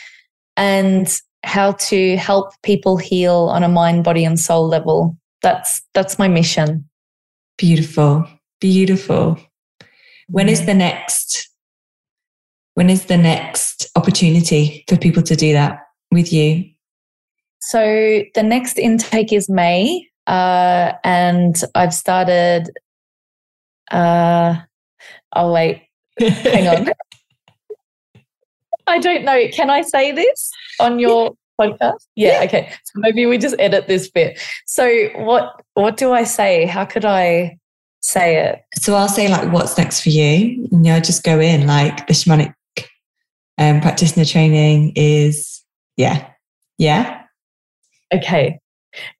and 0.55 1.19
how 1.43 1.73
to 1.73 2.17
help 2.17 2.53
people 2.63 2.97
heal 2.97 3.49
on 3.51 3.63
a 3.63 3.69
mind, 3.69 4.03
body, 4.03 4.25
and 4.25 4.39
soul 4.39 4.67
level. 4.67 5.17
That's 5.41 5.81
that's 5.93 6.19
my 6.19 6.27
mission. 6.27 6.89
Beautiful, 7.57 8.25
beautiful. 8.59 9.37
When 10.27 10.49
is 10.49 10.65
the 10.65 10.73
next? 10.73 11.49
When 12.75 12.89
is 12.89 13.05
the 13.05 13.17
next 13.17 13.87
opportunity 13.95 14.85
for 14.87 14.97
people 14.97 15.23
to 15.23 15.35
do 15.35 15.53
that 15.53 15.79
with 16.11 16.31
you? 16.31 16.65
So 17.61 18.23
the 18.35 18.43
next 18.43 18.77
intake 18.77 19.33
is 19.33 19.49
May, 19.49 20.07
uh, 20.27 20.93
and 21.03 21.61
I've 21.75 21.93
started. 21.93 22.69
Uh, 23.91 24.55
oh 25.35 25.51
wait, 25.51 25.83
hang 26.19 26.67
on. 26.67 26.93
I 28.87 28.99
don't 28.99 29.23
know. 29.23 29.47
Can 29.49 29.69
I 29.69 29.81
say 29.81 30.11
this 30.11 30.51
on 30.79 30.99
your 30.99 31.33
podcast? 31.59 32.07
Yeah, 32.15 32.39
yeah, 32.39 32.45
okay. 32.45 32.73
So 32.85 32.99
maybe 32.99 33.25
we 33.25 33.37
just 33.37 33.55
edit 33.59 33.87
this 33.87 34.09
bit. 34.09 34.39
So 34.65 35.09
what 35.15 35.61
what 35.73 35.97
do 35.97 36.11
I 36.11 36.23
say? 36.23 36.65
How 36.65 36.85
could 36.85 37.05
I 37.05 37.57
say 38.01 38.37
it? 38.37 38.61
So 38.75 38.95
I'll 38.95 39.09
say 39.09 39.27
like 39.27 39.51
what's 39.51 39.77
next 39.77 40.01
for 40.01 40.09
you. 40.09 40.67
You 40.71 40.77
know, 40.77 40.99
just 40.99 41.23
go 41.23 41.39
in 41.39 41.67
like 41.67 42.07
the 42.07 42.13
shamanic 42.13 42.53
um, 43.57 43.81
practitioner 43.81 44.25
training 44.25 44.93
is 44.95 45.63
yeah. 45.97 46.27
Yeah. 46.77 47.23
Okay. 48.13 48.59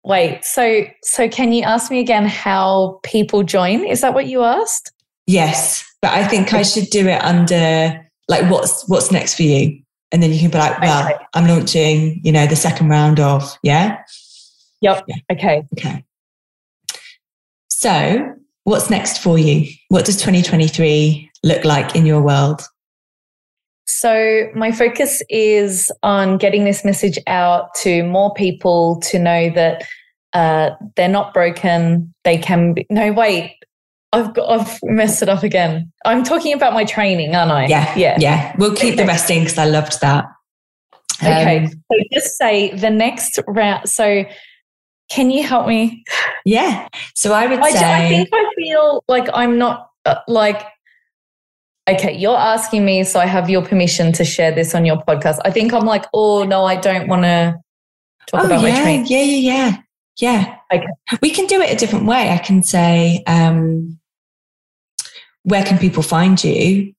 Wait, 0.04 0.44
so 0.44 0.86
so 1.04 1.30
can 1.30 1.52
you 1.54 1.64
ask 1.64 1.92
me 1.92 2.00
again 2.00 2.26
how 2.26 3.00
people 3.04 3.44
join? 3.44 3.86
Is 3.86 4.02
that 4.02 4.14
what 4.14 4.26
you 4.26 4.44
asked? 4.44 4.92
Yes. 5.28 5.86
But 6.02 6.14
I 6.14 6.26
think 6.28 6.54
I 6.54 6.64
should 6.64 6.90
do 6.90 7.08
it 7.08 7.22
under 7.24 8.10
like 8.30 8.50
what's 8.50 8.88
what's 8.88 9.12
next 9.12 9.36
for 9.36 9.44
you 9.44 9.82
and 10.12 10.24
then 10.24 10.32
you 10.34 10.40
can 10.40 10.50
be 10.50 10.58
like 10.58 10.80
well 10.82 11.06
okay. 11.06 11.18
i'm 11.34 11.48
launching 11.48 12.20
you 12.24 12.32
know 12.32 12.48
the 12.48 12.56
second 12.56 12.90
round 12.90 13.20
of 13.20 13.58
yeah? 13.64 13.98
Yep. 14.82 15.06
Yeah. 15.08 15.16
okay. 15.32 15.64
Okay. 15.78 16.06
So 17.68 18.34
what's 18.64 18.90
next 18.90 19.20
for 19.20 19.38
you? 19.38 19.68
What 19.90 20.06
does 20.06 20.18
2023 20.18 21.30
look 21.44 21.66
like 21.66 21.96
in 21.96 22.06
your 22.06 22.22
world? 22.22 22.62
So 23.86 24.50
my 24.54 24.72
focus 24.72 25.22
is 25.30 25.92
on 26.04 26.38
getting 26.38 26.64
this 26.64 26.86
message 26.86 27.18
out 27.26 27.74
to 27.76 28.04
more 28.04 28.34
people 28.34 29.02
to 29.08 29.18
know 29.18 29.50
that 29.52 29.84
uh, 30.34 30.72
they're 30.96 31.08
not 31.10 31.34
broken. 31.34 32.14
They 32.24 32.38
can 32.38 32.74
be 32.74 32.86
no 32.90 33.12
wait 33.12 33.56
I've 34.12 34.34
got, 34.34 34.50
I've 34.50 34.80
messed 34.84 35.22
it 35.22 35.30
up 35.30 35.44
again. 35.44 35.92
I'm 36.06 36.24
talking 36.24 36.54
about 36.54 36.74
my 36.74 36.84
training, 36.84 37.36
aren't 37.36 37.52
I? 37.52 37.68
Yeah, 37.68 37.94
yeah, 37.96 38.18
yeah. 38.20 38.56
We'll 38.58 38.76
keep 38.76 38.94
okay. 38.94 39.04
the 39.04 39.06
rest 39.06 39.30
in 39.30 39.44
because 39.44 39.58
I 39.58 39.66
loved 39.66 40.02
that. 40.02 40.26
Okay, 41.22 41.66
um, 41.66 41.68
so 41.68 42.00
just 42.14 42.38
say 42.38 42.74
the 42.74 42.90
next 42.90 43.40
round. 43.48 43.90
So, 43.90 44.24
can 45.10 45.30
you 45.30 45.44
help 45.44 45.68
me? 45.68 46.04
Yeah. 46.46 46.88
So 47.14 47.34
I 47.34 47.48
would 47.48 47.60
I, 47.60 47.72
say. 47.72 48.06
I 48.06 48.10
think 48.10 48.30
I 48.34 48.46
feel 48.56 49.04
like 49.08 49.28
I'm 49.34 49.58
not 49.58 49.90
uh, 50.06 50.16
like. 50.28 50.64
Okay, 51.88 52.16
you're 52.16 52.38
asking 52.38 52.86
me, 52.86 53.04
so 53.04 53.20
I 53.20 53.26
have 53.26 53.50
your 53.50 53.64
permission 53.64 54.14
to 54.14 54.24
share 54.24 54.52
this 54.52 54.74
on 54.76 54.86
your 54.86 54.98
podcast. 54.98 55.40
I 55.44 55.52
think 55.52 55.74
I'm 55.74 55.86
like, 55.86 56.06
oh 56.14 56.44
no, 56.44 56.64
I 56.66 56.76
don't 56.76 57.08
want 57.08 57.24
to 57.24 57.58
talk 58.28 58.42
oh, 58.42 58.46
about 58.46 58.62
yeah, 58.62 58.74
my 58.74 58.82
training. 58.82 59.08
Yeah, 59.08 59.22
yeah, 59.22 59.54
yeah. 59.54 59.78
Yeah. 60.20 60.56
Okay. 60.72 60.86
We 61.22 61.32
can 61.32 61.48
do 61.48 61.62
it 61.62 61.72
a 61.72 61.76
different 61.76 62.06
way. 62.06 62.30
I 62.30 62.38
can 62.38 62.62
say, 62.64 63.24
um, 63.26 64.00
where 65.44 65.64
can 65.64 65.78
people 65.78 66.04
find 66.04 66.42
you? 66.44 66.94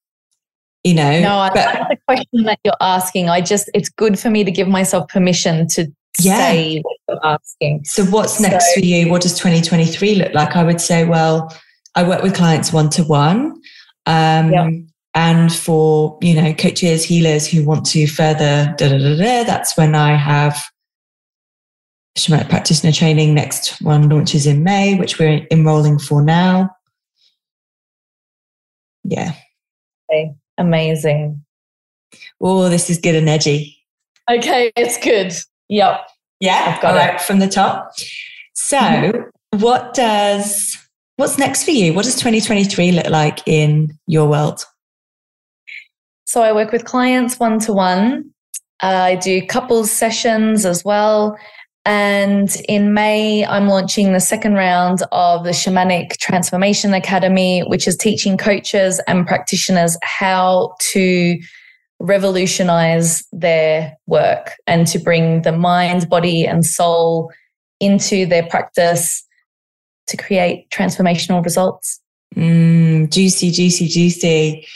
You 0.83 0.95
know, 0.95 1.21
no, 1.21 1.37
I 1.37 1.51
but, 1.51 1.75
like 1.75 1.89
the 1.91 1.99
question 2.07 2.45
that 2.45 2.59
you're 2.65 2.73
asking. 2.81 3.29
I 3.29 3.43
just, 3.43 3.69
it's 3.75 3.91
good 3.91 4.19
for 4.19 4.31
me 4.31 4.45
to 4.45 4.51
give 4.51 4.67
myself 4.67 5.09
permission 5.09 5.69
to 5.69 5.93
yeah. 6.19 6.39
say 6.39 6.81
what 6.81 6.97
you're 7.07 7.27
asking. 7.27 7.85
So, 7.85 8.05
what's 8.07 8.41
next 8.41 8.75
so, 8.75 8.81
for 8.81 8.87
you? 8.87 9.11
What 9.11 9.21
does 9.21 9.37
2023 9.37 10.15
look 10.15 10.33
like? 10.33 10.57
I 10.57 10.65
would 10.65 10.81
say, 10.81 11.05
well, 11.05 11.55
I 11.95 12.03
work 12.03 12.23
with 12.23 12.35
clients 12.35 12.73
one 12.73 12.89
to 12.91 13.05
one. 13.05 13.61
And 15.15 15.53
for, 15.53 16.19
you 16.23 16.35
know, 16.35 16.55
coaches, 16.55 17.05
healers 17.05 17.47
who 17.47 17.65
want 17.65 17.85
to 17.87 18.07
further, 18.07 18.75
da, 18.79 18.89
da, 18.89 18.97
da, 18.97 19.17
da, 19.17 19.45
that's 19.45 19.77
when 19.77 19.95
I 19.95 20.15
have 20.15 20.65
shamanic 22.27 22.49
practitioner 22.49 22.93
training. 22.93 23.35
Next 23.35 23.81
one 23.83 24.09
launches 24.09 24.47
in 24.47 24.63
May, 24.63 24.99
which 24.99 25.19
we're 25.19 25.47
enrolling 25.51 25.99
for 25.99 26.23
now. 26.23 26.71
Yeah. 29.05 29.33
Okay. 30.11 30.35
Amazing. 30.59 31.45
Oh, 32.41 32.69
this 32.69 32.91
is 32.91 32.99
good 32.99 33.15
and 33.15 33.29
edgy. 33.29 33.77
Okay, 34.31 34.73
it's 34.77 34.99
good. 34.99 35.33
Yep. 35.69 36.09
Yeah, 36.41 36.75
I've 36.75 36.83
got 36.83 36.95
All 36.95 37.01
it 37.01 37.13
right, 37.13 37.21
from 37.21 37.39
the 37.39 37.49
top. 37.49 37.93
So, 38.55 38.79
mm-hmm. 38.79 39.59
what 39.59 39.95
does 39.95 40.77
what's 41.17 41.39
next 41.39 41.65
for 41.65 41.71
you? 41.71 41.93
What 41.93 42.05
does 42.05 42.17
2023 42.17 42.93
look 42.93 43.11
like 43.11 43.47
in 43.47 43.99
your 44.07 44.29
world? 44.29 44.65
So, 46.25 46.43
I 46.43 46.53
work 46.53 46.73
with 46.73 46.85
clients 46.85 47.39
one 47.39 47.59
to 47.61 47.73
one. 47.73 48.31
I 48.81 49.17
do 49.17 49.45
couples 49.47 49.91
sessions 49.91 50.65
as 50.65 50.85
well. 50.85 51.37
And 51.87 52.55
in 52.69 52.93
May, 52.93 53.45
I'm 53.47 53.69
launching 53.69 54.13
the 54.13 54.21
second 54.21 54.55
round 54.55 55.03
of 55.13 55.45
the 55.45 55.51
Shamanic 55.51 56.19
Transformation 56.19 56.93
Academy, 56.93 57.61
which 57.61 57.89
is 57.89 57.97
teaching 57.97 58.37
coaches 58.37 59.01
and 59.07 59.27
practitioners 59.27 59.97
how 60.03 60.75
to 60.93 61.39
revolutionize 61.99 63.25
their 63.33 63.95
work 64.07 64.53
and 64.67 64.87
to 64.89 64.99
bring 64.99 65.43
the 65.43 65.53
mind, 65.53 66.09
body, 66.09 66.45
and 66.45 66.65
soul 66.65 67.31
into 67.79 68.27
their 68.27 68.47
practice 68.47 69.25
to 70.09 70.17
create 70.17 70.69
transformational 70.71 71.43
results. 71.43 72.01
Mm, 72.37 73.11
juicy, 73.11 73.51
juicy, 73.51 73.89
juicy. 73.89 74.67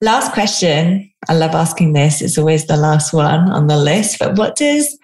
Last 0.00 0.32
question. 0.32 1.10
I 1.28 1.34
love 1.34 1.54
asking 1.54 1.92
this. 1.92 2.20
It's 2.20 2.38
always 2.38 2.66
the 2.66 2.76
last 2.76 3.12
one 3.12 3.50
on 3.50 3.66
the 3.66 3.76
list. 3.76 4.18
But 4.18 4.36
what 4.36 4.56
does 4.56 4.98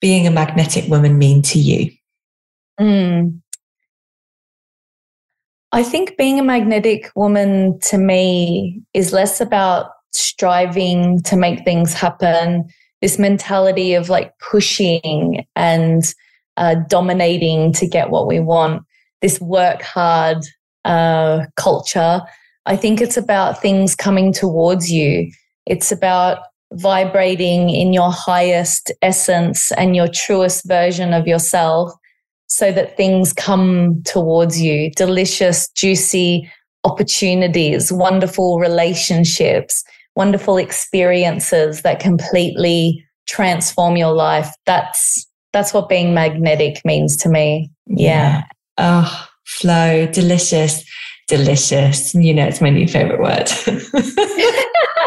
being 0.00 0.26
a 0.26 0.30
magnetic 0.30 0.88
woman 0.88 1.18
mean 1.18 1.42
to 1.42 1.58
you? 1.58 1.90
Mm. 2.80 3.40
I 5.72 5.82
think 5.82 6.16
being 6.16 6.38
a 6.38 6.44
magnetic 6.44 7.10
woman 7.14 7.78
to 7.80 7.98
me 7.98 8.82
is 8.94 9.12
less 9.12 9.40
about 9.40 9.90
striving 10.12 11.20
to 11.22 11.36
make 11.36 11.64
things 11.64 11.92
happen, 11.92 12.68
this 13.02 13.18
mentality 13.18 13.94
of 13.94 14.08
like 14.08 14.32
pushing 14.38 15.46
and 15.54 16.14
uh, 16.56 16.76
dominating 16.88 17.72
to 17.74 17.86
get 17.86 18.10
what 18.10 18.26
we 18.26 18.40
want, 18.40 18.82
this 19.20 19.40
work 19.40 19.82
hard 19.82 20.38
uh, 20.84 21.44
culture. 21.56 22.22
I 22.66 22.76
think 22.76 23.00
it's 23.00 23.16
about 23.16 23.60
things 23.60 23.94
coming 23.94 24.32
towards 24.32 24.90
you. 24.90 25.30
It's 25.66 25.92
about 25.92 26.38
vibrating 26.74 27.70
in 27.70 27.92
your 27.92 28.10
highest 28.10 28.92
essence 29.02 29.72
and 29.72 29.96
your 29.96 30.08
truest 30.08 30.66
version 30.66 31.14
of 31.14 31.26
yourself 31.26 31.92
so 32.46 32.72
that 32.72 32.96
things 32.96 33.32
come 33.32 34.02
towards 34.04 34.60
you 34.60 34.90
delicious, 34.96 35.68
juicy 35.70 36.50
opportunities, 36.84 37.92
wonderful 37.92 38.58
relationships, 38.58 39.84
wonderful 40.16 40.56
experiences 40.56 41.82
that 41.82 42.00
completely 42.00 43.04
transform 43.26 43.96
your 43.96 44.12
life. 44.12 44.50
That's 44.66 45.26
that's 45.52 45.72
what 45.72 45.88
being 45.88 46.14
magnetic 46.14 46.84
means 46.84 47.16
to 47.18 47.28
me. 47.28 47.70
Yeah. 47.86 48.38
yeah. 48.38 48.42
Oh, 48.78 49.28
flow, 49.44 50.06
delicious, 50.06 50.84
delicious. 51.26 52.14
You 52.14 52.34
know, 52.34 52.46
it's 52.46 52.60
my 52.60 52.70
new 52.70 52.86
favorite 52.86 53.20
word. 53.20 53.50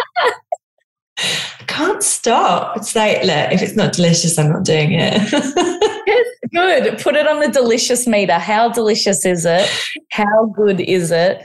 can't 1.72 2.04
stop. 2.04 2.78
It's 2.78 2.96
like, 2.96 3.24
look, 3.24 3.52
if 3.52 3.62
it's 3.62 3.76
not 3.76 3.94
delicious, 3.94 4.38
I'm 4.38 4.52
not 4.52 4.64
doing 4.64 4.94
it. 4.94 5.82
good. 6.52 7.00
Put 7.00 7.16
it 7.16 7.28
on 7.28 7.40
the 7.40 7.48
delicious 7.48 8.06
meter. 8.08 8.40
How 8.40 8.68
delicious 8.70 9.26
is 9.26 9.46
it? 9.46 9.70
How 10.12 10.48
good 10.56 10.82
is 10.82 11.12
it? 11.12 11.44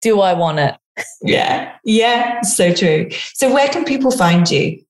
Do 0.00 0.20
I 0.20 0.32
want 0.32 0.60
it? 0.60 0.76
Yeah, 1.22 1.74
yeah, 1.84 2.40
so 2.42 2.72
true. 2.72 3.08
So, 3.32 3.52
where 3.52 3.66
can 3.68 3.84
people 3.84 4.12
find 4.12 4.48
you? 4.48 4.80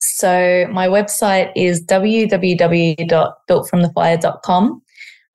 So, 0.00 0.66
my 0.70 0.88
website 0.88 1.52
is 1.54 1.84
www.builtfromthefire.com. 1.84 4.82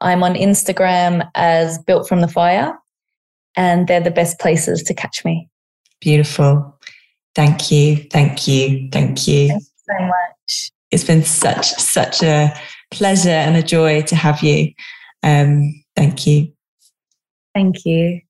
I'm 0.02 0.24
on 0.24 0.34
Instagram 0.34 1.30
as 1.36 1.78
Built 1.80 2.10
From 2.10 2.22
The 2.22 2.28
Fire, 2.28 2.76
and 3.56 3.88
they're 3.88 4.02
the 4.02 4.10
best 4.10 4.40
places 4.40 4.82
to 4.84 4.96
catch 4.96 5.24
me. 5.24 5.48
Beautiful. 6.02 6.77
Thank 7.38 7.70
you. 7.72 7.98
Thank 8.10 8.48
you. 8.48 8.90
Thank 8.92 9.28
you. 9.28 9.50
Thank 9.50 9.62
you 9.62 9.68
so 9.86 10.06
much. 10.08 10.72
It's 10.90 11.04
been 11.04 11.24
such, 11.24 11.68
such 11.68 12.24
a 12.24 12.52
pleasure 12.90 13.30
and 13.30 13.56
a 13.56 13.62
joy 13.62 14.02
to 14.02 14.16
have 14.16 14.42
you. 14.42 14.74
Um, 15.22 15.84
thank 15.96 16.26
you. 16.26 16.52
Thank 17.54 17.86
you. 17.86 18.22